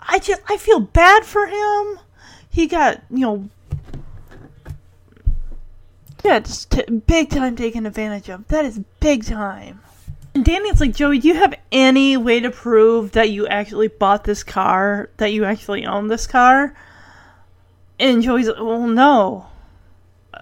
[0.00, 1.98] I just, I feel bad for him.
[2.50, 3.50] He got, you know,
[6.24, 8.46] yeah, just t- big time taken advantage of.
[8.48, 9.80] That is big time.
[10.34, 14.24] And Danny's like, Joey, do you have any way to prove that you actually bought
[14.24, 16.74] this car, that you actually own this car?
[17.98, 19.46] And Joey's like, well, no.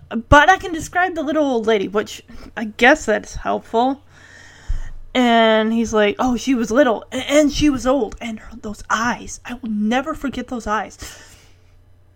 [0.08, 2.22] But I can describe the little old lady, which
[2.56, 4.02] I guess that's helpful.
[5.14, 9.40] And he's like, "Oh, she was little, and she was old, and her, those eyes.
[9.44, 10.98] I will never forget those eyes.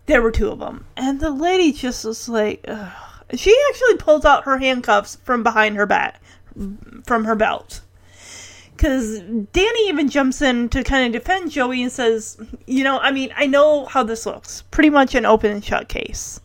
[0.05, 2.91] There were two of them, and the lady just was like, ugh.
[3.33, 6.21] she actually pulls out her handcuffs from behind her back,
[7.05, 7.81] from her belt."
[8.81, 12.35] Because Danny even jumps in to kind of defend Joey and says,
[12.65, 14.63] You know, I mean, I know how this looks.
[14.71, 16.41] Pretty much an open and shut case.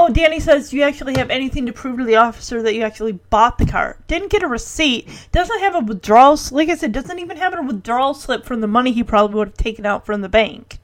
[0.00, 3.12] Oh, Danny says, you actually have anything to prove to the officer that you actually
[3.12, 3.98] bought the car?
[4.06, 5.08] Didn't get a receipt.
[5.32, 6.38] Doesn't have a withdrawal.
[6.52, 9.48] Like I said, doesn't even have a withdrawal slip from the money he probably would
[9.48, 10.78] have taken out from the bank.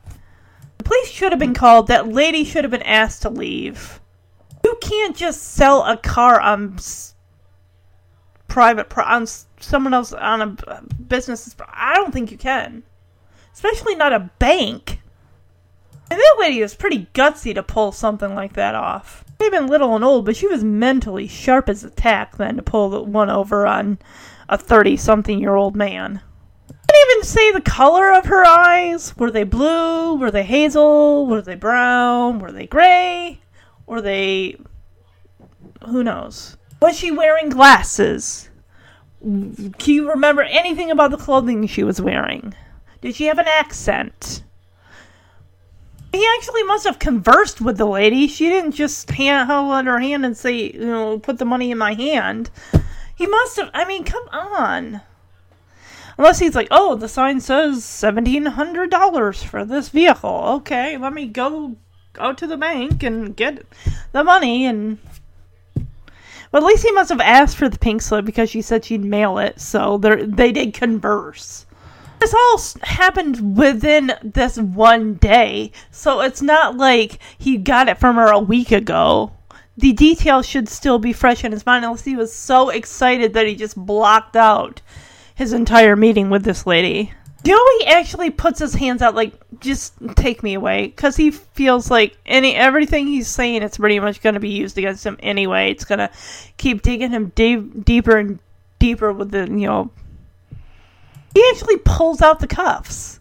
[0.79, 1.87] The police should have been called.
[1.87, 4.01] That lady should have been asked to leave.
[4.65, 6.79] You can't just sell a car on
[8.49, 9.29] private, on
[9.61, 11.55] someone else, on a business.
[11.69, 12.83] I don't think you can.
[13.53, 14.99] Especially not a bank.
[16.11, 19.25] And that lady was pretty gutsy to pull something like that off.
[19.39, 22.57] May have been little and old, but she was mentally sharp as a tack then
[22.57, 23.99] to pull one over on
[24.49, 26.21] a 30 something year old man.
[26.69, 29.17] And even say the color of her eyes?
[29.17, 30.15] Were they blue?
[30.17, 31.27] Were they hazel?
[31.27, 32.39] Were they brown?
[32.39, 33.41] Were they gray?
[33.87, 34.57] Were they.
[35.87, 36.57] Who knows?
[36.81, 38.51] Was she wearing glasses?
[39.23, 42.55] Can you remember anything about the clothing she was wearing?
[43.01, 44.45] Did she have an accent?
[46.15, 48.29] He actually must have conversed with the lady.
[48.29, 51.79] She didn't just hand, hold her hand and say, you know, put the money in
[51.79, 52.51] my hand.
[53.17, 53.71] He must have.
[53.75, 55.01] I mean, come on.
[56.17, 60.43] Unless he's like, oh, the sign says $1,700 for this vehicle.
[60.59, 61.75] Okay, let me go
[62.21, 63.67] out to the bank and get
[64.13, 64.67] the money.
[64.67, 64.99] And.
[66.53, 69.05] But at least he must have asked for the pink slip because she said she'd
[69.05, 69.61] mail it.
[69.61, 71.67] So they did converse
[72.25, 78.17] this all happened within this one day, so it's not like he got it from
[78.17, 79.33] her a week ago.
[79.77, 83.47] The details should still be fresh in his mind, unless he was so excited that
[83.47, 84.81] he just blocked out
[85.35, 87.13] his entire meeting with this lady.
[87.45, 92.17] Joey actually puts his hands out, like, just take me away, because he feels like
[92.25, 95.73] any everything he's saying, it's pretty much going to be used against him anyway.
[95.73, 96.11] It's going to
[96.57, 98.39] keep digging him deep, deeper and
[98.79, 99.91] deeper with the, you know,
[101.35, 103.21] he actually pulls out the cuffs.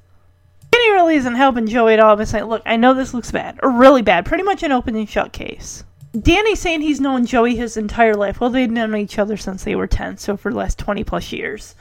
[0.71, 3.59] Danny really isn't helping Joey at all by saying, Look, I know this looks bad,
[3.61, 5.83] or really bad, pretty much an open and shut case.
[6.19, 8.39] Danny's saying he's known Joey his entire life.
[8.39, 11.31] Well, they've known each other since they were 10, so for the last 20 plus
[11.31, 11.75] years.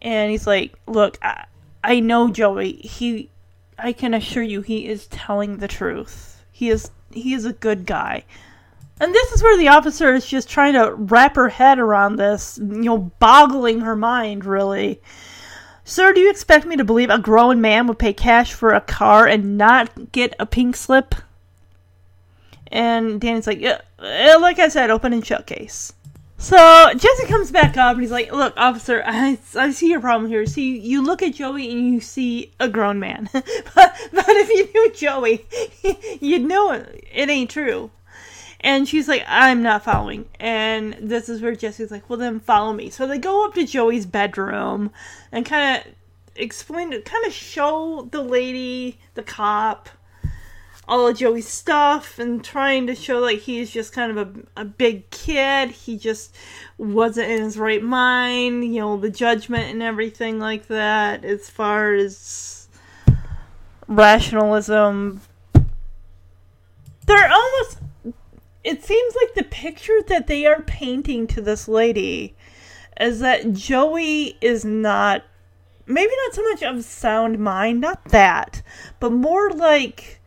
[0.00, 1.46] And he's like, Look, I,
[1.82, 2.72] I know Joey.
[2.72, 3.30] He,
[3.78, 6.44] I can assure you, he is telling the truth.
[6.50, 8.24] He is, he is a good guy.
[9.00, 12.58] And this is where the officer is just trying to wrap her head around this,
[12.58, 15.00] you know, boggling her mind, really.
[15.92, 18.80] Sir, do you expect me to believe a grown man would pay cash for a
[18.80, 21.14] car and not get a pink slip?
[22.68, 25.92] And Danny's like, yeah, eh, like I said, open and shut case.
[26.38, 26.56] So
[26.96, 30.46] Jesse comes back up and he's like, "Look, officer, I, I see your problem here.
[30.46, 33.44] See, you look at Joey and you see a grown man, but
[33.74, 35.44] but if you knew Joey,
[36.22, 37.90] you'd know it, it ain't true."
[38.62, 40.28] And she's like, I'm not following.
[40.38, 42.90] And this is where Jesse's like, well, then follow me.
[42.90, 44.92] So they go up to Joey's bedroom
[45.32, 45.92] and kind of
[46.36, 49.88] explain, kind of show the lady, the cop,
[50.86, 54.64] all of Joey's stuff and trying to show like he's just kind of a, a
[54.64, 55.70] big kid.
[55.70, 56.34] He just
[56.78, 61.94] wasn't in his right mind, you know, the judgment and everything like that as far
[61.94, 62.68] as
[63.86, 65.20] rationalism.
[67.06, 67.78] They're almost
[68.64, 72.36] it seems like the picture that they are painting to this lady
[73.00, 75.24] is that Joey is not
[75.86, 78.62] maybe not so much of sound mind, not that,
[79.00, 80.20] but more like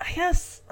[0.00, 0.62] I guess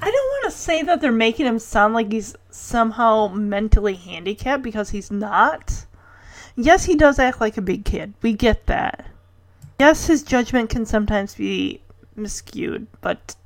[0.00, 4.62] I don't want to say that they're making him sound like he's somehow mentally handicapped
[4.62, 5.86] because he's not.
[6.54, 8.14] Yes, he does act like a big kid.
[8.22, 9.06] We get that.
[9.78, 11.80] Yes, his judgment can sometimes be
[12.16, 13.36] miscued, but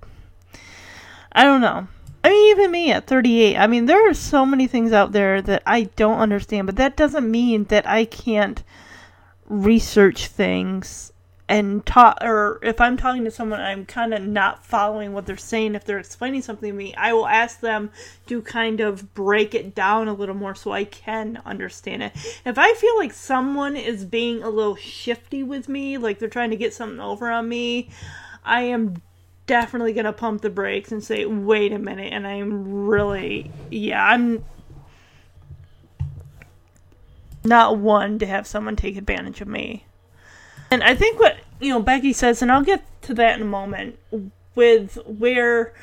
[1.33, 1.87] I don't know.
[2.25, 5.43] I mean, even me at 38, I mean, there are so many things out there
[5.43, 8.63] that I don't understand, but that doesn't mean that I can't
[9.47, 11.12] research things
[11.53, 15.37] and talk or if i'm talking to someone i'm kind of not following what they're
[15.37, 17.91] saying if they're explaining something to me i will ask them
[18.27, 22.13] to kind of break it down a little more so i can understand it.
[22.47, 26.51] If i feel like someone is being a little shifty with me like they're trying
[26.51, 27.91] to get something over on me
[28.47, 29.03] i am
[29.45, 34.03] definitely going to pump the brakes and say wait a minute and i'm really yeah
[34.07, 34.43] i'm
[37.45, 39.85] not one to have someone take advantage of me
[40.73, 43.45] and I think what, you know, Becky says, and I'll get to that in a
[43.45, 43.99] moment,
[44.55, 45.75] with where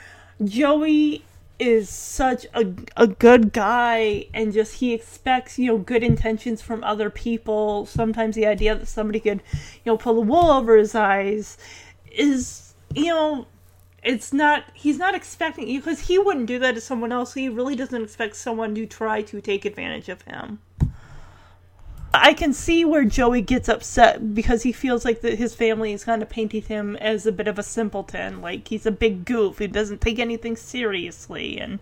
[0.44, 1.24] Joey
[1.60, 6.84] is such a, a good guy and just he expects, you know, good intentions from
[6.84, 7.86] other people.
[7.86, 11.57] Sometimes the idea that somebody could, you know, pull the wool over his eyes
[12.11, 13.45] is, you know,
[14.02, 17.36] it's not he's not expecting because he wouldn't do that to someone else.
[17.36, 20.60] He really doesn't expect someone to try to take advantage of him.
[22.14, 26.03] I can see where Joey gets upset because he feels like that his family is
[26.03, 29.60] kind of painting him as a bit of a simpleton, like he's a big goof
[29.60, 31.80] who doesn't take anything seriously, and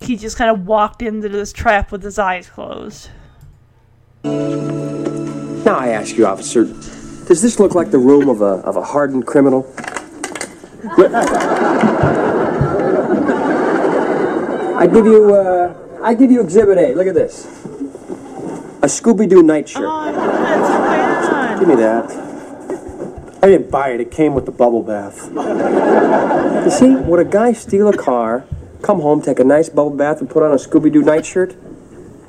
[0.00, 3.10] he just kind of walked into this trap with his eyes closed.
[4.24, 8.82] Now I ask you, officer, does this look like the room of a of a
[8.82, 9.72] hardened criminal?
[14.76, 16.94] I give you, uh, I give you Exhibit A.
[16.94, 17.46] Look at this.
[18.82, 19.84] A Scooby Doo nightshirt.
[19.86, 22.10] Oh, Give me that.
[23.42, 24.00] I didn't buy it.
[24.00, 25.30] It came with the bubble bath.
[26.64, 28.46] you see, would a guy steal a car,
[28.82, 31.54] Come home, take a nice bubble bath, and put on a Scooby Doo nightshirt?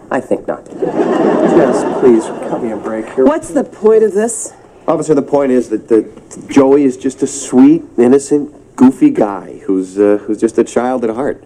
[0.09, 0.67] I think not.
[0.69, 3.25] yes, please, cut me a break here.
[3.25, 4.53] What's the point of this?
[4.87, 9.97] Officer, the point is that, that Joey is just a sweet, innocent, goofy guy who's,
[9.97, 11.41] uh, who's just a child at heart.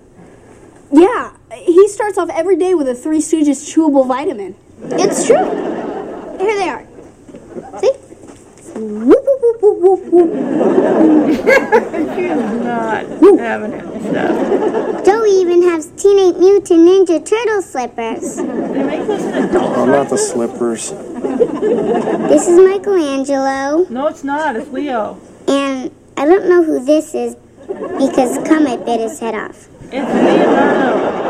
[0.91, 4.56] Yeah, he starts off every day with a Three Stooges chewable vitamin.
[4.84, 5.45] It's true.
[6.39, 6.85] Here they are.
[7.80, 7.91] See?
[8.76, 10.30] Whoop, whoop, whoop, whoop, whoop, whoop.
[12.15, 13.06] She's not
[13.39, 15.06] having it stuff.
[15.06, 18.35] Joey even has Teenage Mutant Ninja Turtle slippers.
[18.35, 20.91] They make this an adult Oh, not the slippers.
[20.91, 24.56] This is Michelangelo, No, it's not.
[24.57, 25.18] It's Leo.
[25.47, 27.35] and I don't know who this is
[27.68, 29.68] because Comet bit his head off.
[29.84, 31.24] It's Leonardo.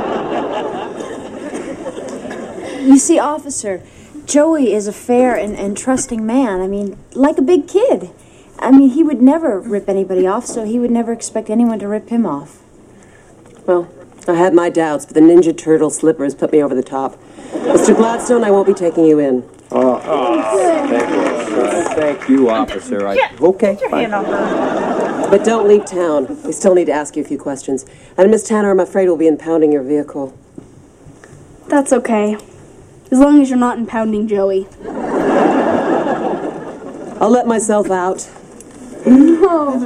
[2.86, 3.82] You see, officer,
[4.28, 6.62] Joey is a fair and, and trusting man.
[6.62, 8.12] I mean, like a big kid.
[8.60, 11.88] I mean, he would never rip anybody off, so he would never expect anyone to
[11.88, 12.62] rip him off.
[13.66, 13.90] Well,
[14.28, 17.16] I had my doubts, but the Ninja Turtle slippers put me over the top.
[17.52, 17.96] Mr.
[17.96, 19.50] Gladstone, I won't be taking you in.
[19.72, 20.00] Oh,
[20.88, 21.96] thank you.
[21.96, 23.08] Thank you, officer.
[23.08, 24.12] I, okay, fine.
[24.12, 25.30] hand off her.
[25.30, 26.42] But don't leave town.
[26.44, 27.86] We still need to ask you a few questions.
[28.16, 30.38] And Miss Tanner, I'm afraid we'll be impounding your vehicle.
[31.68, 32.38] That's okay.
[33.16, 34.68] As long as you're not impounding Joey.
[37.22, 38.30] I'll let myself out.
[39.06, 39.80] No!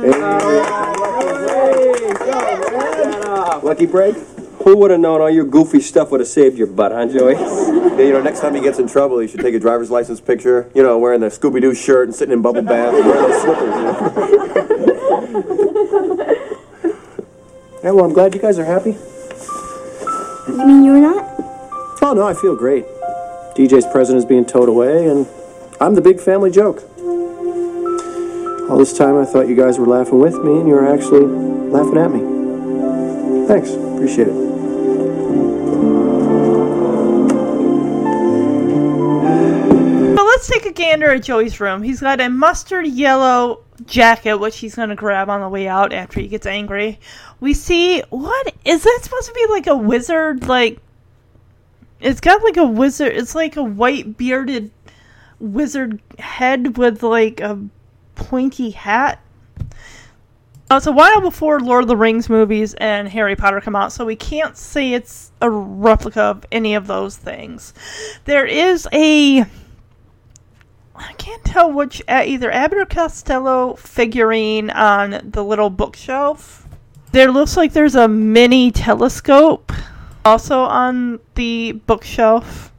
[3.62, 4.16] Lucky break?
[4.64, 7.34] Who would have known all your goofy stuff would have saved your butt, huh, Joey?
[7.34, 10.20] Yeah, you know, next time he gets in trouble, he should take a driver's license
[10.20, 13.30] picture, you know, wearing the Scooby Doo shirt and sitting in bubble bath and wearing
[13.30, 13.82] those slippers, you
[16.16, 16.36] know.
[17.84, 18.98] Yeah, well, I'm glad you guys are happy.
[20.48, 21.26] You mean you're not?
[22.02, 22.86] Oh, no, I feel great.
[23.60, 25.28] DJ's present is being towed away, and
[25.82, 26.82] I'm the big family joke.
[28.70, 31.26] All this time, I thought you guys were laughing with me, and you were actually
[31.26, 33.48] laughing at me.
[33.48, 33.72] Thanks.
[33.72, 34.34] Appreciate it.
[40.16, 41.84] But let's take a gander at Joey's room.
[41.84, 46.22] He's got a mustard yellow jacket, which he's gonna grab on the way out after
[46.22, 46.98] he gets angry.
[47.42, 50.48] We see what is that supposed to be like a wizard?
[50.48, 50.80] Like
[52.00, 53.16] it's got like a wizard.
[53.16, 54.72] It's like a white bearded
[55.40, 57.60] wizard head with like a
[58.16, 59.20] pointy hat.
[60.72, 63.92] Uh, it's a while before Lord of the Rings movies and Harry Potter come out,
[63.92, 67.74] so we can't say it's a replica of any of those things.
[68.26, 69.46] There is a
[70.96, 76.68] I can't tell which uh, either Abbott or Costello figurine on the little bookshelf.
[77.14, 79.72] There looks like there's a mini telescope
[80.26, 82.72] also on the bookshelf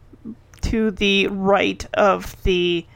[0.63, 2.87] to the right of the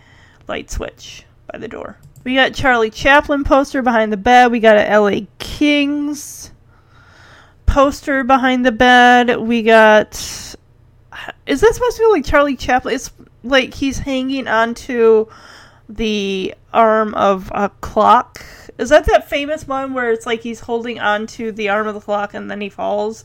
[0.49, 1.99] light switch by the door.
[2.25, 4.51] We got Charlie Chaplin poster behind the bed.
[4.51, 6.53] We got a LA Kings
[7.67, 9.37] poster behind the bed.
[9.39, 10.15] We got
[11.47, 12.95] is that supposed to be like Charlie Chaplin?
[12.95, 13.11] It's
[13.43, 15.27] like he's hanging onto
[15.89, 18.45] the arm of a clock.
[18.79, 22.01] Is that that famous one where it's like he's holding onto the arm of the
[22.01, 23.25] clock and then he falls?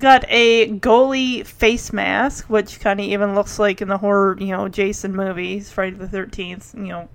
[0.00, 4.46] Got a goalie face mask, which kind of even looks like in the horror, you
[4.46, 7.08] know, Jason movies, Friday the Thirteenth, you know,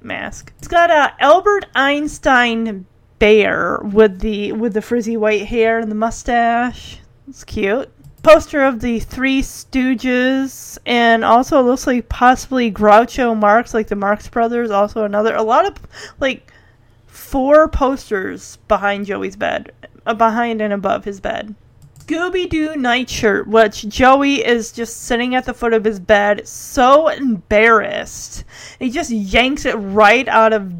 [0.00, 0.52] mask.
[0.58, 2.86] It's got a Albert Einstein
[3.18, 7.00] bear with the with the frizzy white hair and the mustache.
[7.26, 7.90] It's cute.
[8.22, 14.28] Poster of the Three Stooges, and also looks like possibly Groucho Marx, like the Marx
[14.28, 14.70] Brothers.
[14.70, 15.74] Also another, a lot of
[16.20, 16.52] like
[17.08, 19.72] four posters behind Joey's bed,
[20.06, 21.56] uh, behind and above his bed.
[22.02, 27.08] Scooby Doo nightshirt, which Joey is just sitting at the foot of his bed, so
[27.08, 28.44] embarrassed.
[28.78, 30.72] He just yanks it right out of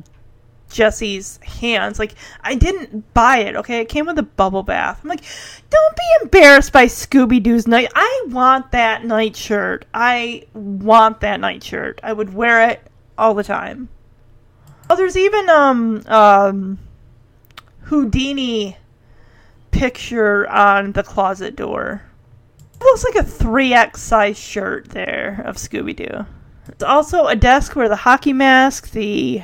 [0.68, 1.98] Jesse's hands.
[1.98, 3.80] Like, I didn't buy it, okay?
[3.80, 5.00] It came with a bubble bath.
[5.02, 5.24] I'm like,
[5.70, 7.92] don't be embarrassed by Scooby Doo's night.
[7.94, 9.84] I want that nightshirt.
[9.94, 12.00] I want that nightshirt.
[12.02, 13.88] I would wear it all the time.
[14.90, 16.78] Oh, there's even um um
[17.82, 18.76] Houdini
[19.72, 22.02] picture on the closet door.
[22.80, 26.26] It looks like a 3X size shirt there of Scooby Doo.
[26.68, 29.42] It's also a desk where the hockey mask, the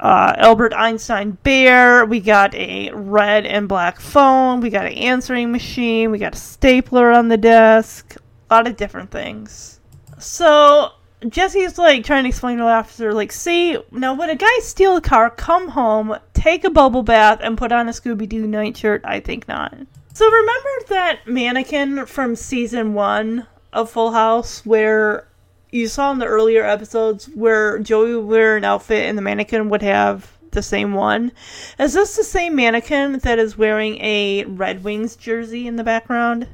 [0.00, 5.52] uh, Albert Einstein bear, we got a red and black phone, we got an answering
[5.52, 8.16] machine, we got a stapler on the desk,
[8.50, 9.80] a lot of different things.
[10.18, 10.92] So
[11.28, 14.96] Jesse's like trying to explain to the officer, like, see, now when a guy steal
[14.96, 19.02] a car, come home, take a bubble bath, and put on a Scooby Doo nightshirt,
[19.04, 19.74] I think not.
[20.12, 25.26] So remember that mannequin from season one of Full House where
[25.72, 29.68] you saw in the earlier episodes where Joey would wear an outfit and the mannequin
[29.70, 31.32] would have the same one.
[31.80, 36.46] Is this the same mannequin that is wearing a Red Wings jersey in the background?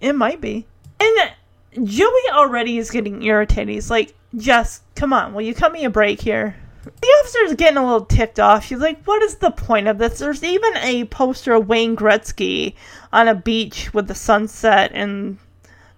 [0.00, 0.66] It might be.
[0.98, 1.32] And
[1.74, 3.74] Joey already is getting irritated.
[3.74, 6.56] He's like, Jess, come on, will you cut me a break here?
[6.84, 8.64] The officer's getting a little ticked off.
[8.64, 10.18] She's like, what is the point of this?
[10.18, 12.74] There's even a poster of Wayne Gretzky
[13.12, 15.38] on a beach with the sunset and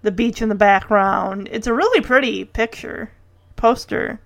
[0.03, 1.49] the beach in the background.
[1.53, 3.13] It's a really pretty picture,
[3.57, 4.21] poster.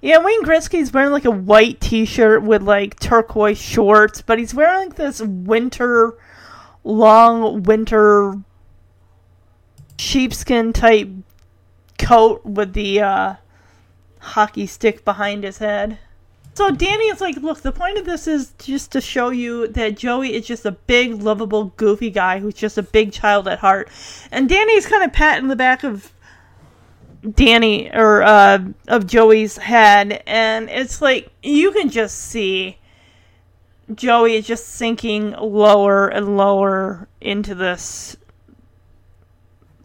[0.00, 4.88] Yeah, Wayne Gretzky's wearing like a white t-shirt with like turquoise shorts, but he's wearing
[4.88, 6.14] like this winter,
[6.82, 8.34] long winter
[9.98, 11.08] sheepskin type
[11.98, 13.34] coat with the uh,
[14.18, 15.98] hockey stick behind his head.
[16.54, 19.96] So Danny is like, look, the point of this is just to show you that
[19.96, 23.88] Joey is just a big, lovable, goofy guy who's just a big child at heart.
[24.30, 26.12] And Danny's kind of patting the back of
[27.34, 28.58] Danny or uh,
[28.88, 32.78] of Joey's head, and it's like you can just see
[33.94, 38.16] Joey is just sinking lower and lower into this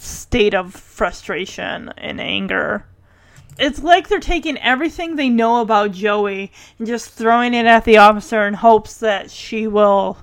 [0.08, 2.86] state of frustration and anger.
[3.60, 7.98] It's like they're taking everything they know about Joey and just throwing it at the
[7.98, 10.18] officer in hopes that she will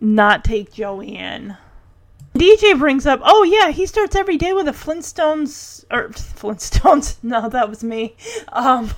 [0.00, 1.56] not take Joey in.
[2.34, 7.16] DJ brings up, oh yeah, he starts every day with a Flintstones or Flintstones.
[7.22, 8.16] No, that was me.
[8.52, 8.90] Um,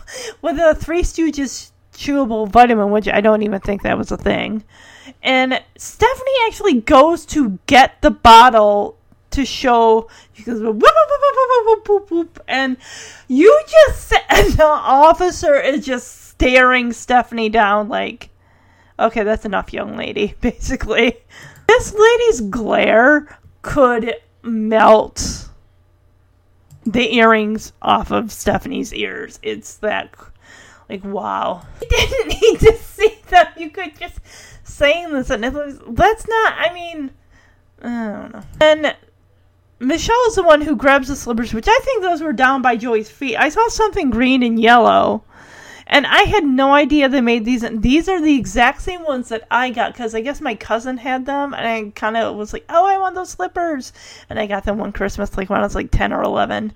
[0.42, 4.64] with a Three Stooges chewable vitamin, which I don't even think that was a thing.
[5.22, 8.98] And Stephanie actually goes to get the bottle
[9.36, 10.08] to show.
[10.32, 12.76] She goes whoop, whoop, whoop, whoop, whoop, and
[13.28, 18.30] you just and the officer is just staring Stephanie down like,
[18.98, 20.34] okay, that's enough, young lady.
[20.40, 21.16] Basically,
[21.68, 25.48] this lady's glare could melt
[26.84, 29.40] the earrings off of Stephanie's ears.
[29.42, 30.14] It's that,
[30.88, 31.66] like, wow.
[31.82, 33.46] You didn't need to see them.
[33.56, 34.20] You could just
[34.64, 36.54] saying this, and it was, that's not.
[36.56, 37.10] I mean,
[37.82, 38.42] I don't know.
[38.60, 38.96] And
[39.78, 42.76] Michelle is the one who grabs the slippers, which I think those were down by
[42.76, 43.36] Joey's feet.
[43.36, 45.22] I saw something green and yellow,
[45.86, 47.62] and I had no idea they made these.
[47.62, 50.96] And these are the exact same ones that I got because I guess my cousin
[50.96, 53.92] had them, and I kind of was like, "Oh, I want those slippers,"
[54.30, 56.72] and I got them one Christmas, like when I was like ten or eleven,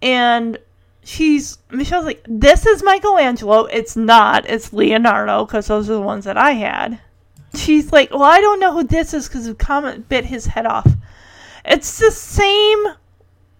[0.00, 0.58] and.
[1.04, 3.64] She's Michelle's like, this is Michelangelo.
[3.64, 4.48] It's not.
[4.48, 7.00] It's Leonardo because those are the ones that I had.
[7.56, 10.64] She's like, well, I don't know who this is because the comet bit his head
[10.64, 10.86] off.
[11.64, 12.78] It's the same.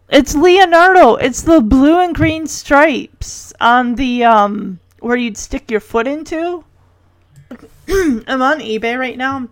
[0.09, 1.15] It's Leonardo.
[1.17, 6.65] It's the blue and green stripes on the um where you'd stick your foot into.
[7.89, 9.49] I'm on eBay right now.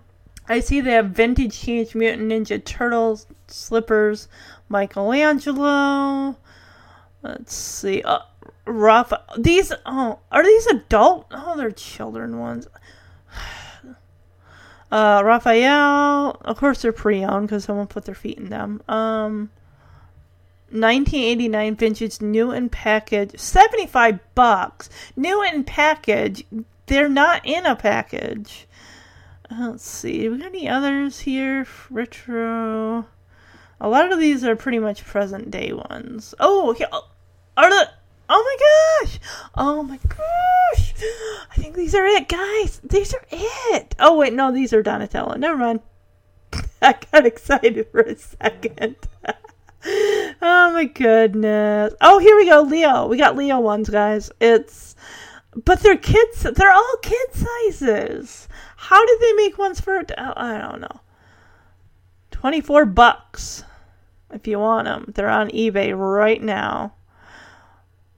[0.49, 4.29] I see they have vintage Teenage Mutant Ninja Turtles slippers,
[4.69, 6.37] Michelangelo.
[7.23, 8.03] Let's see.
[8.03, 8.21] Uh,
[8.65, 9.13] rough.
[9.39, 11.27] These oh, are these adult?
[11.31, 12.67] Oh, they're children ones.
[14.91, 18.83] Uh, Raphael, of course they're pre-owned because someone put their feet in them.
[18.89, 19.51] Um,
[20.71, 24.89] 1989 vintage, new in package, 75 bucks.
[25.17, 26.45] New in package.
[26.87, 28.67] They're not in a package.
[29.51, 30.29] Uh, let's see.
[30.29, 31.67] We got any others here?
[31.89, 33.07] Retro.
[33.81, 36.35] A lot of these are pretty much present day ones.
[36.39, 36.89] Oh, here,
[37.57, 37.91] are the
[38.33, 39.21] Oh my gosh!
[39.57, 40.95] Oh my gosh!
[41.51, 42.81] I think these are it, guys.
[42.85, 43.97] These are it.
[43.99, 45.35] Oh wait, no, these are Donatello.
[45.35, 45.81] Never mind.
[46.83, 48.95] I got excited for a second.
[49.85, 51.93] oh my goodness.
[52.01, 53.09] Oh, here we go, Leo.
[53.09, 54.31] We got Leo ones, guys.
[54.41, 54.95] It's
[55.65, 56.47] but they're kids.
[56.55, 58.47] They're all kid sizes.
[58.77, 60.05] How did they make ones for?
[60.17, 61.01] I don't know.
[62.31, 63.65] Twenty four bucks
[64.33, 65.13] if you want them.
[65.17, 66.95] They're on eBay right now.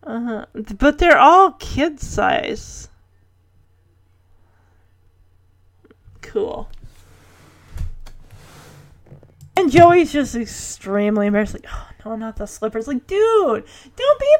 [0.05, 0.47] Uh-huh.
[0.79, 2.89] But they're all kid size.
[6.21, 6.69] Cool.
[9.57, 12.89] And Joey's just extremely embarrassed, like, oh no, not the slippers.
[12.89, 13.65] Like, dude,
[13.97, 14.37] don't be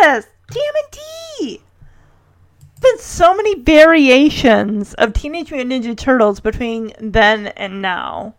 [0.00, 0.28] embarrassed.
[0.50, 0.98] Damn it,
[1.38, 1.60] D.
[2.80, 8.36] Been so many variations of Teenage Mutant Ninja Turtles between then and now.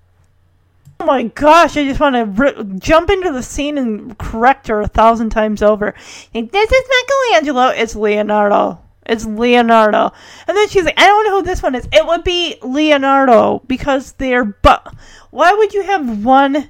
[1.01, 4.81] Oh my gosh, I just want to ri- jump into the scene and correct her
[4.81, 5.93] a thousand times over.
[6.33, 7.67] This is Michelangelo.
[7.69, 8.81] It's Leonardo.
[9.05, 10.11] It's Leonardo.
[10.47, 11.87] And then she's like, I don't know who this one is.
[11.93, 14.93] It would be Leonardo because they're but
[15.31, 16.69] why would you have one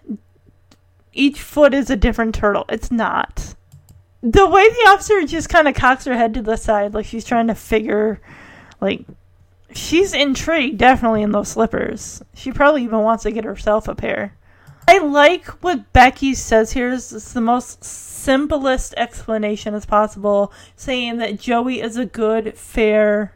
[1.11, 2.65] each foot is a different turtle?
[2.69, 3.55] It's not.
[4.21, 7.25] The way the officer just kind of cocks her head to the side like she's
[7.25, 8.21] trying to figure
[8.79, 9.05] like
[9.73, 12.23] she's intrigued definitely in those slippers.
[12.33, 14.35] She probably even wants to get herself a pair.
[14.87, 16.93] I like what Becky says here.
[16.93, 23.33] It's the most simplest explanation as possible, saying that Joey is a good, fair,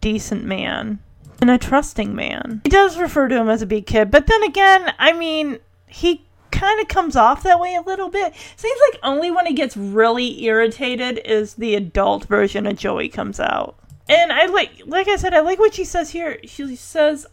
[0.00, 1.00] decent man
[1.40, 2.62] and a trusting man.
[2.64, 6.24] He does refer to him as a big kid, but then again, I mean, he
[6.50, 8.34] kind of comes off that way a little bit.
[8.56, 13.38] Seems like only when he gets really irritated is the adult version of Joey comes
[13.38, 13.76] out.
[14.08, 16.38] And I like, like I said, I like what she says here.
[16.44, 17.26] She says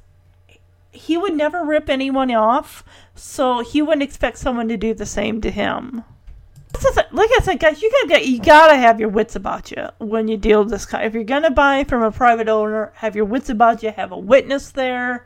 [0.92, 2.84] he would never rip anyone off,
[3.16, 6.04] so he wouldn't expect someone to do the same to him.
[7.12, 10.36] Like I said, guys, you gotta you gotta have your wits about you when you
[10.36, 10.86] deal with this.
[10.94, 13.92] If you're gonna buy from a private owner, have your wits about you.
[13.92, 15.26] Have a witness there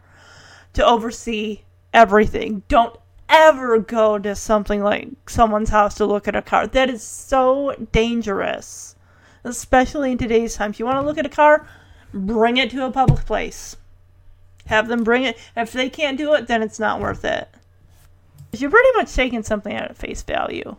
[0.73, 1.61] to oversee
[1.91, 2.61] everything.
[2.67, 2.95] Don't
[3.27, 6.67] ever go to something like someone's house to look at a car.
[6.67, 8.95] That is so dangerous,
[9.43, 10.71] especially in today's time.
[10.71, 11.67] If you want to look at a car,
[12.13, 13.77] bring it to a public place.
[14.65, 15.37] Have them bring it.
[15.55, 17.47] If they can't do it, then it's not worth it.
[18.51, 20.75] You're pretty much taking something at face value.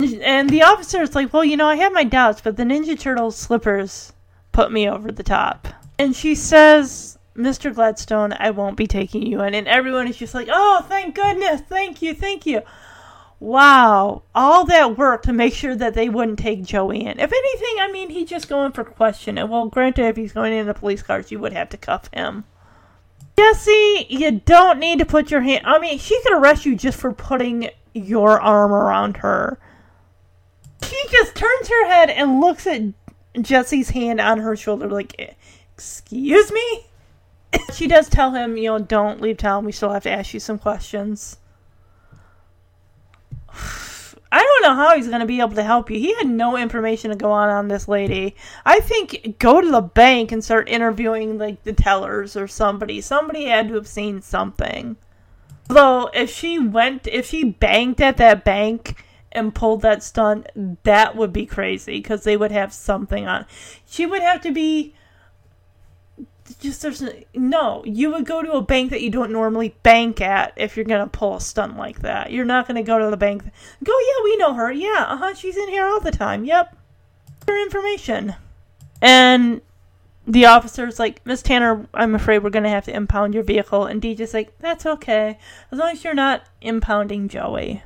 [0.00, 2.98] And the officer is like, well, you know, I have my doubts, but the Ninja
[2.98, 4.12] Turtles slippers
[4.52, 5.68] put me over the top.
[5.98, 7.74] And she says, Mr.
[7.74, 9.54] Gladstone, I won't be taking you in.
[9.54, 11.60] And everyone is just like, oh, thank goodness.
[11.62, 12.14] Thank you.
[12.14, 12.62] Thank you.
[13.40, 14.22] Wow.
[14.34, 17.18] All that work to make sure that they wouldn't take Joey in.
[17.18, 19.38] If anything, I mean, he's just going for question.
[19.38, 22.10] And well, granted, if he's going in the police cars, you would have to cuff
[22.12, 22.44] him.
[23.38, 25.62] Jesse, you don't need to put your hand.
[25.66, 29.58] I mean, she could arrest you just for putting your arm around her
[30.90, 32.82] she just turns her head and looks at
[33.40, 35.36] Jesse's hand on her shoulder, like,
[35.74, 36.86] "Excuse me."
[37.74, 39.64] she does tell him, you know, don't leave town.
[39.64, 41.36] We still have to ask you some questions.
[44.32, 45.98] I don't know how he's going to be able to help you.
[45.98, 48.36] He had no information to go on on this lady.
[48.64, 53.00] I think go to the bank and start interviewing like the tellers or somebody.
[53.00, 54.96] Somebody had to have seen something.
[55.66, 60.46] Though if she went, if she banked at that bank and pulled that stunt,
[60.84, 63.46] that would be crazy because they would have something on.
[63.86, 64.94] She would have to be
[66.58, 67.02] just there's
[67.34, 70.84] no you would go to a bank that you don't normally bank at if you're
[70.84, 72.32] gonna pull a stunt like that.
[72.32, 73.42] You're not gonna go to the bank
[73.84, 74.72] go yeah we know her.
[74.72, 76.44] Yeah uh-huh she's in here all the time.
[76.44, 76.76] Yep.
[77.46, 78.34] Her information.
[79.02, 79.60] And
[80.26, 83.86] the officer's like miss tanner i'm afraid we're gonna have to impound your vehicle.
[83.86, 85.38] And dj's like that's okay
[85.70, 87.82] as long as you're not impounding joey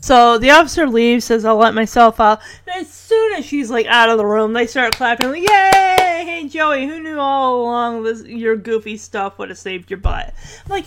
[0.00, 2.40] so the officer leaves, says, I'll let myself out.
[2.66, 5.96] And as soon as she's like out of the room, they start clapping, like, Yay!
[6.24, 10.34] Hey, Joey, who knew all along this your goofy stuff would have saved your butt?
[10.68, 10.86] Like,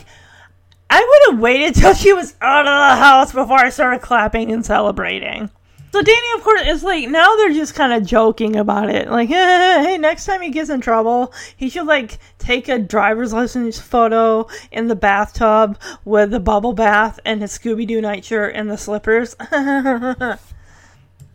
[0.90, 4.52] I would have waited till she was out of the house before I started clapping
[4.52, 5.50] and celebrating.
[5.92, 9.10] So Danny, of course, is like now they're just kind of joking about it.
[9.10, 13.80] Like, hey, next time he gets in trouble, he should like take a driver's license
[13.80, 18.78] photo in the bathtub with the bubble bath and his Scooby Doo nightshirt and the
[18.78, 19.36] slippers.
[19.52, 20.38] and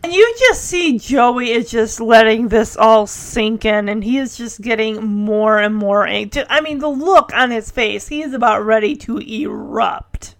[0.04, 4.60] you just see Joey is just letting this all sink in, and he is just
[4.60, 6.44] getting more and more angry.
[6.48, 10.33] I mean, the look on his face, he is about ready to erupt.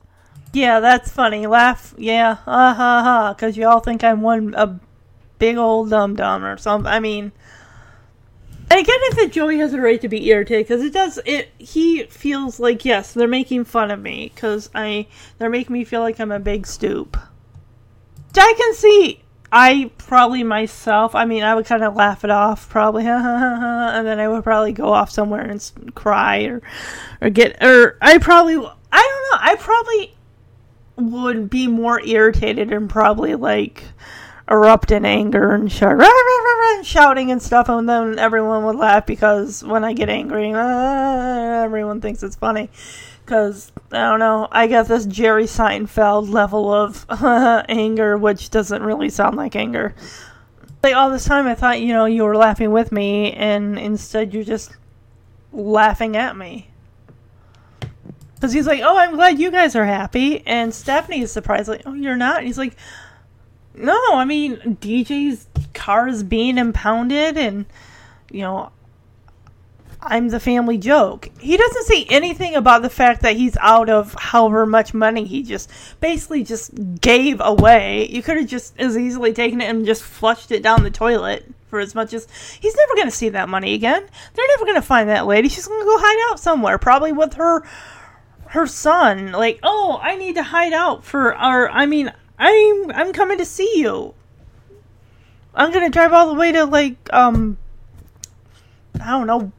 [0.54, 1.46] Yeah, that's funny.
[1.46, 1.94] Laugh.
[1.98, 3.34] Yeah, ha ha ha.
[3.34, 4.78] Because you all think I'm one a
[5.38, 6.90] big old dum dum or something.
[6.90, 7.32] I mean,
[8.70, 11.18] I get it that Joey has a right to be irritated because it does.
[11.26, 15.08] It he feels like yes, they're making fun of me because I
[15.38, 17.16] they're making me feel like I'm a big stoop.
[18.36, 19.20] I can see.
[19.52, 21.14] I probably myself.
[21.14, 24.72] I mean, I would kind of laugh it off, probably, and then I would probably
[24.72, 26.60] go off somewhere and cry or,
[27.20, 29.38] or get, or I probably, I don't know.
[29.40, 30.16] I probably
[30.96, 33.84] would be more irritated and probably like
[34.48, 38.76] erupt in anger and shout, rah, rah, rah, shouting and stuff, and then everyone would
[38.76, 42.70] laugh because when I get angry, uh, everyone thinks it's funny.
[43.24, 47.06] Because, I don't know, I get this Jerry Seinfeld level of
[47.68, 49.94] anger, which doesn't really sound like anger.
[50.82, 54.34] Like, all this time I thought, you know, you were laughing with me, and instead
[54.34, 54.76] you're just
[55.54, 56.68] laughing at me.
[58.44, 60.46] Because he's like, oh, I'm glad you guys are happy.
[60.46, 62.40] And Stephanie is surprised, like, oh, you're not?
[62.40, 62.76] And he's like,
[63.74, 67.64] no, I mean, DJ's car is being impounded, and,
[68.30, 68.70] you know,
[70.02, 71.30] I'm the family joke.
[71.40, 75.42] He doesn't say anything about the fact that he's out of however much money he
[75.42, 78.10] just basically just gave away.
[78.10, 81.50] You could have just as easily taken it and just flushed it down the toilet
[81.70, 82.28] for as much as
[82.60, 84.06] he's never going to see that money again.
[84.34, 85.48] They're never going to find that lady.
[85.48, 87.64] She's going to go hide out somewhere, probably with her
[88.54, 93.12] her son like oh i need to hide out for our i mean i'm i'm
[93.12, 94.14] coming to see you
[95.54, 97.58] i'm gonna drive all the way to like um
[99.00, 99.52] i don't know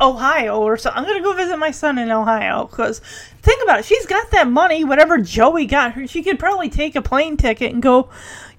[0.00, 0.90] Ohio or so.
[0.90, 3.00] I'm gonna go visit my son in Ohio because
[3.42, 3.84] think about it.
[3.84, 4.84] She's got that money.
[4.84, 8.08] Whatever Joey got her, she could probably take a plane ticket and go,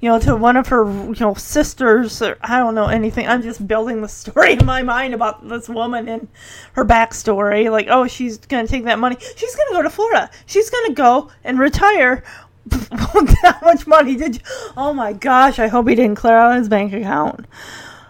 [0.01, 3.27] you know, to one of her you know sisters or I don't know anything.
[3.27, 6.27] I'm just building the story in my mind about this woman and
[6.73, 7.69] her backstory.
[7.69, 9.17] Like, oh, she's gonna take that money.
[9.35, 10.29] She's gonna go to Florida.
[10.45, 12.23] She's gonna go and retire.
[12.91, 14.41] How much money did you?
[14.77, 15.59] Oh my gosh!
[15.59, 17.45] I hope he didn't clear out his bank account.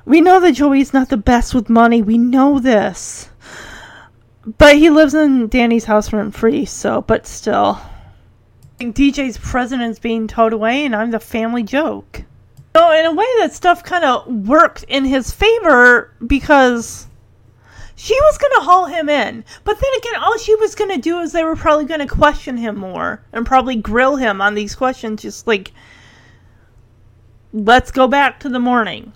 [0.05, 2.01] We know that Joey's not the best with money.
[2.01, 3.29] We know this.
[4.57, 7.79] But he lives in Danny's house rent free, so, but still.
[8.79, 12.23] DJ's president's being towed away, and I'm the family joke.
[12.75, 17.07] So, in a way, that stuff kind of worked in his favor because
[17.95, 19.43] she was going to haul him in.
[19.63, 22.07] But then again, all she was going to do is they were probably going to
[22.07, 25.71] question him more and probably grill him on these questions, just like,
[27.51, 29.11] let's go back to the morning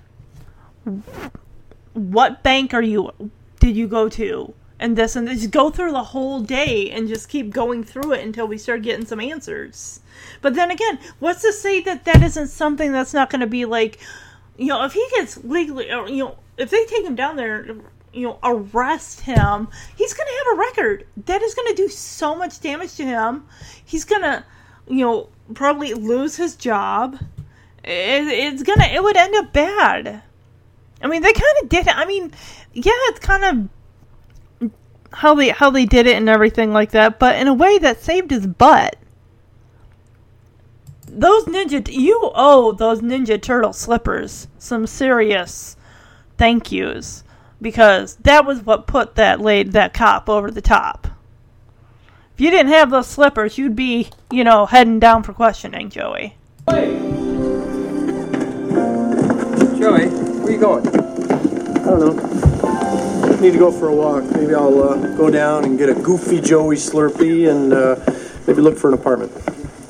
[1.93, 3.11] what bank are you
[3.59, 4.53] did you go to
[4.83, 8.21] and this and this go through the whole day and just keep going through it
[8.21, 10.01] until we start getting some answers.
[10.41, 13.63] But then again what's to say that that isn't something that's not going to be
[13.63, 13.99] like
[14.57, 17.65] you know if he gets legally or, you know if they take him down there
[18.11, 21.07] you know arrest him he's going to have a record.
[21.27, 23.45] That is going to do so much damage to him.
[23.85, 24.43] He's going to
[24.89, 27.19] you know probably lose his job.
[27.85, 30.23] It, it's gonna it would end up bad.
[31.01, 31.97] I mean, they kind of did it.
[31.97, 32.31] I mean,
[32.73, 33.69] yeah, it's kind of
[35.13, 38.01] how they how they did it and everything like that, but in a way that
[38.01, 38.97] saved his butt.
[41.07, 45.77] Those ninja, you owe those Ninja Turtle slippers some serious
[46.37, 47.23] thank yous
[47.61, 51.07] because that was what put that laid that cop over the top.
[52.33, 56.35] If you didn't have those slippers, you'd be, you know, heading down for questioning, Joey.
[59.77, 60.87] Joey, where you going?
[60.87, 62.52] I don't know.
[63.43, 64.23] Need to go for a walk.
[64.37, 67.97] Maybe I'll uh, go down and get a goofy Joey Slurpee and uh,
[68.47, 69.33] maybe look for an apartment.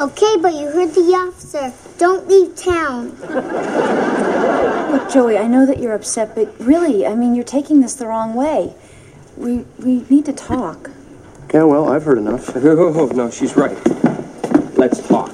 [0.02, 1.72] Okay, but you heard the officer.
[2.00, 3.10] Don't leave town.
[4.92, 8.08] Look, Joey, I know that you're upset, but really, I mean, you're taking this the
[8.08, 8.74] wrong way.
[9.38, 10.90] We we need to talk.
[11.54, 12.56] Yeah, well, I've heard enough.
[12.56, 13.78] Oh, no, she's right.
[14.76, 15.30] Let's talk.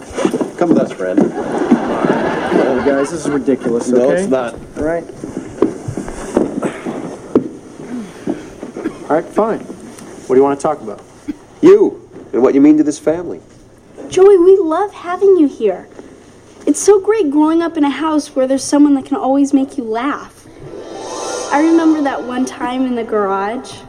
[0.58, 1.20] Come with us, Fred.
[1.22, 3.88] Oh, guys, this is ridiculous.
[3.88, 4.24] No, okay?
[4.24, 4.56] it's not.
[4.76, 5.06] All right.
[9.10, 9.60] All right, fine.
[9.60, 11.04] What do you want to talk about?
[11.62, 13.42] You and what you mean to this family.
[14.08, 15.88] Joey, we love having you here.
[16.68, 19.80] It's so great growing up in a house where there's someone that can always make
[19.80, 20.46] you laugh.
[21.52, 23.80] I remember that one time in the garage.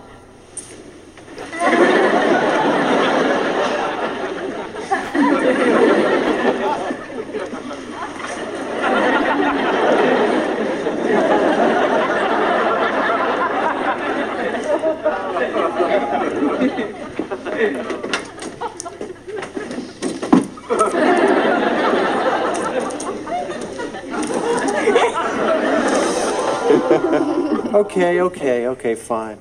[27.72, 29.38] Okay, okay, okay, fine.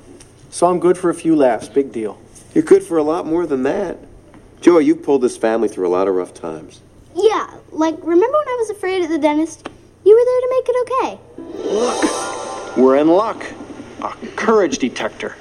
[0.49, 1.67] So I'm good for a few laughs.
[1.67, 2.19] Big deal.
[2.53, 3.97] You're good for a lot more than that.
[4.61, 6.81] Joey, you've pulled this family through a lot of rough times.
[7.15, 9.67] Yeah, like remember when I was afraid at the dentist?
[10.05, 11.73] You were there to make it okay.
[11.73, 13.43] Look, We're in luck.
[14.01, 15.35] A courage detector.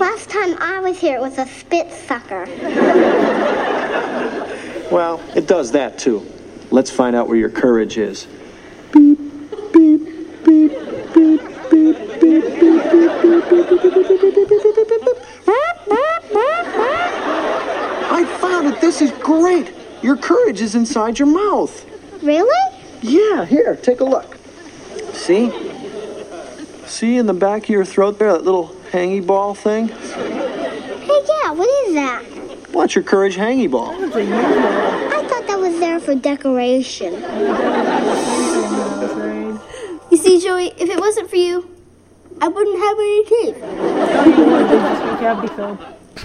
[0.00, 2.46] Last time I was here, it was a spit sucker.
[4.90, 6.26] Well, it does that too.
[6.72, 8.26] Let's find out where your courage is.
[8.92, 9.18] Beep,
[9.72, 10.72] beep, beep, beep,
[11.14, 15.16] beep, beep, beep, beep, beep, beep beep, beep, beep, beep beep beep beep.
[18.12, 18.80] I found it.
[18.80, 19.72] This is great.
[20.02, 21.86] Your courage is inside your mouth.
[22.20, 22.76] Really?
[23.00, 24.36] Yeah, here, take a look.
[25.12, 25.52] See?
[26.86, 29.88] See in the back of your throat there, that little hangy ball thing?
[29.88, 32.22] Hey, yeah, what is that?
[32.72, 33.90] What's your courage hangy ball?
[33.92, 37.14] I thought that was there for decoration.
[40.10, 41.70] You see, Joey, if it wasn't for you,
[42.40, 43.62] I wouldn't have any teeth.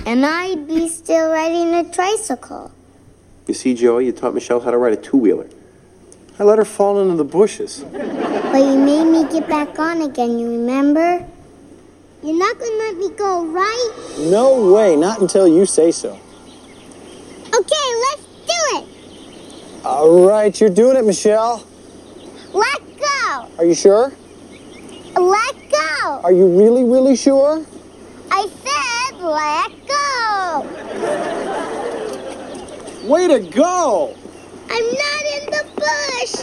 [0.07, 2.71] And I'd be still riding a tricycle.
[3.47, 5.47] You see, Joey, you taught Michelle how to ride a two wheeler.
[6.39, 7.85] I let her fall into the bushes.
[7.91, 11.25] But you made me get back on again, you remember?
[12.25, 13.91] You're not gonna let me go, right?
[14.17, 16.09] No way, not until you say so.
[16.09, 18.87] Okay, let's do it!
[19.85, 21.63] All right, you're doing it, Michelle.
[22.51, 23.47] Let go!
[23.59, 24.11] Are you sure?
[25.15, 26.19] Let go!
[26.23, 27.63] Are you really, really sure?
[28.31, 29.71] I said let
[33.03, 33.07] go!
[33.07, 34.17] Way to go!
[34.69, 36.33] I'm not in the bush.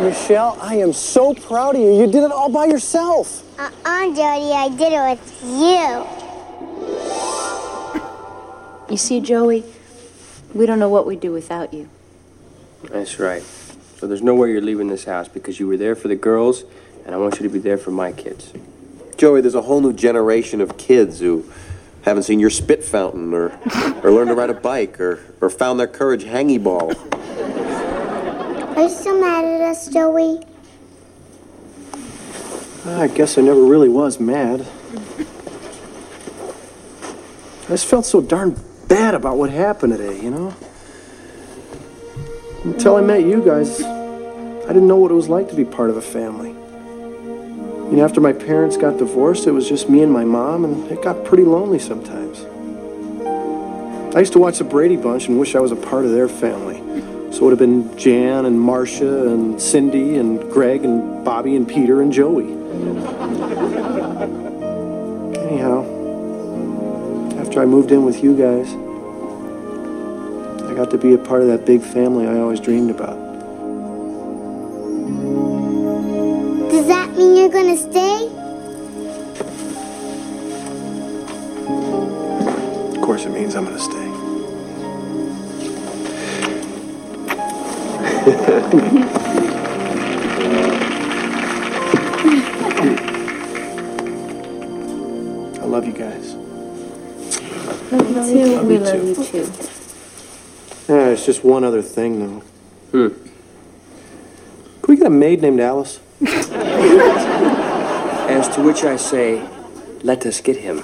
[0.00, 2.00] Michelle, I am so proud of you.
[2.00, 3.42] You did it all by yourself.
[3.58, 6.06] Uh-uh, Joey, I did it with you.
[8.90, 9.64] You see, Joey,
[10.54, 11.88] we don't know what we'd do without you.
[12.84, 13.42] That's right.
[13.96, 16.64] So there's no way you're leaving this house because you were there for the girls,
[17.04, 18.52] and I want you to be there for my kids.
[19.16, 21.50] Joey, there's a whole new generation of kids who
[22.06, 23.58] haven't seen your spit fountain or,
[24.02, 26.92] or learned to ride a bike or, or found their courage hangy ball.
[28.76, 30.40] Are you still mad at us, Joey?
[32.86, 34.64] I guess I never really was mad.
[37.64, 38.56] I just felt so darn
[38.86, 40.54] bad about what happened today, you know?
[42.62, 45.90] Until I met you guys, I didn't know what it was like to be part
[45.90, 46.55] of a family.
[47.90, 50.90] You know, after my parents got divorced, it was just me and my mom, and
[50.90, 52.44] it got pretty lonely sometimes.
[54.16, 56.28] I used to watch the Brady Bunch and wish I was a part of their
[56.28, 56.78] family.
[57.32, 61.68] So it would have been Jan and Marcia and Cindy and Greg and Bobby and
[61.68, 62.52] Peter and Joey.
[65.46, 65.84] Anyhow,
[67.38, 68.68] after I moved in with you guys,
[70.68, 73.26] I got to be a part of that big family I always dreamed about.
[77.16, 78.26] Does that mean you're gonna stay?
[82.94, 83.96] Of course, it means I'm going to stay.
[95.58, 96.34] I love you guys.
[97.92, 98.56] Love you too.
[98.56, 99.06] Love we you love too.
[99.06, 99.52] you too.
[100.92, 102.42] Yeah, it's just one other thing, though.
[103.08, 103.14] Hmm.
[104.82, 105.98] Can we get a maid named Alice?
[108.28, 109.46] As to which I say,
[110.02, 110.82] let us get him.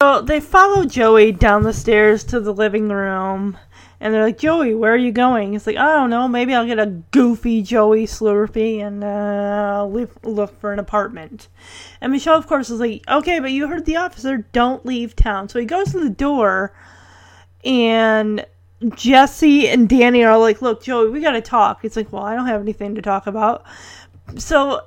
[0.00, 3.58] So they follow Joey down the stairs to the living room,
[4.00, 6.28] and they're like, "Joey, where are you going?" He's like, "I don't know.
[6.28, 11.48] Maybe I'll get a goofy Joey Slurpee and uh, leave, look for an apartment."
[12.00, 14.46] And Michelle, of course, is like, "Okay, but you heard the officer.
[14.52, 16.72] Don't leave town." So he goes to the door,
[17.64, 18.44] and
[18.94, 22.46] Jesse and Danny are like, "Look, Joey, we gotta talk." He's like, "Well, I don't
[22.46, 23.64] have anything to talk about."
[24.36, 24.82] So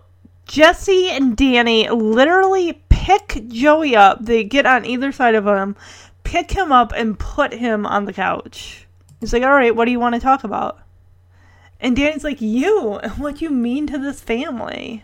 [0.50, 4.26] Jesse and Danny literally pick Joey up.
[4.26, 5.76] They get on either side of him,
[6.24, 8.88] pick him up, and put him on the couch.
[9.20, 10.80] He's like, All right, what do you want to talk about?
[11.80, 15.04] And Danny's like, You, and what you mean to this family.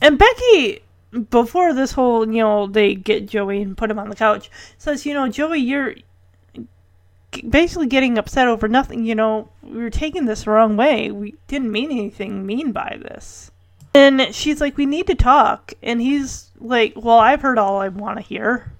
[0.00, 0.82] And Becky,
[1.30, 5.06] before this whole, you know, they get Joey and put him on the couch, says,
[5.06, 5.94] You know, Joey, you're
[7.42, 9.04] basically getting upset over nothing.
[9.04, 11.10] You know, we were taking this the wrong way.
[11.10, 13.50] We didn't mean anything mean by this.
[13.94, 15.72] And she's like, We need to talk.
[15.82, 18.72] And he's like, Well, I've heard all I want to hear.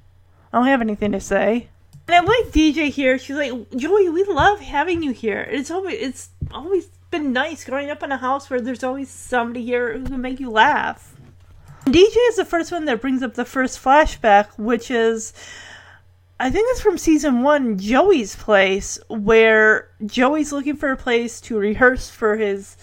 [0.52, 1.68] I don't have anything to say.
[2.06, 3.18] And I like DJ here.
[3.18, 5.48] She's like, Joey, we love having you here.
[5.50, 9.64] It's always it's always been nice growing up in a house where there's always somebody
[9.64, 11.14] here who can make you laugh.
[11.86, 15.32] DJ is the first one that brings up the first flashback, which is
[16.44, 21.56] I think it's from season one, Joey's place, where Joey's looking for a place to
[21.56, 22.76] rehearse for his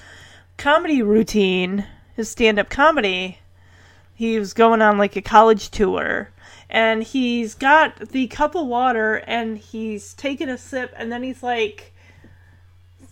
[0.58, 1.86] comedy routine,
[2.16, 3.38] his stand up comedy.
[4.16, 6.32] He was going on like a college tour.
[6.72, 11.44] And he's got the cup of water and he's taking a sip and then he's
[11.44, 11.94] like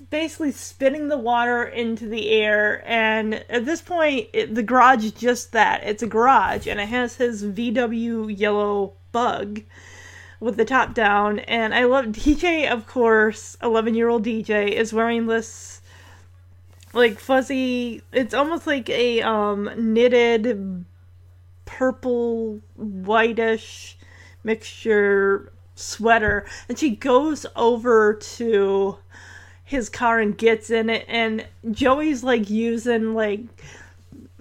[0.10, 2.82] basically spitting the water into the air.
[2.88, 6.88] And at this point, it, the garage is just that it's a garage and it
[6.88, 9.62] has his VW yellow bug
[10.40, 11.40] with the top down.
[11.40, 15.82] And I love DJ, of course, 11 year old DJ, is wearing this
[16.94, 20.86] like fuzzy, it's almost like a um, knitted
[21.66, 23.98] purple whitish
[24.44, 28.98] mixture sweater and she goes over to
[29.64, 33.42] his car and gets in it and Joey's like using like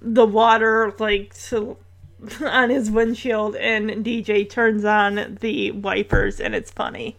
[0.00, 1.76] the water like to
[2.40, 7.16] on his windshield and DJ turns on the wipers and it's funny.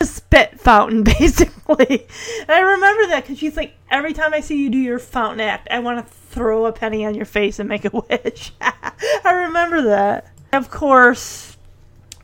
[0.00, 2.06] A spit fountain basically.
[2.40, 5.40] And I remember that cuz she's like every time I see you do your fountain
[5.40, 8.52] act I want to throw a penny on your face and make a wish.
[8.60, 10.26] I remember that.
[10.52, 11.56] Of course,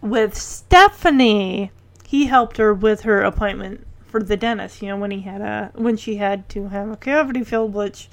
[0.02, 1.70] with Stephanie,
[2.06, 4.82] he helped her with her appointment for the dentist.
[4.82, 8.08] You know, when he had a when she had to have a cavity filled, which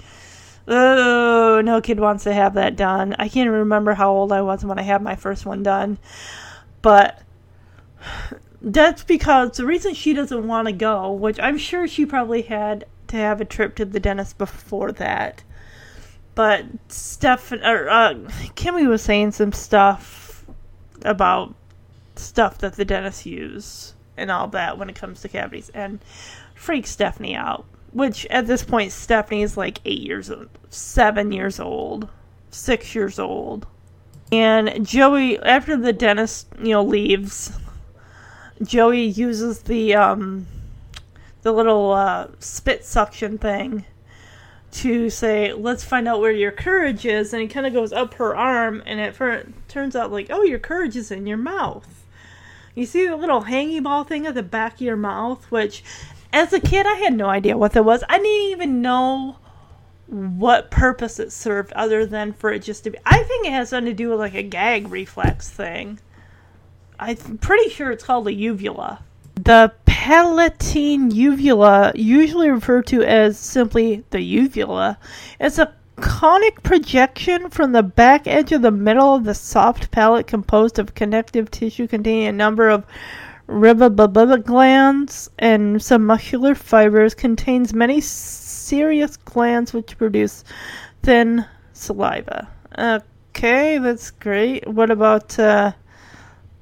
[0.67, 3.15] oh, no kid wants to have that done.
[3.19, 5.97] I can't remember how old I was when I had my first one done,
[6.81, 7.21] but
[8.61, 12.85] that's because the reason she doesn't want to go, which I'm sure she probably had
[13.07, 15.43] to have a trip to the dentist before that
[16.35, 18.13] but Steph or uh,
[18.55, 20.45] Kimmy was saying some stuff
[21.03, 21.55] about
[22.17, 25.99] stuff that the dentist use and all that when it comes to cavities and
[26.53, 27.65] freaks Stephanie out.
[27.95, 32.09] Which at this point, Stephanie is like eight years old, seven years old,
[32.51, 33.67] six years old.
[34.33, 37.57] And Joey, after the dentist, you know, leaves,
[38.61, 40.45] Joey uses the um,
[41.43, 43.85] the little uh, spit suction thing
[44.73, 48.15] to say, "Let's find out where your courage is," and it kind of goes up
[48.15, 52.03] her arm, and it for, turns out like, "Oh, your courage is in your mouth."
[52.75, 55.81] You see the little hangy ball thing at the back of your mouth, which,
[56.35, 58.03] as a kid, I had no idea what that was.
[58.09, 59.37] I didn't even know
[60.07, 62.97] what purpose it served other than for it just to be.
[63.05, 65.99] I think it has something to do with like a gag reflex thing.
[66.99, 69.01] I'm pretty sure it's called a uvula.
[69.35, 74.97] The palatine uvula, usually referred to as simply the uvula,
[75.39, 80.27] is a conic projection from the back edge of the middle of the soft palate
[80.27, 82.85] composed of connective tissue containing a number of
[83.47, 90.43] ribobubba glands and some muscular fibers contains many serous glands which produce
[91.03, 92.49] thin saliva.
[92.77, 94.67] Okay, that's great.
[94.67, 95.73] What about uh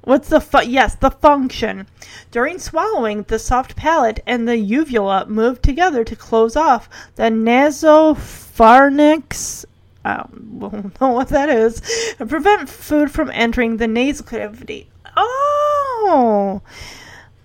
[0.04, 1.86] What's the fu- yes, the function.
[2.30, 9.64] During swallowing, the soft palate and the uvula move together to close off the nasopharynx.
[10.04, 11.80] I don't know what that is.
[12.18, 14.90] And prevent food from entering the nasal cavity.
[15.16, 15.53] Oh,
[15.96, 16.62] Oh.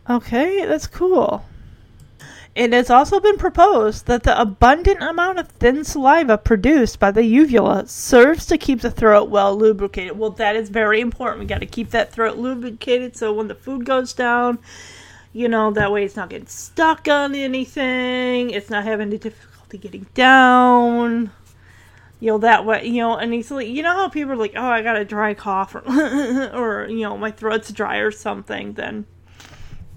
[0.09, 1.45] okay, that's cool.
[2.55, 7.23] It has also been proposed that the abundant amount of thin saliva produced by the
[7.23, 10.17] uvula serves to keep the throat well lubricated.
[10.17, 11.39] Well, that is very important.
[11.39, 14.59] We got to keep that throat lubricated so when the food goes down,
[15.31, 19.77] you know, that way it's not getting stuck on anything, it's not having the difficulty
[19.77, 21.31] getting down.
[22.19, 24.53] You know, that way, you know, and he's like, you know how people are like,
[24.55, 25.79] oh, I got a dry cough or,
[26.53, 29.05] or you know, my throat's dry or something, then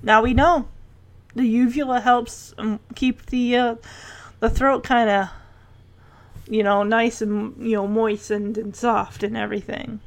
[0.03, 0.69] now we know
[1.35, 3.75] the uvula helps um, keep the uh,
[4.41, 5.29] the throat kind of
[6.49, 10.01] you know nice and you know moistened and soft and everything.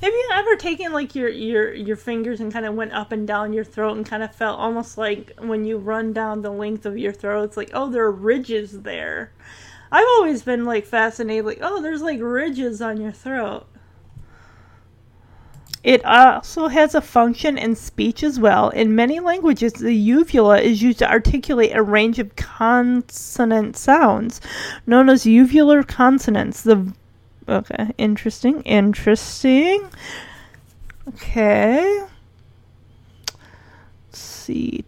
[0.00, 3.26] Have you ever taken like your your your fingers and kind of went up and
[3.26, 6.86] down your throat and kind of felt almost like when you run down the length
[6.86, 9.32] of your throat, it's like oh there are ridges there.
[9.92, 13.66] I've always been like fascinated, like oh there's like ridges on your throat.
[15.82, 18.68] It also has a function in speech as well.
[18.68, 24.42] In many languages, the uvula is used to articulate a range of consonant sounds,
[24.86, 26.62] known as uvular consonants.
[26.62, 26.92] The
[27.48, 29.88] okay, interesting, interesting.
[31.08, 32.04] Okay,
[34.06, 34.84] let's see.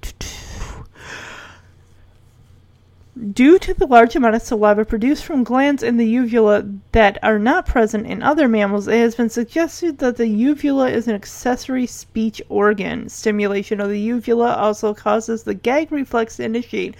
[3.32, 7.38] Due to the large amount of saliva produced from glands in the uvula that are
[7.38, 11.86] not present in other mammals, it has been suggested that the uvula is an accessory
[11.86, 13.10] speech organ.
[13.10, 16.94] Stimulation of the uvula also causes the gag reflex to initiate.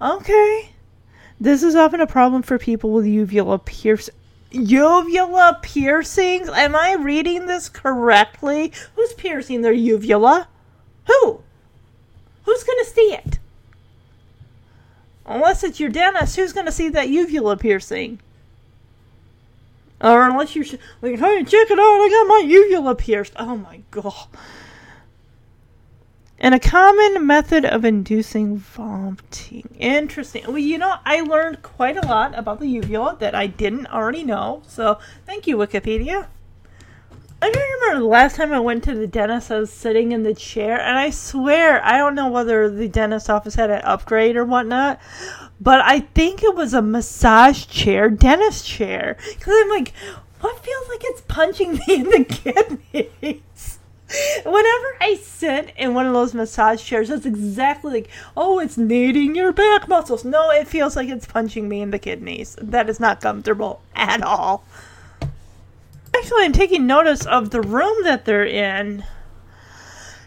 [0.00, 0.70] Okay.
[1.40, 4.10] This is often a problem for people with uvula pierce
[4.50, 6.48] uvula piercings.
[6.48, 8.72] Am I reading this correctly?
[8.96, 10.48] Who's piercing their uvula?
[11.06, 11.40] Who?
[12.44, 13.38] Who's going to see it?
[15.26, 18.20] Unless it's your dentist, who's going to see that uvula piercing?
[20.00, 20.64] Or unless you're
[21.00, 23.34] like, hey, check it out, I got my uvula pierced.
[23.36, 24.26] Oh my god.
[26.40, 29.68] And a common method of inducing vomiting.
[29.78, 30.42] Interesting.
[30.48, 34.24] Well, you know, I learned quite a lot about the uvula that I didn't already
[34.24, 34.62] know.
[34.66, 36.26] So, thank you, Wikipedia.
[37.42, 40.32] I remember the last time I went to the dentist, I was sitting in the
[40.32, 44.44] chair, and I swear, I don't know whether the dentist office had an upgrade or
[44.44, 45.00] whatnot,
[45.60, 49.16] but I think it was a massage chair, dentist chair.
[49.28, 49.92] Because I'm like,
[50.40, 53.78] what feels like it's punching me in the kidneys?
[54.44, 59.34] Whenever I sit in one of those massage chairs, that's exactly like, oh, it's kneading
[59.34, 60.24] your back muscles.
[60.24, 62.56] No, it feels like it's punching me in the kidneys.
[62.60, 64.64] That is not comfortable at all.
[66.14, 69.04] Actually, I'm taking notice of the room that they're in.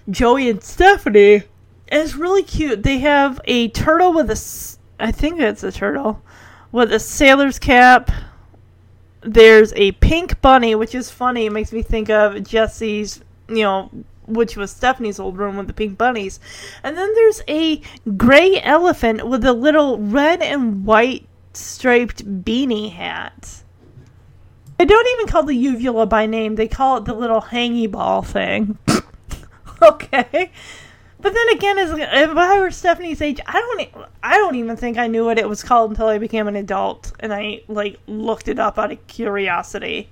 [0.09, 1.43] Joey and Stephanie.
[1.87, 2.83] And it's really cute.
[2.83, 5.03] They have a turtle with a.
[5.03, 6.21] I think it's a turtle.
[6.71, 8.11] With a sailor's cap.
[9.21, 11.45] There's a pink bunny, which is funny.
[11.45, 13.89] It makes me think of Jesse's, you know,
[14.27, 16.39] which was Stephanie's old room with the pink bunnies.
[16.83, 17.81] And then there's a
[18.17, 23.63] gray elephant with a little red and white striped beanie hat.
[24.77, 26.55] They don't even call the uvula by name.
[26.55, 28.77] They call it the little hangy ball thing.
[29.81, 30.51] okay.
[31.25, 34.97] But then again, as if I were Stephanie's age, I don't, I don't even think
[34.97, 38.47] I knew what it was called until I became an adult and I like looked
[38.47, 40.09] it up out of curiosity.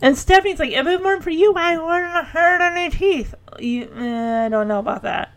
[0.00, 3.34] And Stephanie's like, if it weren't for you, I wouldn't have hurt any teeth.
[3.58, 5.32] You, eh, I don't know about that.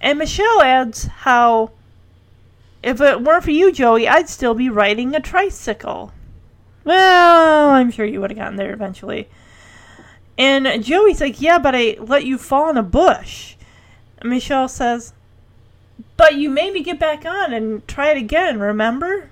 [0.00, 1.72] And Michelle adds how,
[2.82, 6.12] if it weren't for you, Joey, I'd still be riding a tricycle.
[6.88, 9.28] Well, I'm sure you would have gotten there eventually.
[10.38, 13.56] And Joey's like, yeah, but I let you fall in a bush.
[14.16, 15.12] And Michelle says,
[16.16, 19.28] but you made me get back on and try it again, remember?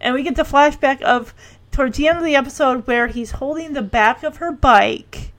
[0.00, 1.34] And we get the flashback of
[1.70, 5.32] towards the end of the episode where he's holding the back of her bike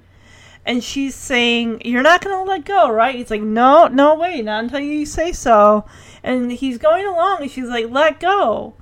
[0.64, 3.16] and she's saying, You're not going to let go, right?
[3.16, 5.86] He's like, No, no, wait, not until you say so.
[6.22, 8.76] And he's going along and she's like, Let go.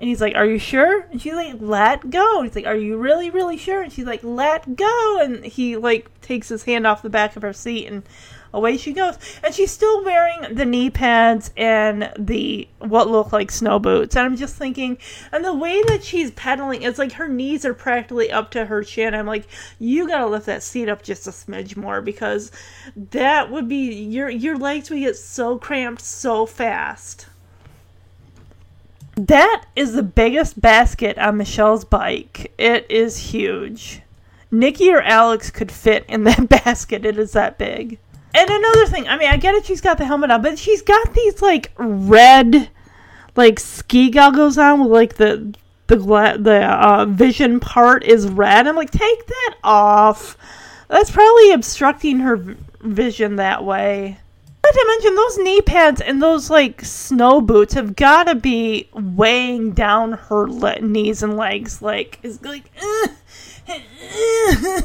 [0.00, 1.02] And he's like, Are you sure?
[1.12, 2.38] And she's like, Let go.
[2.38, 3.82] And he's like, Are you really, really sure?
[3.82, 5.20] And she's like, Let go.
[5.20, 8.02] And he like takes his hand off the back of her seat and
[8.52, 9.18] away she goes.
[9.44, 14.16] And she's still wearing the knee pads and the what look like snow boots.
[14.16, 14.96] And I'm just thinking,
[15.32, 18.82] and the way that she's pedaling, it's like her knees are practically up to her
[18.82, 19.14] chin.
[19.14, 19.46] I'm like,
[19.78, 22.50] you gotta lift that seat up just a smidge more because
[22.96, 27.26] that would be your your legs would get so cramped so fast.
[29.26, 32.54] That is the biggest basket on Michelle's bike.
[32.56, 34.00] It is huge.
[34.50, 37.04] Nikki or Alex could fit in that basket.
[37.04, 37.98] It is that big.
[38.34, 39.66] And another thing, I mean, I get it.
[39.66, 42.70] She's got the helmet on, but she's got these like red,
[43.36, 45.54] like ski goggles on with like the
[45.88, 48.66] the gla- the uh, vision part is red.
[48.66, 50.38] I'm like, take that off.
[50.88, 52.36] That's probably obstructing her
[52.80, 54.19] vision that way.
[54.70, 58.88] Not to mention those knee pads and those like snow boots have got to be
[58.92, 61.82] weighing down her le- knees and legs.
[61.82, 62.70] Like, it's like.
[63.68, 64.82] I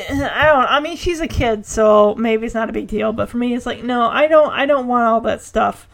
[0.00, 0.66] don't.
[0.70, 3.12] I mean, she's a kid, so maybe it's not a big deal.
[3.12, 4.50] But for me, it's like, no, I don't.
[4.50, 5.86] I don't want all that stuff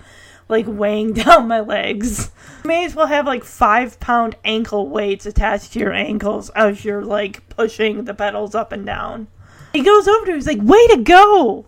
[0.49, 2.31] like weighing down my legs.
[2.65, 7.05] May as well have like five pound ankle weights attached to your ankles as you're
[7.05, 9.27] like pushing the pedals up and down.
[9.73, 10.37] He goes over to her.
[10.37, 11.67] He's like, "Way to go!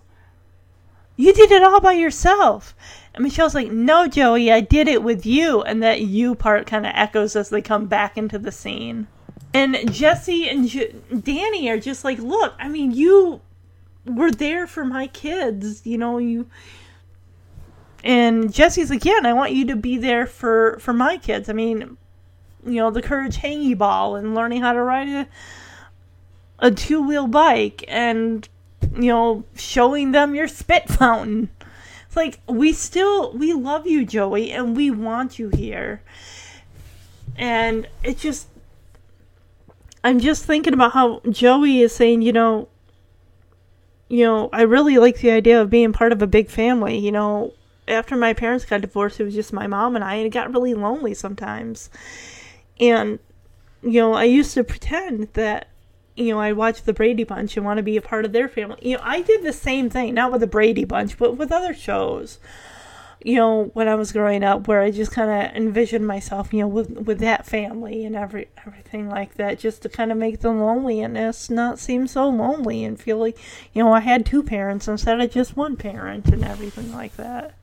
[1.20, 2.74] You did it all by yourself."
[3.14, 6.86] And Michelle's like, "No, Joey, I did it with you." And that "you" part kind
[6.86, 9.06] of echoes as they come back into the scene.
[9.52, 13.40] And Jesse and J- Danny are just like, look, I mean, you
[14.04, 16.46] were there for my kids, you know, you.
[18.04, 21.48] And Jesse's like, yeah, and I want you to be there for for my kids.
[21.48, 21.96] I mean,
[22.64, 25.28] you know, the courage hangy ball and learning how to ride a
[26.60, 28.48] a two wheel bike and
[28.94, 31.50] you know showing them your spit fountain.
[32.06, 36.02] It's like we still we love you, Joey, and we want you here.
[37.36, 38.48] And it just
[40.02, 42.68] I'm just thinking about how Joey is saying, you know,
[44.08, 46.98] you know, I really like the idea of being part of a big family.
[46.98, 47.52] You know,
[47.86, 50.52] after my parents got divorced, it was just my mom and I, and it got
[50.52, 51.90] really lonely sometimes.
[52.78, 53.18] And,
[53.82, 55.68] you know, I used to pretend that,
[56.16, 58.48] you know, I watch the Brady Bunch and want to be a part of their
[58.48, 58.78] family.
[58.82, 61.74] You know, I did the same thing, not with the Brady Bunch, but with other
[61.74, 62.38] shows
[63.22, 66.60] you know, when I was growing up, where I just kind of envisioned myself, you
[66.60, 70.40] know, with with that family and every everything like that, just to kind of make
[70.40, 73.36] the loneliness not seem so lonely and feel like,
[73.74, 77.54] you know, I had two parents instead of just one parent and everything like that.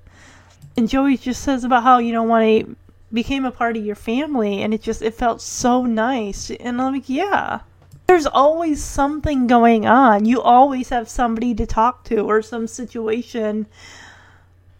[0.75, 2.65] And Joey just says about how you know when I
[3.11, 6.93] became a part of your family, and it just it felt so nice, and I'm
[6.93, 7.61] like, yeah.
[8.07, 10.25] There's always something going on.
[10.25, 13.67] You always have somebody to talk to or some situation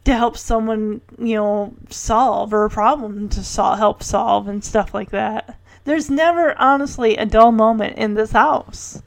[0.06, 4.94] to help someone, you know, solve or a problem to sol- help solve and stuff
[4.94, 5.60] like that.
[5.84, 9.02] There's never, honestly, a dull moment in this house.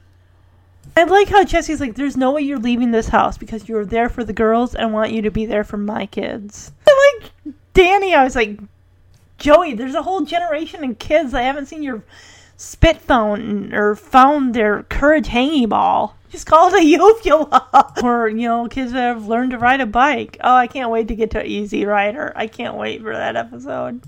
[0.95, 3.87] I like how Jesse's like, there's no way you're leaving this house because you were
[3.87, 6.73] there for the girls and want you to be there for my kids.
[6.87, 8.61] I like Danny, I was like,
[9.39, 12.03] Joey, there's a whole generation of kids that haven't seen your
[12.61, 16.15] spit fountain or found their courage hanging ball.
[16.29, 17.95] Just call it a uvula.
[18.03, 20.37] or, you know, kids that have learned to ride a bike.
[20.43, 22.35] Oh, I can't wait to get to Easy Rider.
[22.37, 24.03] I can't wait for that episode.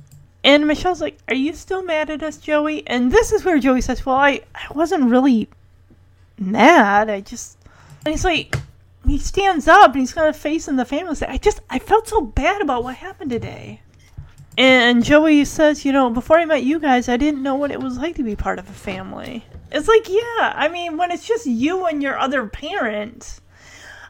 [0.45, 2.87] And Michelle's like, Are you still mad at us, Joey?
[2.87, 5.49] And this is where Joey says, Well, I, I wasn't really
[6.39, 7.09] mad.
[7.09, 7.57] I just.
[8.05, 8.57] And he's like,
[9.07, 11.15] he stands up and he's kind of facing the family.
[11.15, 13.81] Say, I just, I felt so bad about what happened today.
[14.59, 17.81] And Joey says, you know, before I met you guys, I didn't know what it
[17.81, 19.45] was like to be part of a family.
[19.70, 23.41] It's like, yeah, I mean, when it's just you and your other parent,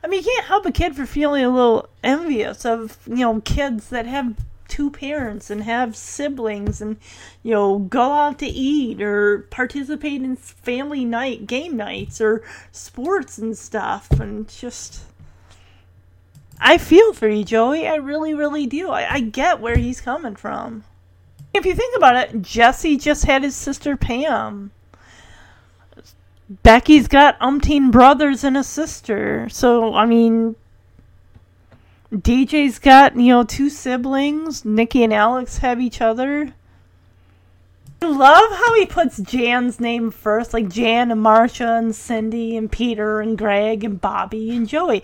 [0.02, 3.40] I mean, you can't help a kid for feeling a little envious of, you know,
[3.42, 4.34] kids that have
[4.66, 6.96] two parents and have siblings and,
[7.44, 12.42] you know, go out to eat or participate in family night, game nights or
[12.72, 14.10] sports and stuff.
[14.12, 15.02] And just.
[16.64, 17.88] I feel for you, Joey.
[17.88, 18.90] I really, really do.
[18.90, 20.84] I, I get where he's coming from.
[21.52, 24.70] If you think about it, Jesse just had his sister Pam.
[26.62, 29.48] Becky's got umpteen brothers and a sister.
[29.48, 30.54] So, I mean,
[32.12, 34.64] DJ's got, you know, two siblings.
[34.64, 36.54] Nikki and Alex have each other.
[38.00, 42.70] I love how he puts Jan's name first, like Jan and Marcia and Cindy and
[42.70, 45.02] Peter and Greg and Bobby and Joey.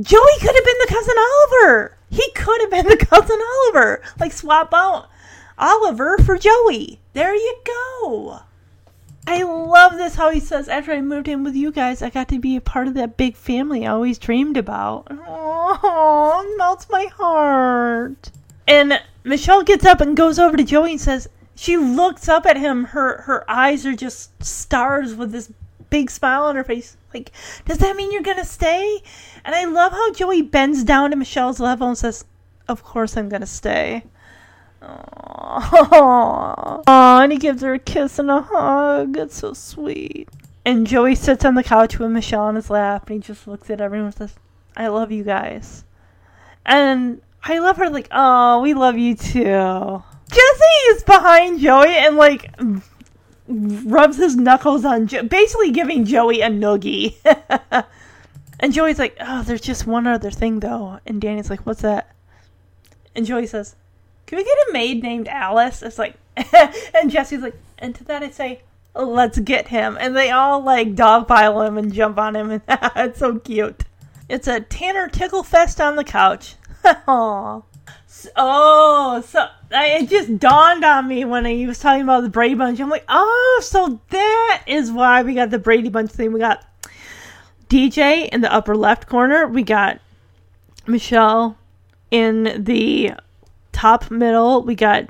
[0.00, 1.96] Joey could have been the cousin Oliver.
[2.10, 4.02] He could have been the cousin Oliver.
[4.18, 5.08] Like swap out
[5.58, 7.00] Oliver for Joey.
[7.12, 8.40] There you go.
[9.26, 12.28] I love this how he says after I moved in with you guys, I got
[12.28, 15.06] to be a part of that big family I always dreamed about.
[15.10, 18.30] Oh, melts my heart.
[18.66, 22.56] And Michelle gets up and goes over to Joey and says, she looks up at
[22.56, 22.84] him.
[22.84, 25.52] Her her eyes are just stars with this
[25.88, 26.96] big smile on her face.
[27.14, 27.32] Like,
[27.64, 29.02] does that mean you're gonna stay?
[29.44, 32.24] And I love how Joey bends down to Michelle's level and says,
[32.68, 34.04] "Of course I'm gonna stay."
[34.82, 36.84] Aww.
[36.84, 39.16] Aww, and he gives her a kiss and a hug.
[39.16, 40.28] It's so sweet.
[40.66, 43.70] And Joey sits on the couch with Michelle on his lap, and he just looks
[43.70, 44.34] at everyone and says,
[44.76, 45.84] "I love you guys."
[46.66, 52.16] And I love her like, "Oh, we love you too." Jesse is behind Joey and
[52.16, 52.50] like
[53.46, 57.16] rubs his knuckles on, jo- basically giving Joey a noogie.
[58.60, 62.14] and Joey's like, "Oh, there's just one other thing though." And Danny's like, "What's that?"
[63.14, 63.76] And Joey says,
[64.26, 66.14] "Can we get a maid named Alice?" It's like,
[66.94, 68.62] and Jesse's like, and to that I say,
[68.94, 73.18] "Let's get him." And they all like dogpile him and jump on him, and it's
[73.18, 73.84] so cute.
[74.28, 76.56] It's a Tanner tickle fest on the couch.
[78.36, 82.80] Oh, so it just dawned on me when he was talking about the Brady Bunch.
[82.80, 86.32] I'm like, oh, so that is why we got the Brady Bunch thing.
[86.32, 86.64] We got
[87.68, 89.46] DJ in the upper left corner.
[89.46, 90.00] We got
[90.86, 91.56] Michelle
[92.10, 93.12] in the
[93.72, 94.62] top middle.
[94.62, 95.08] We got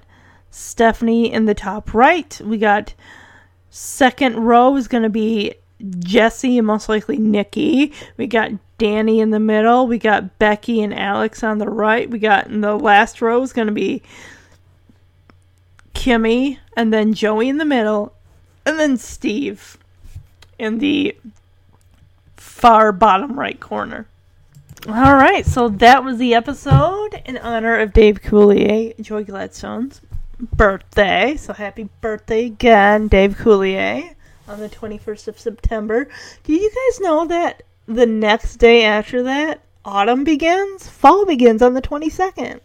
[0.50, 2.40] Stephanie in the top right.
[2.42, 2.94] We got
[3.70, 5.54] second row is going to be
[5.98, 7.92] Jesse and most likely Nikki.
[8.16, 9.86] We got Danny in the middle.
[9.86, 12.08] We got Becky and Alex on the right.
[12.08, 14.02] We got in the last row is going to be
[15.94, 18.12] Kimmy and then Joey in the middle
[18.66, 19.78] and then Steve
[20.58, 21.16] in the
[22.36, 24.06] far bottom right corner.
[24.86, 30.02] All right, so that was the episode in honor of Dave Coulier, Joey Gladstone's
[30.38, 31.36] birthday.
[31.36, 34.14] So happy birthday again, Dave Coulier,
[34.46, 36.08] on the 21st of September.
[36.42, 40.86] Do you guys know that the next day after that, autumn begins?
[40.86, 42.60] Fall begins on the 22nd.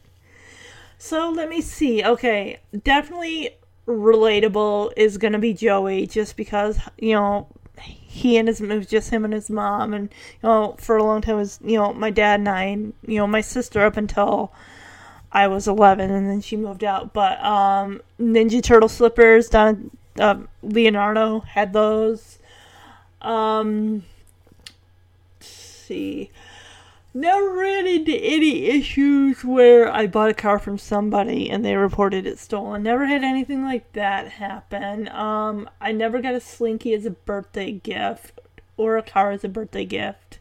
[1.01, 2.03] So let me see.
[2.03, 3.51] Okay, definitely
[3.87, 7.47] relatable is going to be Joey just because, you know,
[7.79, 10.13] he and his it was just him and his mom and
[10.43, 12.93] you know for a long time it was you know my dad and I and
[13.07, 14.51] you know my sister up until
[15.31, 17.13] I was 11 and then she moved out.
[17.13, 22.39] But um Ninja Turtle slippers Don uh, Leonardo had those.
[23.21, 24.03] Um
[25.39, 26.31] see
[27.13, 32.25] never ran into any issues where I bought a car from somebody and they reported
[32.25, 32.83] it stolen.
[32.83, 35.07] Never had anything like that happen.
[35.09, 38.39] Um, I never got a slinky as a birthday gift
[38.77, 40.39] or a car as a birthday gift.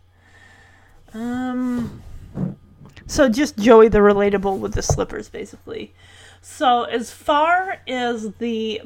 [1.15, 2.03] Um,
[3.07, 5.95] so just Joey the relatable with the slippers, basically.
[6.43, 8.83] So as far as the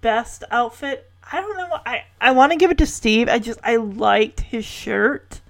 [0.00, 1.78] best outfit, I don't know.
[1.84, 3.28] I I want to give it to Steve.
[3.28, 5.40] I just I liked his shirt.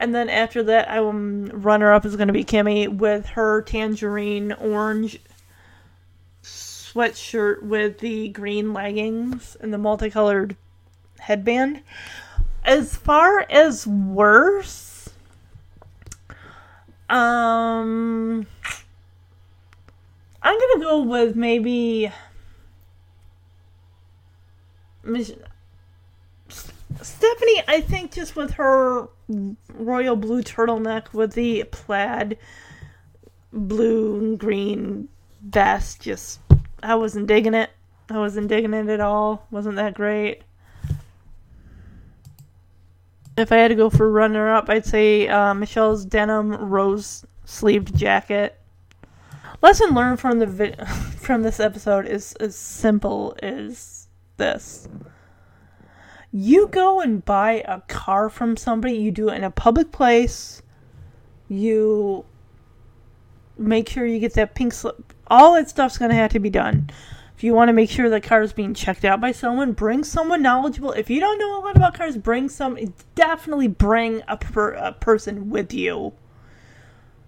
[0.00, 3.60] And then after that, I um, runner up is going to be Kimmy with her
[3.60, 5.20] tangerine orange
[6.42, 10.56] sweatshirt with the green leggings and the multicolored
[11.18, 11.82] headband.
[12.64, 15.10] As far as worse,
[17.10, 18.46] um,
[20.42, 22.10] I'm gonna go with maybe.
[27.02, 29.08] Stephanie, I think just with her
[29.74, 32.38] royal blue turtleneck with the plaid
[33.52, 35.08] blue and green
[35.42, 36.40] vest, just
[36.82, 37.70] I wasn't digging it.
[38.08, 39.46] I wasn't digging it at all.
[39.50, 40.42] Wasn't that great.
[43.36, 47.96] If I had to go for runner up, I'd say uh, Michelle's denim rose sleeved
[47.96, 48.58] jacket.
[49.62, 50.84] Lesson learned from the vi-
[51.16, 54.88] from this episode is as simple as this
[56.32, 60.62] you go and buy a car from somebody, you do it in a public place,
[61.48, 62.24] you
[63.58, 65.12] make sure you get that pink slip.
[65.26, 66.90] All that stuff's going to have to be done.
[67.36, 70.04] If you want to make sure the car is being checked out by someone, bring
[70.04, 70.92] someone knowledgeable.
[70.92, 72.78] If you don't know a lot about cars, bring some.
[73.14, 76.12] Definitely bring a, per, a person with you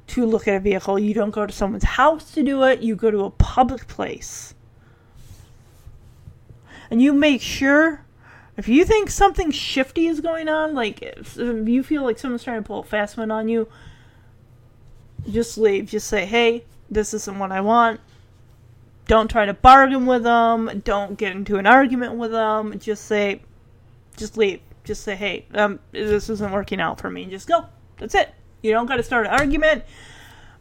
[0.08, 0.98] to look at a vehicle.
[0.98, 4.54] You don't go to someone's house to do it, you go to a public place.
[6.90, 8.04] And you make sure
[8.56, 12.62] If you think something shifty is going on, like if you feel like someone's trying
[12.62, 13.68] to pull a fast one on you,
[15.30, 15.86] just leave.
[15.86, 18.00] Just say, hey, this isn't what I want.
[19.06, 20.82] Don't try to bargain with them.
[20.84, 22.78] Don't get into an argument with them.
[22.78, 23.42] Just say,
[24.16, 24.60] just leave.
[24.84, 27.24] Just say, hey, um, this isn't working out for me.
[27.26, 27.66] Just go.
[27.98, 28.34] That's it.
[28.62, 29.84] You don't got to start an argument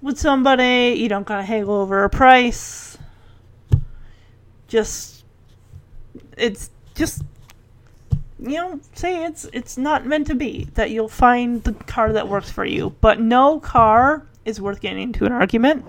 [0.01, 0.95] with somebody.
[0.97, 2.97] You don't got to haggle over a price.
[4.67, 5.23] Just,
[6.37, 7.23] it's just,
[8.41, 10.67] you know, say it's it's not meant to be.
[10.73, 12.95] That you'll find the car that works for you.
[12.99, 15.85] But no car is worth getting into an argument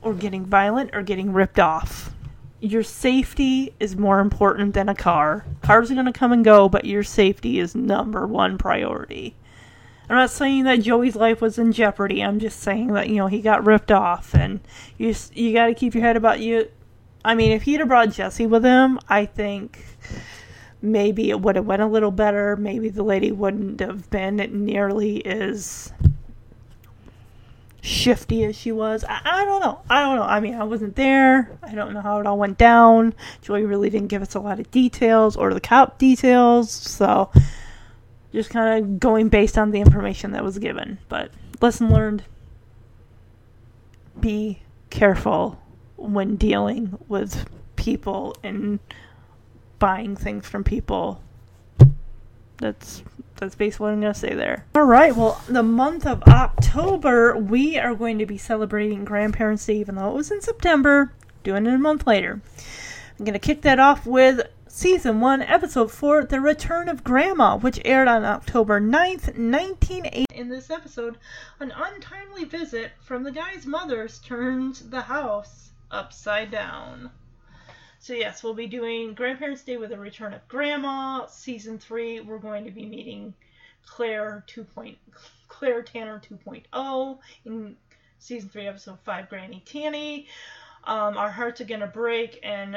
[0.00, 2.12] or getting violent or getting ripped off.
[2.60, 5.44] Your safety is more important than a car.
[5.62, 9.36] Cars are going to come and go, but your safety is number one priority.
[10.08, 12.24] I'm not saying that Joey's life was in jeopardy.
[12.24, 14.60] I'm just saying that you know he got ripped off, and
[14.96, 16.70] you you got to keep your head about you.
[17.24, 19.84] I mean, if he'd have brought Jesse with him, I think
[20.80, 22.56] maybe it would have went a little better.
[22.56, 25.92] Maybe the lady wouldn't have been nearly as
[27.80, 29.04] shifty as she was.
[29.04, 29.80] I, I don't know.
[29.88, 30.22] I don't know.
[30.22, 31.58] I mean, I wasn't there.
[31.62, 33.14] I don't know how it all went down.
[33.42, 37.30] Joey really didn't give us a lot of details or the cop details, so
[38.32, 40.98] just kind of going based on the information that was given.
[41.08, 41.30] But
[41.60, 42.24] lesson learned
[44.20, 44.60] be
[44.90, 45.60] careful
[45.96, 48.80] when dealing with people and
[49.78, 51.22] buying things from people.
[52.58, 53.02] That's
[53.36, 54.66] that's basically what I'm going to say there.
[54.74, 59.76] All right, well, the month of October, we are going to be celebrating Grandparents' Day,
[59.76, 61.12] even though it was in September,
[61.44, 62.40] doing it a month later.
[63.16, 67.56] I'm going to kick that off with Season 1, Episode 4, The Return of Grandma,
[67.56, 70.26] which aired on October 9th, 1980.
[70.34, 71.16] In this episode,
[71.58, 77.10] an untimely visit from the guy's mother's turns the house upside down.
[78.00, 81.26] So yes, we'll be doing Grandparents' Day with a return of Grandma.
[81.26, 83.34] Season three, we're going to be meeting
[83.86, 84.66] Claire 2.
[85.48, 87.76] Claire Tanner 2.0 in
[88.18, 90.28] season three, episode five, Granny Tanny.
[90.84, 92.76] Um, our hearts are gonna break, and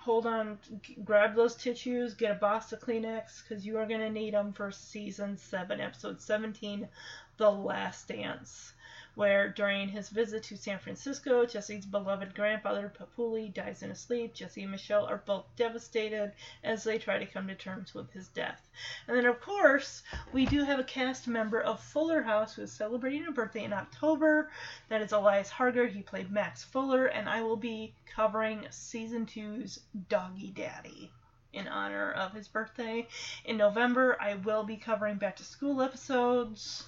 [0.00, 0.58] hold on,
[1.04, 4.72] grab those tissues, get a box of Kleenex, because you are gonna need them for
[4.72, 6.88] season seven, episode 17,
[7.36, 8.72] The Last Dance
[9.14, 14.34] where during his visit to San Francisco, Jesse's beloved grandfather Papouli dies in his sleep.
[14.34, 16.32] Jesse and Michelle are both devastated
[16.64, 18.68] as they try to come to terms with his death.
[19.06, 22.72] And then, of course, we do have a cast member of Fuller House who is
[22.72, 24.50] celebrating a birthday in October.
[24.88, 25.86] That is Elias Harger.
[25.86, 31.12] He played Max Fuller, and I will be covering season two's Doggy Daddy
[31.52, 33.06] in honor of his birthday.
[33.44, 36.84] In November, I will be covering back to school episodes.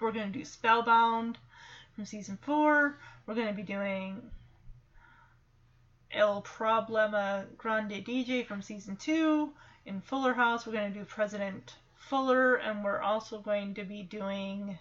[0.00, 1.38] We're going to do Spellbound
[1.98, 2.96] from season four.
[3.26, 4.22] We're going to be doing
[6.12, 9.52] El Problema Grande DJ from season two.
[9.84, 14.04] In Fuller House, we're going to do President Fuller, and we're also going to be
[14.04, 14.78] doing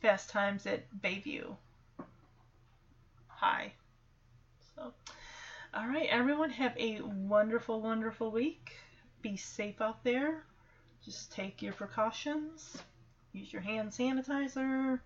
[0.00, 1.56] Fast Times at Bayview
[3.26, 3.72] Hi.
[4.76, 4.92] So,
[5.74, 8.76] all right, everyone, have a wonderful, wonderful week.
[9.22, 10.44] Be safe out there.
[11.04, 12.78] Just take your precautions.
[13.32, 15.00] Use your hand sanitizer.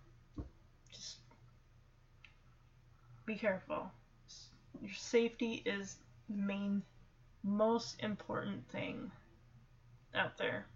[0.92, 1.21] Just
[3.32, 3.90] be careful.
[4.80, 5.96] Your safety is
[6.28, 6.82] the main,
[7.42, 9.10] most important thing
[10.14, 10.66] out there.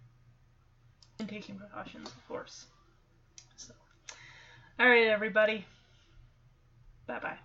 [1.19, 2.65] And taking precautions, of course.
[3.57, 3.73] So,
[4.79, 5.65] alright, everybody.
[7.05, 7.37] Bye bye.